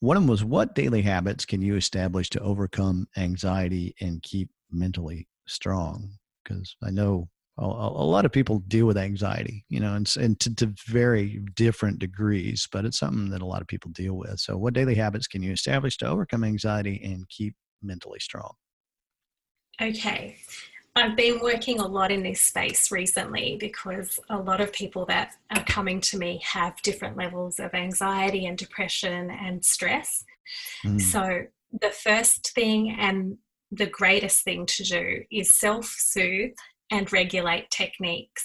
one 0.00 0.16
of 0.16 0.22
them 0.22 0.28
was 0.28 0.44
what 0.44 0.74
daily 0.74 1.02
habits 1.02 1.46
can 1.46 1.62
you 1.62 1.74
establish 1.74 2.28
to 2.30 2.40
overcome 2.40 3.08
anxiety 3.16 3.94
and 4.00 4.22
keep 4.22 4.50
mentally 4.70 5.26
strong 5.46 6.10
because 6.44 6.76
i 6.84 6.90
know 6.90 7.28
a, 7.58 7.64
a, 7.64 8.06
lot 8.06 8.24
of 8.24 8.32
people 8.32 8.58
deal 8.68 8.86
with 8.86 8.98
anxiety 8.98 9.64
you 9.68 9.80
know 9.80 9.94
and, 9.94 10.12
and 10.18 10.38
to, 10.40 10.54
to 10.54 10.72
very 10.86 11.40
different 11.54 11.98
degrees 11.98 12.68
but 12.70 12.84
it's 12.84 12.98
something 12.98 13.30
that 13.30 13.42
a 13.42 13.46
lot 13.46 13.62
of 13.62 13.68
people 13.68 13.90
deal 13.92 14.14
with 14.14 14.38
so 14.38 14.56
what 14.56 14.74
daily 14.74 14.94
habits 14.94 15.26
can 15.26 15.42
you 15.42 15.52
establish 15.52 15.96
to 15.96 16.06
overcome 16.06 16.44
anxiety 16.44 17.00
and 17.04 17.28
keep 17.28 17.54
mentally 17.82 18.20
strong 18.20 18.52
okay 19.80 20.36
I've 20.96 21.14
been 21.14 21.40
working 21.40 21.78
a 21.78 21.86
lot 21.86 22.10
in 22.10 22.22
this 22.22 22.40
space 22.40 22.90
recently 22.90 23.58
because 23.60 24.18
a 24.30 24.38
lot 24.38 24.62
of 24.62 24.72
people 24.72 25.04
that 25.06 25.34
are 25.54 25.62
coming 25.64 26.00
to 26.00 26.16
me 26.16 26.40
have 26.42 26.80
different 26.80 27.18
levels 27.18 27.60
of 27.60 27.74
anxiety 27.74 28.46
and 28.46 28.56
depression 28.56 29.30
and 29.30 29.62
stress. 29.62 30.24
Mm. 30.86 30.98
So, 30.98 31.42
the 31.82 31.90
first 31.90 32.52
thing 32.54 32.96
and 32.98 33.36
the 33.70 33.86
greatest 33.86 34.42
thing 34.42 34.64
to 34.64 34.84
do 34.84 35.22
is 35.30 35.52
self 35.52 35.84
soothe 35.84 36.56
and 36.90 37.12
regulate 37.12 37.70
techniques. 37.70 38.44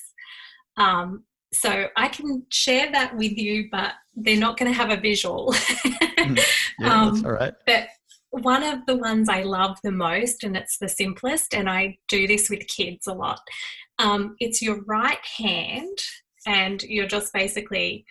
Um, 0.78 1.24
so, 1.54 1.88
I 1.98 2.08
can 2.08 2.46
share 2.50 2.92
that 2.94 3.16
with 3.18 3.38
you, 3.38 3.68
but 3.72 3.94
they're 4.16 4.38
not 4.38 4.58
going 4.58 4.72
to 4.72 4.78
have 4.78 4.90
a 4.90 5.02
visual. 5.02 5.52
mm. 5.54 6.40
Yeah, 6.80 7.02
um, 7.02 7.14
that's 7.14 7.26
all 7.26 7.34
right. 7.34 7.54
But 7.66 7.88
one 8.32 8.64
of 8.64 8.86
the 8.88 8.96
ones 8.96 9.28
I 9.28 9.44
love 9.44 9.78
the 9.84 9.92
most, 9.92 10.44
and 10.44 10.56
it's 10.56 10.78
the 10.78 10.88
simplest, 10.88 11.54
and 11.54 11.70
I 11.70 11.98
do 12.08 12.28
this 12.28 12.50
with 12.50 12.68
kids 12.68 13.08
a 13.08 13.14
lot. 13.14 13.40
Um, 14.00 14.36
it's 14.40 14.62
your 14.62 14.82
right 14.84 15.24
hand, 15.38 15.98
and 16.48 16.82
you're 16.84 17.08
just 17.08 17.34
basically, 17.34 18.06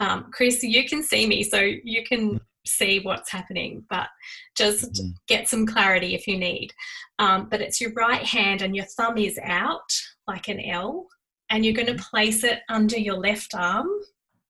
um, 0.00 0.30
Chris, 0.32 0.62
you 0.62 0.88
can 0.88 1.02
see 1.02 1.26
me, 1.26 1.44
so 1.44 1.60
you 1.60 2.04
can 2.04 2.40
see 2.66 3.00
what's 3.00 3.30
happening, 3.30 3.84
but 3.90 4.08
just 4.56 4.92
mm-hmm. 4.92 5.10
get 5.26 5.48
some 5.48 5.66
clarity 5.66 6.14
if 6.14 6.26
you 6.26 6.38
need. 6.38 6.72
Um, 7.18 7.48
but 7.50 7.60
it's 7.60 7.80
your 7.80 7.92
right 7.92 8.22
hand, 8.22 8.62
and 8.62 8.74
your 8.76 8.86
thumb 8.86 9.18
is 9.18 9.38
out 9.42 9.92
like 10.26 10.48
an 10.48 10.60
L, 10.60 11.08
and 11.50 11.64
you're 11.64 11.74
going 11.74 11.86
to 11.86 11.94
mm-hmm. 11.94 12.10
place 12.10 12.44
it 12.44 12.60
under 12.68 12.98
your 12.98 13.16
left 13.16 13.54
arm 13.54 13.88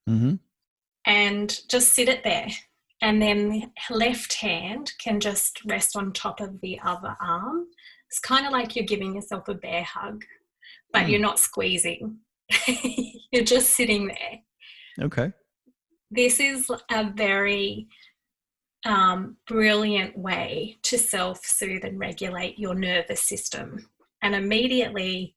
mm-hmm. 0.09 0.35
and 1.05 1.59
just 1.69 1.93
sit 1.93 2.09
it 2.09 2.23
there 2.23 2.49
and 3.03 3.21
then 3.21 3.69
left 3.89 4.33
hand 4.35 4.93
can 4.97 5.19
just 5.19 5.63
rest 5.65 5.97
on 5.97 6.13
top 6.13 6.39
of 6.39 6.61
the 6.61 6.79
other 6.85 7.17
arm. 7.19 7.65
It's 8.09 8.19
kind 8.19 8.45
of 8.45 8.53
like 8.53 8.77
you're 8.77 8.85
giving 8.85 9.15
yourself 9.15 9.49
a 9.49 9.53
bear 9.53 9.83
hug, 9.83 10.23
but 10.93 11.03
mm. 11.03 11.09
you're 11.09 11.19
not 11.19 11.37
squeezing. 11.37 12.19
you're 13.31 13.43
just 13.43 13.71
sitting 13.71 14.07
there. 14.07 15.05
Okay. 15.05 15.33
This 16.11 16.39
is 16.39 16.71
a 16.91 17.11
very 17.13 17.89
um, 18.85 19.37
brilliant 19.47 20.17
way 20.17 20.77
to 20.83 20.97
self 20.97 21.45
soothe 21.45 21.85
and 21.85 21.99
regulate 21.99 22.59
your 22.59 22.75
nervous 22.75 23.21
system. 23.21 23.89
And 24.21 24.35
immediately, 24.35 25.35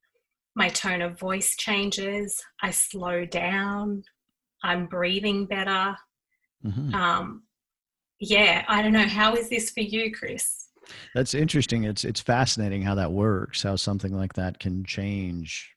my 0.54 0.68
tone 0.68 1.02
of 1.02 1.18
voice 1.18 1.54
changes. 1.56 2.42
I 2.62 2.70
slow 2.70 3.24
down. 3.24 4.02
I'm 4.62 4.86
breathing 4.86 5.46
better. 5.46 5.96
Mm-hmm. 6.64 6.94
Um, 6.94 7.42
yeah, 8.20 8.64
I 8.68 8.82
don't 8.82 8.92
know. 8.92 9.06
How 9.06 9.34
is 9.34 9.50
this 9.50 9.70
for 9.70 9.82
you, 9.82 10.12
Chris? 10.12 10.68
That's 11.14 11.34
interesting. 11.34 11.84
It's 11.84 12.04
it's 12.04 12.20
fascinating 12.20 12.82
how 12.82 12.94
that 12.94 13.12
works. 13.12 13.62
How 13.62 13.76
something 13.76 14.16
like 14.16 14.34
that 14.34 14.58
can 14.58 14.84
change 14.84 15.72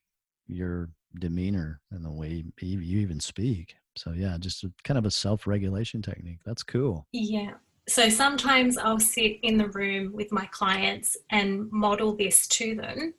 your 0.48 0.90
demeanor 1.20 1.82
and 1.92 2.06
the 2.06 2.12
way 2.12 2.44
you, 2.62 2.80
you 2.80 3.00
even 3.00 3.20
speak. 3.20 3.76
So 4.00 4.14
yeah, 4.14 4.38
just 4.40 4.64
a, 4.64 4.72
kind 4.84 4.98
of 4.98 5.06
a 5.06 5.12
self-regulation 5.12 6.02
technique. 6.02 6.40
That's 6.46 6.64
cool. 6.64 7.06
Yeah. 7.12 7.56
So 7.90 8.08
sometimes 8.08 8.78
I'll 8.78 9.00
sit 9.00 9.40
in 9.44 9.58
the 9.58 9.68
room 9.70 10.14
with 10.14 10.32
my 10.32 10.46
clients 10.52 11.18
and 11.32 11.70
model 11.72 12.16
this 12.16 12.48
to 12.48 12.76
them, 12.76 13.14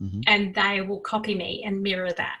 mm-hmm. 0.00 0.20
and 0.28 0.54
they 0.54 0.82
will 0.82 1.00
copy 1.00 1.34
me 1.34 1.64
and 1.66 1.82
mirror 1.82 2.12
that 2.12 2.36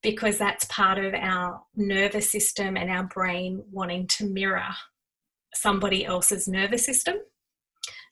because 0.00 0.38
that's 0.38 0.64
part 0.66 0.98
of 0.98 1.12
our 1.14 1.60
nervous 1.74 2.30
system 2.30 2.76
and 2.76 2.88
our 2.88 3.02
brain 3.04 3.64
wanting 3.72 4.06
to 4.06 4.26
mirror 4.26 4.68
somebody 5.54 6.04
else's 6.04 6.46
nervous 6.46 6.84
system. 6.84 7.16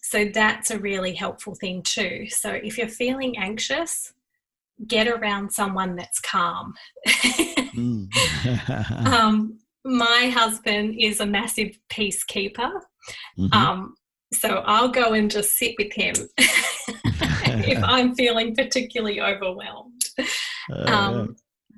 So 0.03 0.25
that's 0.25 0.73
a 0.73 0.79
really 0.81 1.15
helpful 1.15 1.55
thing 1.55 1.83
too. 1.83 2.27
So 2.29 2.51
if 2.51 2.77
you're 2.77 2.89
feeling 2.89 3.39
anxious, 3.39 4.13
get 4.87 5.09
around 5.09 5.53
someone 5.53 5.97
that's 5.97 6.21
calm. 6.21 6.75
mm. 7.07 8.09
um, 9.07 9.59
my 9.85 10.33
husband 10.35 10.97
is 10.99 11.21
a 11.21 11.27
massive 11.27 11.79
peacekeeper. 11.91 12.71
Mm-hmm. 13.39 13.53
Um, 13.53 13.95
so 14.33 14.63
I'll 14.67 14.89
go 14.89 15.13
and 15.13 15.31
just 15.31 15.57
sit 15.57 15.75
with 15.79 15.93
him 15.93 16.15
if 16.39 17.83
I'm 17.83 18.15
feeling 18.15 18.55
particularly 18.55 19.21
overwhelmed. 19.21 20.03
Uh, 20.71 20.91
um, 20.91 21.37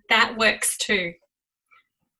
that 0.08 0.36
works 0.38 0.78
too. 0.78 1.12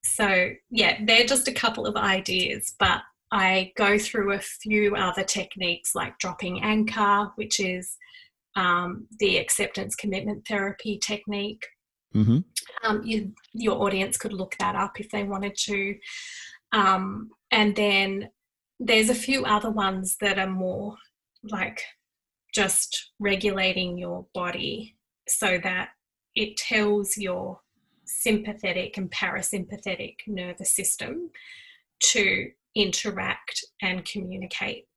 So, 0.05 0.51
yeah, 0.71 0.99
they're 1.05 1.25
just 1.25 1.49
a 1.49 1.53
couple 1.53 1.87
of 1.87 1.97
ideas, 1.97 2.75
but 2.79 3.01
I 3.33 3.73
go 3.77 3.99
through 3.99 4.33
a 4.33 4.39
few 4.39 4.95
other 4.97 5.25
techniques 5.25 5.95
like 5.95 6.19
dropping 6.19 6.63
anchor, 6.63 7.31
which 7.37 7.61
is 7.61 7.97
um, 8.59 9.07
the 9.21 9.39
acceptance 9.39 9.95
commitment 9.95 10.47
therapy 10.47 10.99
technique. 10.99 11.65
Mm-hmm. 12.15 12.39
Um, 12.83 13.03
you, 13.05 13.33
your 13.53 13.81
audience 13.83 14.17
could 14.17 14.33
look 14.33 14.57
that 14.59 14.75
up 14.75 14.99
if 14.99 15.09
they 15.11 15.23
wanted 15.23 15.57
to. 15.67 15.95
Um, 16.73 17.31
and 17.53 17.77
then 17.77 18.31
there's 18.81 19.11
a 19.11 19.15
few 19.15 19.45
other 19.45 19.71
ones 19.71 20.17
that 20.21 20.41
are 20.41 20.51
more 20.51 20.97
like 21.45 21.81
just 22.53 23.13
regulating 23.21 23.97
your 23.97 24.27
body 24.35 24.97
so 25.29 25.59
that 25.63 25.91
it 26.35 26.57
tells 26.57 27.17
your 27.17 27.61
sympathetic 28.07 28.97
and 28.97 29.11
parasympathetic 29.13 30.17
nervous 30.27 30.75
system 30.75 31.31
to 32.01 32.49
interact 32.75 33.65
and 33.83 34.05
communicate. 34.05 34.88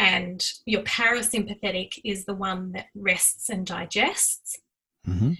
And 0.00 0.42
your 0.64 0.80
parasympathetic 0.80 2.00
is 2.04 2.24
the 2.24 2.34
one 2.34 2.72
that 2.72 2.86
rests 2.94 3.50
and 3.50 3.66
digests. 3.66 4.58
Mm-hmm. 5.06 5.32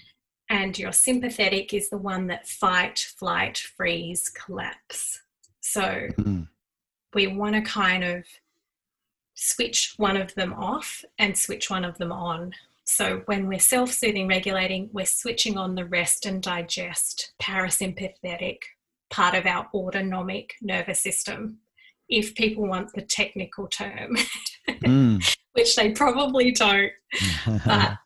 And 0.51 0.79
your 0.79 0.93
sympathetic 0.93 1.73
is 1.73 1.89
the 1.89 1.97
one 1.97 2.27
that 2.27 2.47
fight, 2.47 2.99
flight, 2.99 3.57
freeze, 3.57 4.29
collapse. 4.29 5.23
So 5.63 5.81
mm-hmm. 5.81 6.43
we 7.15 7.29
want 7.29 7.55
to 7.55 7.63
kind 7.63 8.05
of 8.05 8.25
switch 9.33 9.95
one 9.97 10.19
of 10.19 10.35
them 10.35 10.53
off 10.53 11.07
and 11.19 11.39
switch 11.39 11.71
one 11.71 11.87
of 11.87 11.97
them 11.97 12.13
on. 12.13 12.53
So 12.85 13.23
when 13.25 13.47
we're 13.47 13.61
self 13.61 13.91
soothing 13.91 14.29
regulating, 14.29 14.91
we're 14.93 15.07
switching 15.07 15.57
on 15.57 15.75
the 15.75 15.87
rest 15.87 16.27
and 16.27 16.43
digest 16.43 17.33
parasympathetic 17.41 18.59
part 19.09 19.35
of 19.35 19.47
our 19.47 19.71
autonomic 19.73 20.57
nervous 20.61 21.01
system, 21.01 21.61
if 22.11 22.35
people 22.35 22.67
want 22.67 22.93
the 22.93 23.03
technical 23.03 23.67
term, 23.69 24.17
mm. 24.69 25.37
which 25.53 25.77
they 25.77 25.93
probably 25.93 26.51
don't. 26.53 26.93
but 27.65 27.99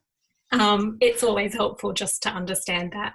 um, 0.53 0.99
it's 1.01 1.23
always 1.23 1.55
helpful 1.55 1.93
just 1.93 2.23
to 2.23 2.29
understand 2.31 2.93
that. 2.93 3.15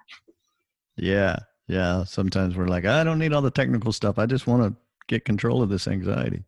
Yeah. 0.97 1.37
Yeah. 1.67 2.03
Sometimes 2.03 2.57
we're 2.57 2.67
like, 2.67 2.85
I 2.85 3.03
don't 3.03 3.19
need 3.19 3.33
all 3.33 3.41
the 3.41 3.51
technical 3.51 3.93
stuff. 3.93 4.17
I 4.17 4.25
just 4.25 4.47
want 4.47 4.63
to 4.63 4.75
get 5.07 5.25
control 5.25 5.61
of 5.61 5.69
this 5.69 5.87
anxiety. 5.87 6.43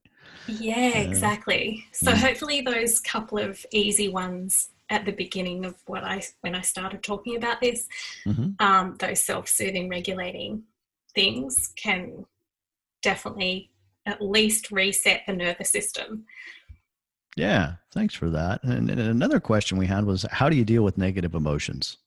Yeah, 0.47 0.97
exactly. 0.97 1.85
So 1.93 2.11
mm. 2.11 2.17
hopefully 2.17 2.61
those 2.61 2.99
couple 2.99 3.37
of 3.37 3.63
easy 3.71 4.09
ones 4.09 4.69
at 4.89 5.05
the 5.05 5.11
beginning 5.11 5.65
of 5.65 5.75
what 5.85 6.03
I 6.03 6.21
when 6.41 6.53
I 6.53 6.61
started 6.61 7.01
talking 7.01 7.37
about 7.37 7.61
this, 7.61 7.87
mm-hmm. 8.25 8.51
um, 8.59 8.97
those 8.99 9.21
self-soothing 9.21 9.87
regulating 9.87 10.63
things 11.15 11.71
can 11.75 12.25
definitely 13.01 13.70
at 14.05 14.21
least 14.21 14.71
reset 14.71 15.21
the 15.27 15.33
nervous 15.33 15.69
system. 15.69 16.25
Yeah, 17.37 17.73
thanks 17.93 18.13
for 18.13 18.29
that. 18.29 18.63
And, 18.63 18.89
and 18.89 18.99
another 18.99 19.39
question 19.39 19.77
we 19.77 19.87
had 19.87 20.05
was 20.05 20.25
how 20.31 20.49
do 20.49 20.55
you 20.55 20.65
deal 20.65 20.83
with 20.83 20.97
negative 20.97 21.33
emotions? 21.33 21.97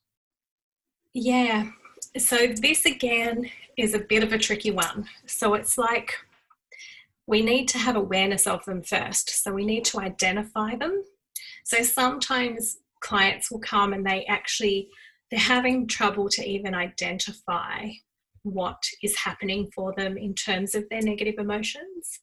Yeah, 1.15 1.71
so 2.19 2.47
this 2.47 2.87
again 2.87 3.51
is 3.77 3.95
a 3.95 3.99
bit 3.99 4.23
of 4.23 4.33
a 4.33 4.39
tricky 4.39 4.71
one. 4.71 5.09
So 5.27 5.55
it's 5.55 5.79
like 5.79 6.15
we 7.27 7.43
need 7.43 7.69
to 7.69 7.79
have 7.79 7.97
awareness 7.97 8.47
of 8.47 8.65
them 8.65 8.83
first. 8.83 9.43
So 9.43 9.53
we 9.53 9.65
need 9.65 9.85
to 9.87 10.01
identify 10.01 10.77
them. 10.77 11.03
So 11.65 11.83
sometimes 11.83 12.79
clients 13.01 13.51
will 13.51 13.61
come 13.61 13.93
and 13.93 14.07
they 14.07 14.25
actually 14.27 14.89
they're 15.31 15.41
having 15.41 15.87
trouble 15.87 16.29
to 16.29 16.47
even 16.47 16.75
identify 16.75 17.89
what 18.45 18.83
is 19.03 19.17
happening 19.17 19.71
for 19.75 19.93
them 19.97 20.17
in 20.17 20.35
terms 20.35 20.75
of 20.75 20.89
their 20.89 21.03
negative 21.03 21.37
emotions. 21.39 22.21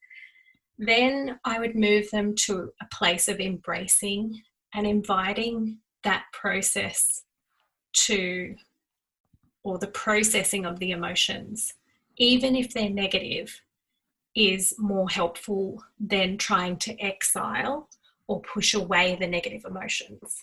Then 0.78 1.40
I 1.44 1.60
would 1.60 1.76
move 1.76 2.10
them 2.12 2.34
to 2.46 2.72
a 2.82 2.86
place 2.96 3.28
of 3.28 3.40
embracing 3.40 4.42
and 4.74 4.88
inviting 4.88 5.80
that 6.04 6.24
process 6.32 7.24
to, 7.94 8.56
or 9.64 9.78
the 9.78 9.88
processing 9.88 10.66
of 10.66 10.80
the 10.80 10.92
emotions, 10.92 11.74
even 12.18 12.56
if 12.56 12.74
they're 12.74 12.90
negative, 12.90 13.62
is 14.36 14.74
more 14.78 15.10
helpful 15.10 15.84
than 16.00 16.38
trying 16.38 16.78
to 16.78 16.98
exile 17.02 17.90
or 18.28 18.42
push 18.42 18.74
away 18.74 19.18
the 19.20 19.28
negative 19.28 19.66
emotions. 19.66 20.42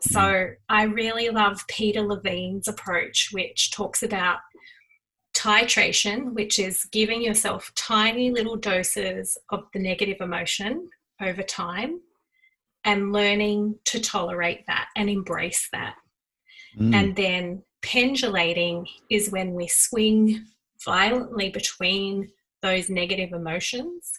So. 0.00 0.50
I 0.68 0.82
really 0.82 1.30
love 1.30 1.64
Peter 1.68 2.02
Levine's 2.02 2.68
approach, 2.68 3.30
which 3.32 3.70
talks 3.70 4.02
about 4.02 4.38
titration, 5.46 6.32
which 6.32 6.58
is 6.58 6.84
giving 6.90 7.22
yourself 7.22 7.70
tiny 7.76 8.30
little 8.32 8.56
doses 8.56 9.38
of 9.50 9.64
the 9.72 9.78
negative 9.78 10.16
emotion 10.20 10.88
over 11.22 11.42
time 11.42 12.00
and 12.84 13.12
learning 13.12 13.78
to 13.84 14.00
tolerate 14.00 14.64
that 14.66 14.88
and 14.96 15.08
embrace 15.08 15.68
that. 15.72 15.94
Mm. 16.78 16.94
And 16.94 17.16
then 17.16 17.62
pendulating 17.82 18.86
is 19.08 19.30
when 19.30 19.54
we 19.54 19.68
swing 19.68 20.44
violently 20.84 21.50
between 21.50 22.28
those 22.62 22.90
negative 22.90 23.32
emotions, 23.32 24.12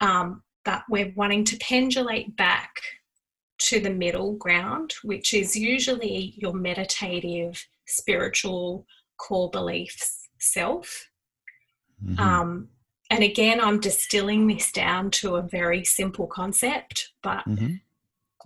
um, 0.00 0.42
but 0.64 0.82
we're 0.88 1.12
wanting 1.14 1.44
to 1.44 1.56
pendulate 1.58 2.36
back 2.36 2.72
to 3.58 3.78
the 3.78 3.90
middle 3.90 4.32
ground, 4.34 4.94
which 5.04 5.32
is 5.32 5.54
usually 5.54 6.34
your 6.36 6.54
meditative, 6.54 7.64
spiritual 7.86 8.84
core 9.16 9.50
beliefs 9.50 10.19
self. 10.40 11.08
Mm-hmm. 12.04 12.18
Um, 12.20 12.68
and 13.10 13.24
again, 13.24 13.60
I'm 13.60 13.80
distilling 13.80 14.46
this 14.46 14.70
down 14.70 15.10
to 15.12 15.36
a 15.36 15.42
very 15.42 15.84
simple 15.84 16.26
concept, 16.26 17.12
but 17.22 17.44
mm-hmm. 17.46 17.74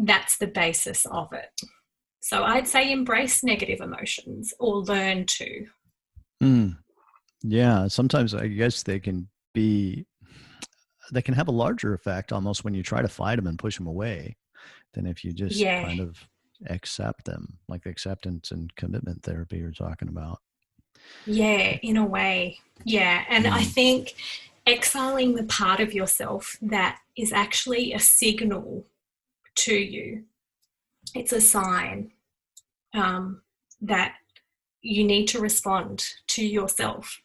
that's 0.00 0.38
the 0.38 0.46
basis 0.46 1.06
of 1.06 1.32
it. 1.32 1.60
So 2.20 2.44
I'd 2.44 2.66
say 2.66 2.90
embrace 2.90 3.44
negative 3.44 3.80
emotions 3.80 4.54
or 4.58 4.76
learn 4.78 5.26
to. 5.26 5.66
Mm. 6.42 6.78
Yeah, 7.42 7.86
sometimes 7.88 8.34
I 8.34 8.48
guess 8.48 8.82
they 8.82 8.98
can 8.98 9.28
be, 9.52 10.06
they 11.12 11.20
can 11.20 11.34
have 11.34 11.48
a 11.48 11.52
larger 11.52 11.92
effect 11.92 12.32
almost 12.32 12.64
when 12.64 12.72
you 12.72 12.82
try 12.82 13.02
to 13.02 13.08
fight 13.08 13.36
them 13.36 13.46
and 13.46 13.58
push 13.58 13.76
them 13.76 13.86
away 13.86 14.36
than 14.94 15.06
if 15.06 15.22
you 15.22 15.32
just 15.32 15.56
yeah. 15.56 15.84
kind 15.84 16.00
of 16.00 16.16
accept 16.68 17.26
them, 17.26 17.58
like 17.68 17.82
the 17.82 17.90
acceptance 17.90 18.52
and 18.52 18.74
commitment 18.76 19.22
therapy 19.22 19.58
you're 19.58 19.70
talking 19.70 20.08
about. 20.08 20.38
Yeah, 21.26 21.78
in 21.82 21.96
a 21.96 22.04
way. 22.04 22.60
Yeah. 22.84 23.24
And 23.28 23.46
I 23.46 23.62
mm. 23.62 23.66
think 23.66 24.14
exiling 24.66 25.34
the 25.34 25.44
part 25.44 25.80
of 25.80 25.92
yourself 25.92 26.56
that 26.62 26.98
is 27.16 27.32
actually 27.32 27.92
a 27.92 27.98
signal 27.98 28.86
to 29.56 29.74
you, 29.74 30.24
it's 31.14 31.32
a 31.32 31.40
sign 31.40 32.12
um, 32.92 33.42
that 33.80 34.14
you 34.82 35.04
need 35.04 35.26
to 35.28 35.40
respond 35.40 36.06
to 36.28 36.44
yourself. 36.44 37.20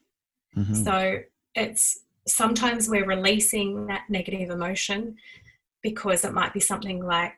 Mm-hmm. 0.56 0.74
So 0.74 1.20
it's 1.56 2.00
sometimes 2.28 2.88
we're 2.88 3.06
releasing 3.06 3.88
that 3.88 4.04
negative 4.10 4.50
emotion 4.50 5.18
because 5.82 6.24
it 6.24 6.34
might 6.34 6.54
be 6.54 6.60
something 6.60 7.04
like 7.04 7.38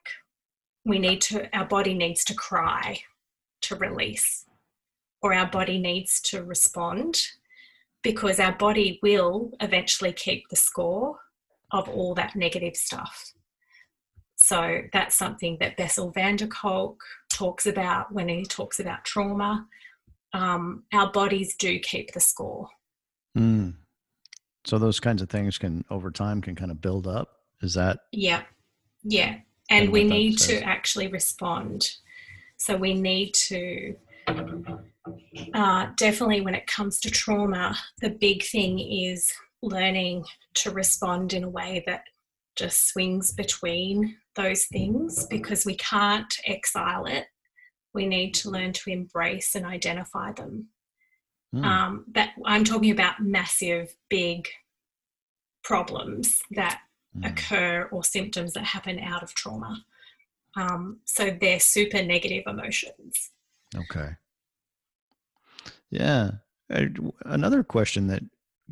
we 0.86 1.00
need 1.00 1.22
to, 1.22 1.56
our 1.56 1.66
body 1.66 1.94
needs 1.94 2.24
to 2.26 2.34
cry 2.34 3.00
to 3.62 3.76
release 3.76 4.46
or 5.22 5.34
our 5.34 5.48
body 5.48 5.78
needs 5.80 6.20
to 6.22 6.44
respond 6.44 7.18
because 8.04 8.40
our 8.40 8.54
body 8.54 9.00
will 9.04 9.52
eventually 9.60 10.12
keep 10.12 10.50
the 10.50 10.56
score 10.56 11.20
of 11.72 11.88
all 11.88 12.16
that 12.16 12.36
negative 12.36 12.76
stuff. 12.76 13.34
So 14.36 14.82
that's 14.92 15.16
something 15.16 15.58
that 15.60 15.78
Bessel 15.78 16.10
van 16.12 16.36
der 16.36 16.48
Kolk 16.48 17.02
talks 17.32 17.68
about 17.68 18.12
when 18.12 18.28
he 18.28 18.44
talks 18.44 18.80
about 18.80 19.06
trauma. 19.06 19.68
Um, 20.34 20.84
our 20.92 21.12
bodies 21.12 21.56
do 21.56 21.80
keep 21.80 22.14
the 22.14 22.20
score. 22.20 22.68
Mm. 23.38 23.76
So 24.66 24.80
those 24.80 25.00
kinds 25.00 25.22
of 25.22 25.30
things 25.30 25.58
can, 25.58 25.86
over 25.90 26.10
time, 26.10 26.42
can 26.42 26.56
kind 26.56 26.72
of 26.72 26.82
build 26.82 27.08
up. 27.08 27.30
Is 27.62 27.76
that? 27.76 28.00
Yeah, 28.12 28.42
yeah. 29.04 29.38
And 29.70 29.92
we 29.92 30.04
need 30.04 30.38
to 30.40 30.62
actually 30.64 31.08
respond. 31.08 31.92
So 32.58 32.76
we 32.76 32.94
need 32.94 33.34
to 33.36 33.96
uh, 35.54 35.88
definitely 35.98 36.42
when 36.42 36.56
it 36.56 36.68
comes 36.68 37.00
to 37.00 37.12
trauma, 37.12 37.76
the 38.02 38.10
big 38.10 38.44
thing 38.44 38.80
is 38.80 39.32
learning 39.62 40.26
to 40.56 40.72
respond 40.72 41.34
in 41.34 41.44
a 41.44 41.50
way 41.50 41.84
that 41.86 42.04
just 42.56 42.90
swings 42.90 43.32
between 43.32 44.18
those 44.36 44.66
things 44.66 45.26
because 45.28 45.66
we 45.66 45.76
can't 45.76 46.34
exile 46.46 47.06
it. 47.06 47.26
We 47.94 48.06
need 48.06 48.34
to 48.36 48.50
learn 48.50 48.74
to 48.74 48.90
embrace 48.90 49.56
and 49.56 49.66
identify 49.66 50.32
them. 50.34 50.68
Mm. 51.54 51.66
Um, 51.66 52.06
but 52.08 52.30
I'm 52.46 52.64
talking 52.64 52.92
about 52.92 53.22
massive, 53.22 53.94
big 54.10 54.48
problems 55.64 56.42
that 56.52 56.82
mm. 57.18 57.30
occur 57.30 57.90
or 57.92 58.04
symptoms 58.04 58.54
that 58.54 58.64
happen 58.64 59.00
out 59.00 59.24
of 59.24 59.34
trauma. 59.34 59.84
Um, 60.56 61.00
so 61.06 61.30
they're 61.30 61.60
super 61.60 62.02
negative 62.02 62.44
emotions. 62.48 63.32
Okay. 63.76 64.16
Yeah. 65.92 66.32
Another 67.26 67.64
question 67.64 68.08
that 68.08 68.24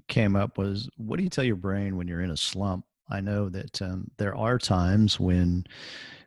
came 0.08 0.36
up 0.36 0.58
was 0.58 0.90
what 0.98 1.18
do 1.18 1.24
you 1.24 1.30
tell 1.30 1.44
your 1.44 1.58
brain 1.58 1.98
when 1.98 2.08
you're 2.08 2.22
in 2.22 2.32
a 2.32 2.38
slump? 2.38 2.86
I 3.10 3.22
know 3.22 3.50
that 3.50 3.82
um, 3.82 4.10
there 4.18 4.36
are 4.36 4.58
times 4.58 5.20
when 5.20 5.66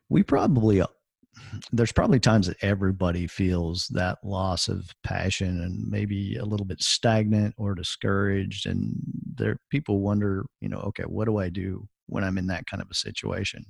we 0.09 0.21
probably 0.21 0.81
uh, 0.81 0.87
there's 1.71 1.91
probably 1.91 2.19
times 2.19 2.47
that 2.47 2.61
everybody 2.61 3.25
feels 3.25 3.87
that 3.87 4.19
loss 4.23 4.67
of 4.67 4.93
passion 5.03 5.61
and 5.61 5.89
maybe 5.89 6.35
a 6.35 6.45
little 6.45 6.65
bit 6.65 6.81
stagnant 6.81 7.55
or 7.57 7.73
discouraged 7.73 8.67
and 8.67 8.93
there 9.35 9.57
people 9.69 10.01
wonder 10.01 10.45
you 10.61 10.69
know 10.69 10.79
okay 10.79 11.03
what 11.03 11.25
do 11.25 11.37
i 11.37 11.49
do 11.49 11.87
when 12.07 12.23
i'm 12.23 12.37
in 12.37 12.47
that 12.47 12.67
kind 12.67 12.81
of 12.81 12.87
a 12.91 12.95
situation 12.95 13.65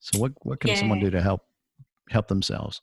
so 0.00 0.18
what 0.18 0.32
what 0.42 0.60
can 0.60 0.70
yeah. 0.70 0.76
someone 0.76 1.00
do 1.00 1.10
to 1.10 1.22
help 1.22 1.42
help 2.10 2.28
themselves 2.28 2.82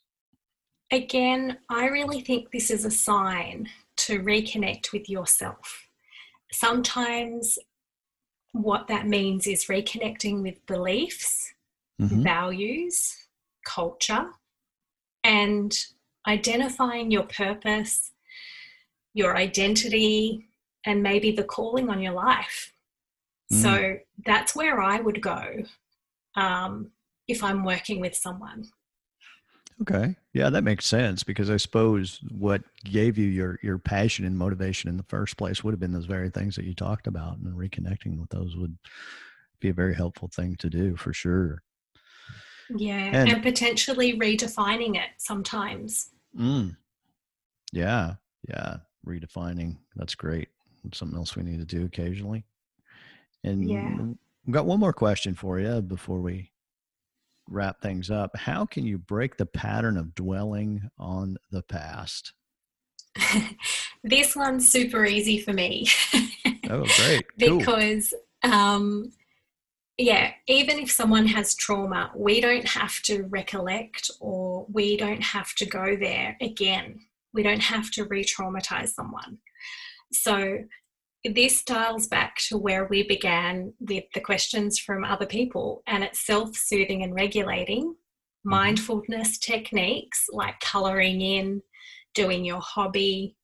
again 0.91 1.57
i 1.69 1.87
really 1.87 2.21
think 2.21 2.51
this 2.51 2.69
is 2.69 2.85
a 2.85 2.91
sign 2.91 3.67
to 3.95 4.19
reconnect 4.19 4.91
with 4.91 5.09
yourself 5.09 5.87
sometimes 6.51 7.57
what 8.53 8.87
that 8.87 9.07
means 9.07 9.47
is 9.47 9.65
reconnecting 9.65 10.41
with 10.41 10.65
beliefs 10.65 11.53
mm-hmm. 12.01 12.21
values 12.21 13.17
culture 13.65 14.29
and 15.23 15.77
identifying 16.27 17.11
your 17.11 17.23
purpose, 17.23 18.11
your 19.13 19.35
identity, 19.35 20.47
and 20.85 21.03
maybe 21.03 21.31
the 21.31 21.43
calling 21.43 21.89
on 21.89 22.01
your 22.01 22.13
life. 22.13 22.73
Mm. 23.51 23.61
So 23.61 23.97
that's 24.25 24.55
where 24.55 24.81
I 24.81 24.99
would 24.99 25.21
go 25.21 25.63
um, 26.35 26.91
if 27.27 27.43
I'm 27.43 27.63
working 27.63 27.99
with 27.99 28.15
someone. 28.15 28.69
Okay. 29.81 30.15
Yeah, 30.33 30.49
that 30.49 30.63
makes 30.63 30.85
sense 30.85 31.23
because 31.23 31.49
I 31.49 31.57
suppose 31.57 32.19
what 32.31 32.63
gave 32.83 33.17
you 33.17 33.27
your 33.27 33.59
your 33.61 33.77
passion 33.77 34.25
and 34.25 34.37
motivation 34.37 34.89
in 34.89 34.97
the 34.97 35.03
first 35.03 35.37
place 35.37 35.63
would 35.63 35.71
have 35.71 35.79
been 35.79 35.93
those 35.93 36.05
very 36.05 36.29
things 36.29 36.55
that 36.55 36.65
you 36.65 36.73
talked 36.73 37.05
about 37.05 37.37
and 37.37 37.55
reconnecting 37.55 38.19
with 38.19 38.29
those 38.29 38.55
would 38.55 38.77
be 39.59 39.69
a 39.69 39.73
very 39.73 39.93
helpful 39.93 40.29
thing 40.33 40.55
to 40.57 40.69
do 40.69 40.95
for 40.95 41.13
sure. 41.13 41.61
Yeah, 42.69 42.97
and, 42.97 43.29
and 43.29 43.43
potentially 43.43 44.19
redefining 44.19 44.95
it 44.95 45.09
sometimes. 45.17 46.09
Mm, 46.37 46.75
yeah, 47.71 48.15
yeah, 48.49 48.77
redefining. 49.05 49.77
That's 49.95 50.15
great. 50.15 50.49
something 50.93 51.17
else 51.17 51.35
we 51.35 51.43
need 51.43 51.59
to 51.59 51.65
do 51.65 51.85
occasionally. 51.85 52.45
And 53.43 53.69
yeah. 53.69 53.97
we've 54.45 54.53
got 54.53 54.65
one 54.65 54.79
more 54.79 54.93
question 54.93 55.35
for 55.35 55.59
you 55.59 55.81
before 55.81 56.19
we 56.19 56.51
wrap 57.49 57.81
things 57.81 58.09
up. 58.09 58.35
How 58.35 58.65
can 58.65 58.85
you 58.85 58.97
break 58.97 59.37
the 59.37 59.45
pattern 59.45 59.97
of 59.97 60.15
dwelling 60.15 60.89
on 60.97 61.37
the 61.51 61.63
past? 61.63 62.33
this 64.03 64.35
one's 64.35 64.69
super 64.71 65.05
easy 65.05 65.39
for 65.39 65.53
me. 65.53 65.87
oh, 66.69 66.85
great. 66.97 67.25
Cool. 67.39 67.59
because 67.59 68.13
um, 68.43 69.11
yeah, 69.97 70.31
even 70.47 70.77
if 70.77 70.91
someone 70.91 71.25
has 71.27 71.55
trauma, 71.55 72.11
we 72.15 72.39
don't 72.39 72.67
have 72.67 73.01
to 73.03 73.23
recollect 73.23 74.11
or 74.19 74.65
we 74.71 74.95
don't 74.95 75.23
have 75.23 75.55
to 75.55 75.65
go 75.65 75.95
there 75.95 76.37
again. 76.39 76.99
We 77.33 77.41
don't 77.41 77.61
have 77.61 77.89
to 77.91 78.05
re 78.05 78.23
traumatize 78.23 78.89
someone. 78.89 79.39
So, 80.11 80.59
this 81.33 81.63
dials 81.63 82.07
back 82.07 82.37
to 82.47 82.57
where 82.57 82.85
we 82.85 83.03
began 83.03 83.73
with 83.79 84.05
the 84.13 84.21
questions 84.21 84.79
from 84.79 85.03
other 85.03 85.25
people, 85.25 85.83
and 85.87 86.03
it's 86.03 86.25
self 86.25 86.55
soothing 86.55 87.03
and 87.03 87.13
regulating, 87.13 87.85
mm-hmm. 87.85 88.49
mindfulness 88.49 89.37
techniques 89.37 90.25
like 90.31 90.59
coloring 90.59 91.21
in, 91.21 91.61
doing 92.13 92.43
your 92.43 92.61
hobby, 92.61 93.35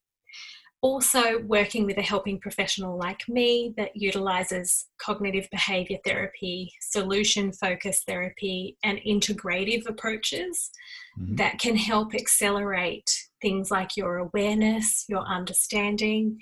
also 0.84 1.38
working 1.46 1.86
with 1.86 1.96
a 1.96 2.02
helping 2.02 2.38
professional 2.38 2.98
like 2.98 3.26
me 3.26 3.72
that 3.78 3.96
utilizes 3.96 4.84
cognitive 4.98 5.48
behavior 5.50 5.96
therapy, 6.04 6.70
solution 6.82 7.50
focused 7.52 8.04
therapy, 8.06 8.76
and 8.84 8.98
integrative 8.98 9.88
approaches 9.88 10.70
mm-hmm. 11.18 11.36
that 11.36 11.58
can 11.58 11.74
help 11.74 12.14
accelerate 12.14 13.10
things 13.40 13.70
like 13.70 13.96
your 13.96 14.18
awareness, 14.18 15.06
your 15.08 15.22
understanding, 15.26 16.38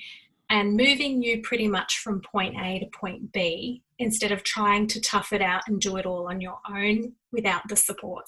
and 0.52 0.76
moving 0.76 1.22
you 1.22 1.40
pretty 1.40 1.66
much 1.66 1.98
from 2.00 2.20
point 2.20 2.54
A 2.62 2.78
to 2.78 2.86
point 2.96 3.32
B 3.32 3.82
instead 3.98 4.32
of 4.32 4.44
trying 4.44 4.86
to 4.88 5.00
tough 5.00 5.32
it 5.32 5.40
out 5.40 5.62
and 5.66 5.80
do 5.80 5.96
it 5.96 6.04
all 6.04 6.28
on 6.28 6.42
your 6.42 6.58
own 6.70 7.14
without 7.32 7.62
the 7.68 7.76
support. 7.76 8.26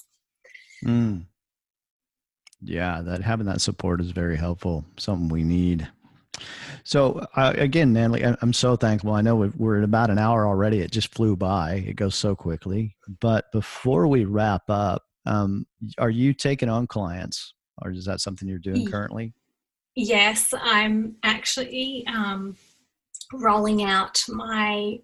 Mm. 0.83 1.27
Yeah, 2.61 3.01
that 3.03 3.21
having 3.21 3.45
that 3.45 3.61
support 3.61 4.01
is 4.01 4.09
very 4.09 4.37
helpful. 4.37 4.83
Something 4.97 5.29
we 5.29 5.43
need. 5.43 5.87
So 6.83 7.25
uh, 7.35 7.53
again, 7.55 7.93
Natalie, 7.93 8.23
I'm 8.23 8.53
so 8.53 8.75
thankful. 8.75 9.13
I 9.13 9.21
know 9.21 9.51
we're 9.55 9.77
at 9.77 9.83
about 9.83 10.09
an 10.09 10.17
hour 10.17 10.47
already. 10.47 10.81
It 10.81 10.91
just 10.91 11.13
flew 11.13 11.35
by. 11.35 11.83
It 11.87 11.95
goes 11.95 12.15
so 12.15 12.35
quickly. 12.35 12.95
But 13.21 13.51
before 13.51 14.07
we 14.07 14.25
wrap 14.25 14.63
up, 14.67 15.03
um, 15.27 15.67
are 15.99 16.09
you 16.09 16.33
taking 16.33 16.69
on 16.69 16.87
clients, 16.87 17.53
or 17.83 17.91
is 17.91 18.05
that 18.05 18.19
something 18.19 18.47
you're 18.47 18.57
doing 18.57 18.89
currently? 18.89 19.33
Yes, 19.95 20.53
I'm 20.59 21.15
actually 21.23 22.05
um, 22.07 22.57
rolling 23.33 23.83
out 23.83 24.23
my 24.27 24.99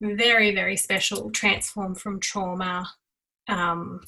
very 0.00 0.54
very 0.54 0.76
special 0.76 1.30
transform 1.30 1.94
from 1.94 2.20
trauma 2.20 2.88
um, 3.48 4.00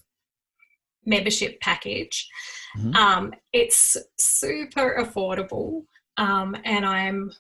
membership 1.05 1.61
package. 1.61 2.29
Mm-hmm. 2.77 2.95
Um, 2.95 3.35
it's 3.53 3.97
super 4.19 4.97
affordable 5.01 5.85
um, 6.19 6.57
and 6.65 6.85
I'm 6.85 7.33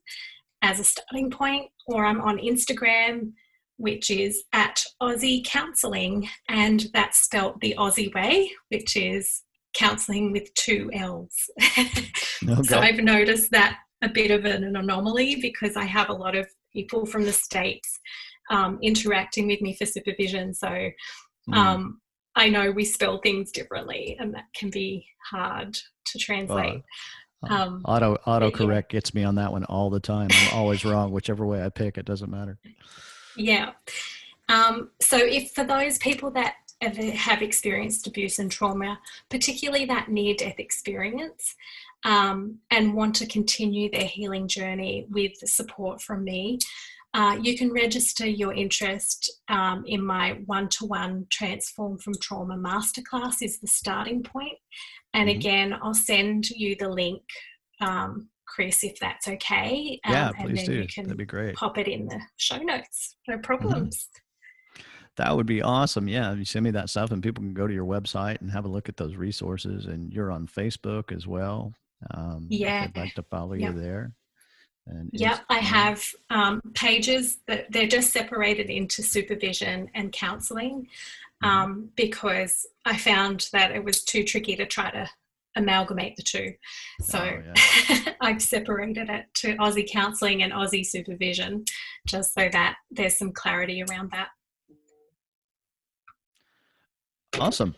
as 0.61 0.79
a 0.79 0.83
starting 0.83 1.29
point. 1.29 1.69
Or 1.87 2.05
I'm 2.05 2.21
on 2.21 2.37
Instagram, 2.37 3.33
which 3.77 4.09
is 4.09 4.43
at 4.53 4.83
Aussie 5.01 5.45
Counselling, 5.45 6.29
and 6.49 6.85
that's 6.93 7.19
spelt 7.19 7.59
the 7.59 7.75
Aussie 7.77 8.13
way, 8.13 8.51
which 8.69 8.95
is 8.95 9.43
counselling 9.73 10.31
with 10.31 10.53
two 10.53 10.89
L's. 10.93 11.33
okay. 11.79 12.63
So 12.63 12.79
I've 12.79 12.99
noticed 12.99 13.51
that 13.51 13.77
a 14.01 14.09
bit 14.09 14.31
of 14.31 14.45
an 14.45 14.63
anomaly 14.63 15.37
because 15.41 15.75
I 15.75 15.85
have 15.85 16.09
a 16.09 16.13
lot 16.13 16.35
of 16.35 16.47
people 16.73 17.05
from 17.05 17.23
the 17.23 17.33
States 17.33 17.99
um, 18.49 18.79
interacting 18.81 19.47
with 19.47 19.61
me 19.61 19.75
for 19.75 19.85
supervision. 19.85 20.53
So 20.53 20.67
mm. 20.67 21.55
um, 21.55 21.99
I 22.35 22.49
know 22.49 22.71
we 22.71 22.85
spell 22.85 23.19
things 23.19 23.51
differently, 23.51 24.17
and 24.19 24.33
that 24.33 24.45
can 24.55 24.69
be 24.69 25.07
hard 25.29 25.77
to 26.07 26.19
translate. 26.19 26.81
Uh, 27.49 27.53
um, 27.53 27.81
auto 27.85 28.15
auto 28.25 28.51
correct 28.51 28.91
yeah. 28.91 28.97
gets 28.97 29.13
me 29.13 29.23
on 29.23 29.35
that 29.35 29.51
one 29.51 29.65
all 29.65 29.89
the 29.89 29.99
time. 29.99 30.29
I'm 30.31 30.57
always 30.57 30.85
wrong, 30.85 31.11
whichever 31.11 31.45
way 31.45 31.63
I 31.63 31.69
pick. 31.69 31.97
It 31.97 32.05
doesn't 32.05 32.29
matter. 32.29 32.57
Yeah. 33.37 33.71
Um, 34.49 34.91
so 35.01 35.17
if 35.17 35.51
for 35.51 35.63
those 35.63 35.97
people 35.97 36.31
that 36.31 36.55
ever 36.81 37.11
have 37.11 37.41
experienced 37.41 38.05
abuse 38.07 38.39
and 38.39 38.51
trauma, 38.51 38.99
particularly 39.29 39.85
that 39.85 40.09
near 40.09 40.35
death 40.35 40.59
experience, 40.59 41.55
um, 42.03 42.59
and 42.69 42.93
want 42.93 43.15
to 43.15 43.25
continue 43.25 43.89
their 43.89 44.05
healing 44.05 44.47
journey 44.47 45.07
with 45.09 45.33
support 45.37 46.01
from 46.01 46.23
me, 46.23 46.59
uh, 47.15 47.37
you 47.41 47.57
can 47.57 47.71
register 47.71 48.27
your 48.27 48.53
interest 48.53 49.31
um, 49.47 49.85
in 49.87 50.05
my 50.05 50.37
one-to-one 50.45 51.25
transform 51.31 51.97
from 51.97 52.13
trauma 52.21 52.57
masterclass 52.57 53.41
is 53.41 53.57
the 53.59 53.67
starting 53.67 54.21
point. 54.21 54.33
point 54.33 54.57
and 55.15 55.29
mm-hmm. 55.29 55.39
again 55.39 55.75
i'll 55.81 55.93
send 55.93 56.49
you 56.49 56.75
the 56.77 56.89
link 56.89 57.21
um, 57.81 58.27
chris 58.55 58.83
if 58.83 58.97
that's 58.99 59.27
okay 59.27 59.99
um, 60.05 60.13
yeah 60.13 60.31
please 60.31 60.47
and 60.47 60.57
then 60.57 60.65
do. 60.65 60.73
you 60.73 60.87
can 60.87 61.03
that'd 61.03 61.17
be 61.17 61.25
great 61.25 61.55
pop 61.55 61.77
it 61.77 61.87
in 61.87 62.05
the 62.07 62.19
show 62.37 62.57
notes 62.57 63.15
no 63.27 63.35
mm-hmm. 63.35 63.41
problems 63.41 64.07
mm-hmm. 64.75 64.81
that 65.17 65.35
would 65.35 65.45
be 65.45 65.61
awesome 65.61 66.07
yeah 66.07 66.33
you 66.33 66.45
send 66.45 66.63
me 66.63 66.71
that 66.71 66.89
stuff 66.89 67.11
and 67.11 67.21
people 67.21 67.43
can 67.43 67.53
go 67.53 67.67
to 67.67 67.73
your 67.73 67.85
website 67.85 68.39
and 68.41 68.51
have 68.51 68.65
a 68.65 68.69
look 68.69 68.87
at 68.87 68.97
those 68.97 69.15
resources 69.15 69.85
and 69.85 70.13
you're 70.13 70.31
on 70.31 70.47
facebook 70.47 71.11
as 71.15 71.27
well 71.27 71.73
um, 72.11 72.47
yeah 72.49 72.85
i'd 72.87 72.97
like 72.97 73.13
to 73.13 73.23
follow 73.23 73.53
yep. 73.53 73.73
you 73.73 73.81
there 73.81 74.13
and 74.87 75.09
yep, 75.13 75.43
I 75.49 75.57
have 75.57 76.03
um, 76.29 76.61
pages 76.75 77.39
that 77.47 77.71
they're 77.71 77.87
just 77.87 78.13
separated 78.13 78.69
into 78.69 79.01
supervision 79.01 79.89
and 79.95 80.11
counselling. 80.11 80.87
mm-hmm. 81.43 81.49
um, 81.49 81.89
because 81.95 82.67
I 82.85 82.97
found 82.97 83.49
that 83.51 83.71
it 83.71 83.83
was 83.83 84.03
too 84.03 84.23
tricky 84.23 84.55
to 84.55 84.65
try 84.65 84.91
to 84.91 85.09
amalgamate 85.55 86.15
the 86.15 86.23
two. 86.23 86.53
So 87.01 87.19
oh, 87.19 87.53
yeah. 87.89 88.13
I've 88.21 88.41
separated 88.41 89.09
it 89.09 89.25
to 89.35 89.55
Aussie 89.57 89.89
counselling 89.89 90.43
and 90.43 90.53
Aussie 90.53 90.85
supervision 90.85 91.65
just 92.07 92.33
so 92.33 92.49
that 92.51 92.75
there's 92.91 93.17
some 93.17 93.31
clarity 93.31 93.83
around 93.83 94.11
that. 94.11 94.29
Awesome. 97.39 97.75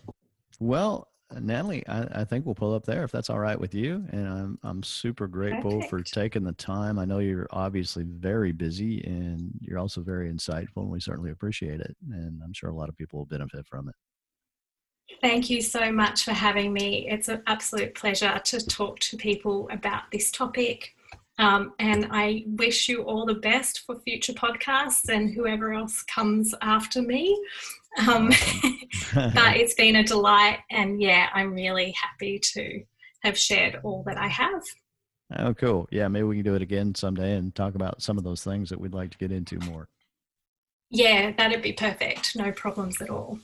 Well, 0.59 1.07
Natalie, 1.39 1.85
I, 1.87 2.21
I, 2.21 2.23
think 2.23 2.45
we'll 2.45 2.55
pull 2.55 2.73
up 2.73 2.85
there 2.85 3.03
if 3.03 3.11
that's 3.11 3.29
all 3.29 3.39
right 3.39 3.59
with 3.59 3.75
you. 3.75 4.05
And 4.11 4.27
I'm 4.27 4.59
I'm 4.63 4.83
super 4.83 5.27
grateful 5.27 5.71
Perfect. 5.71 5.89
for 5.89 6.01
taking 6.01 6.43
the 6.43 6.53
time. 6.53 6.97
I 6.97 7.05
know 7.05 7.19
you're 7.19 7.47
obviously 7.51 8.03
very 8.03 8.53
busy 8.53 9.03
and 9.03 9.51
you're 9.59 9.79
also 9.79 10.01
very 10.01 10.31
insightful, 10.31 10.83
and 10.83 10.89
we 10.89 11.01
certainly 11.01 11.31
appreciate 11.31 11.81
it. 11.81 11.95
And 12.11 12.41
I'm 12.43 12.53
sure 12.53 12.69
a 12.69 12.75
lot 12.75 12.87
of 12.87 12.95
people 12.95 13.19
will 13.19 13.25
benefit 13.25 13.67
from 13.67 13.89
it. 13.89 13.95
Thank 15.21 15.49
you 15.49 15.61
so 15.61 15.91
much 15.91 16.23
for 16.23 16.33
having 16.33 16.73
me. 16.73 17.07
It's 17.09 17.27
an 17.27 17.41
absolute 17.47 17.95
pleasure 17.95 18.39
to 18.45 18.65
talk 18.65 18.99
to 18.99 19.17
people 19.17 19.67
about 19.71 20.03
this 20.11 20.31
topic. 20.31 20.93
Um, 21.39 21.73
and 21.79 22.07
I 22.11 22.43
wish 22.47 22.89
you 22.89 23.03
all 23.03 23.25
the 23.25 23.35
best 23.35 23.83
for 23.85 23.99
future 23.99 24.33
podcasts 24.33 25.09
and 25.09 25.33
whoever 25.33 25.73
else 25.73 26.03
comes 26.03 26.53
after 26.61 27.01
me. 27.01 27.39
Um, 28.07 28.27
but 29.13 29.57
it's 29.57 29.75
been 29.75 29.97
a 29.97 30.03
delight. 30.03 30.59
And 30.71 31.01
yeah, 31.01 31.29
I'm 31.33 31.53
really 31.53 31.91
happy 31.91 32.39
to 32.53 32.83
have 33.23 33.37
shared 33.37 33.79
all 33.83 34.03
that 34.07 34.17
I 34.17 34.27
have. 34.27 34.63
Oh, 35.35 35.53
cool. 35.53 35.87
Yeah, 35.91 36.07
maybe 36.07 36.23
we 36.23 36.37
can 36.37 36.45
do 36.45 36.55
it 36.55 36.61
again 36.61 36.95
someday 36.95 37.35
and 37.35 37.53
talk 37.53 37.75
about 37.75 38.01
some 38.01 38.17
of 38.17 38.23
those 38.23 38.43
things 38.43 38.69
that 38.69 38.79
we'd 38.79 38.93
like 38.93 39.11
to 39.11 39.17
get 39.17 39.31
into 39.31 39.59
more. 39.59 39.89
Yeah, 40.89 41.31
that'd 41.31 41.61
be 41.61 41.73
perfect. 41.73 42.35
No 42.35 42.51
problems 42.51 43.01
at 43.01 43.09
all. 43.09 43.39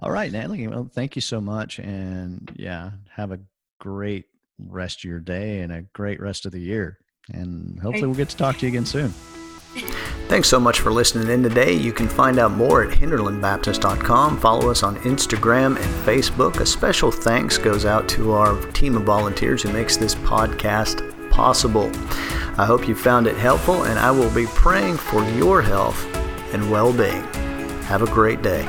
All 0.00 0.10
right, 0.10 0.30
Natalie. 0.30 0.66
Well, 0.66 0.90
thank 0.92 1.16
you 1.16 1.22
so 1.22 1.40
much. 1.40 1.78
And 1.78 2.52
yeah, 2.56 2.90
have 3.10 3.32
a 3.32 3.40
great 3.78 4.26
rest 4.58 4.98
of 4.98 5.04
your 5.04 5.20
day 5.20 5.60
and 5.60 5.72
a 5.72 5.82
great 5.82 6.20
rest 6.20 6.46
of 6.46 6.52
the 6.52 6.60
year. 6.60 6.98
And 7.32 7.80
hopefully, 7.80 8.06
we'll 8.06 8.16
get 8.16 8.28
to 8.30 8.36
talk 8.36 8.58
to 8.58 8.66
you 8.66 8.68
again 8.68 8.86
soon. 8.86 9.14
Thanks 10.28 10.48
so 10.48 10.58
much 10.58 10.80
for 10.80 10.90
listening 10.90 11.28
in 11.28 11.42
today. 11.42 11.72
You 11.72 11.92
can 11.92 12.08
find 12.08 12.38
out 12.38 12.52
more 12.52 12.82
at 12.82 12.96
hinterlandbaptist.com. 12.96 14.40
Follow 14.40 14.70
us 14.70 14.82
on 14.82 14.96
Instagram 14.98 15.76
and 15.76 16.06
Facebook. 16.06 16.60
A 16.60 16.66
special 16.66 17.10
thanks 17.10 17.58
goes 17.58 17.84
out 17.84 18.08
to 18.10 18.32
our 18.32 18.58
team 18.72 18.96
of 18.96 19.02
volunteers 19.02 19.62
who 19.62 19.72
makes 19.72 19.96
this 19.96 20.14
podcast 20.14 21.30
possible. 21.30 21.90
I 22.58 22.64
hope 22.64 22.88
you 22.88 22.94
found 22.94 23.26
it 23.26 23.36
helpful, 23.36 23.84
and 23.84 23.98
I 23.98 24.10
will 24.10 24.32
be 24.34 24.46
praying 24.46 24.96
for 24.96 25.28
your 25.30 25.60
health 25.60 26.02
and 26.54 26.70
well 26.70 26.92
being. 26.92 27.22
Have 27.84 28.02
a 28.02 28.06
great 28.06 28.40
day. 28.40 28.64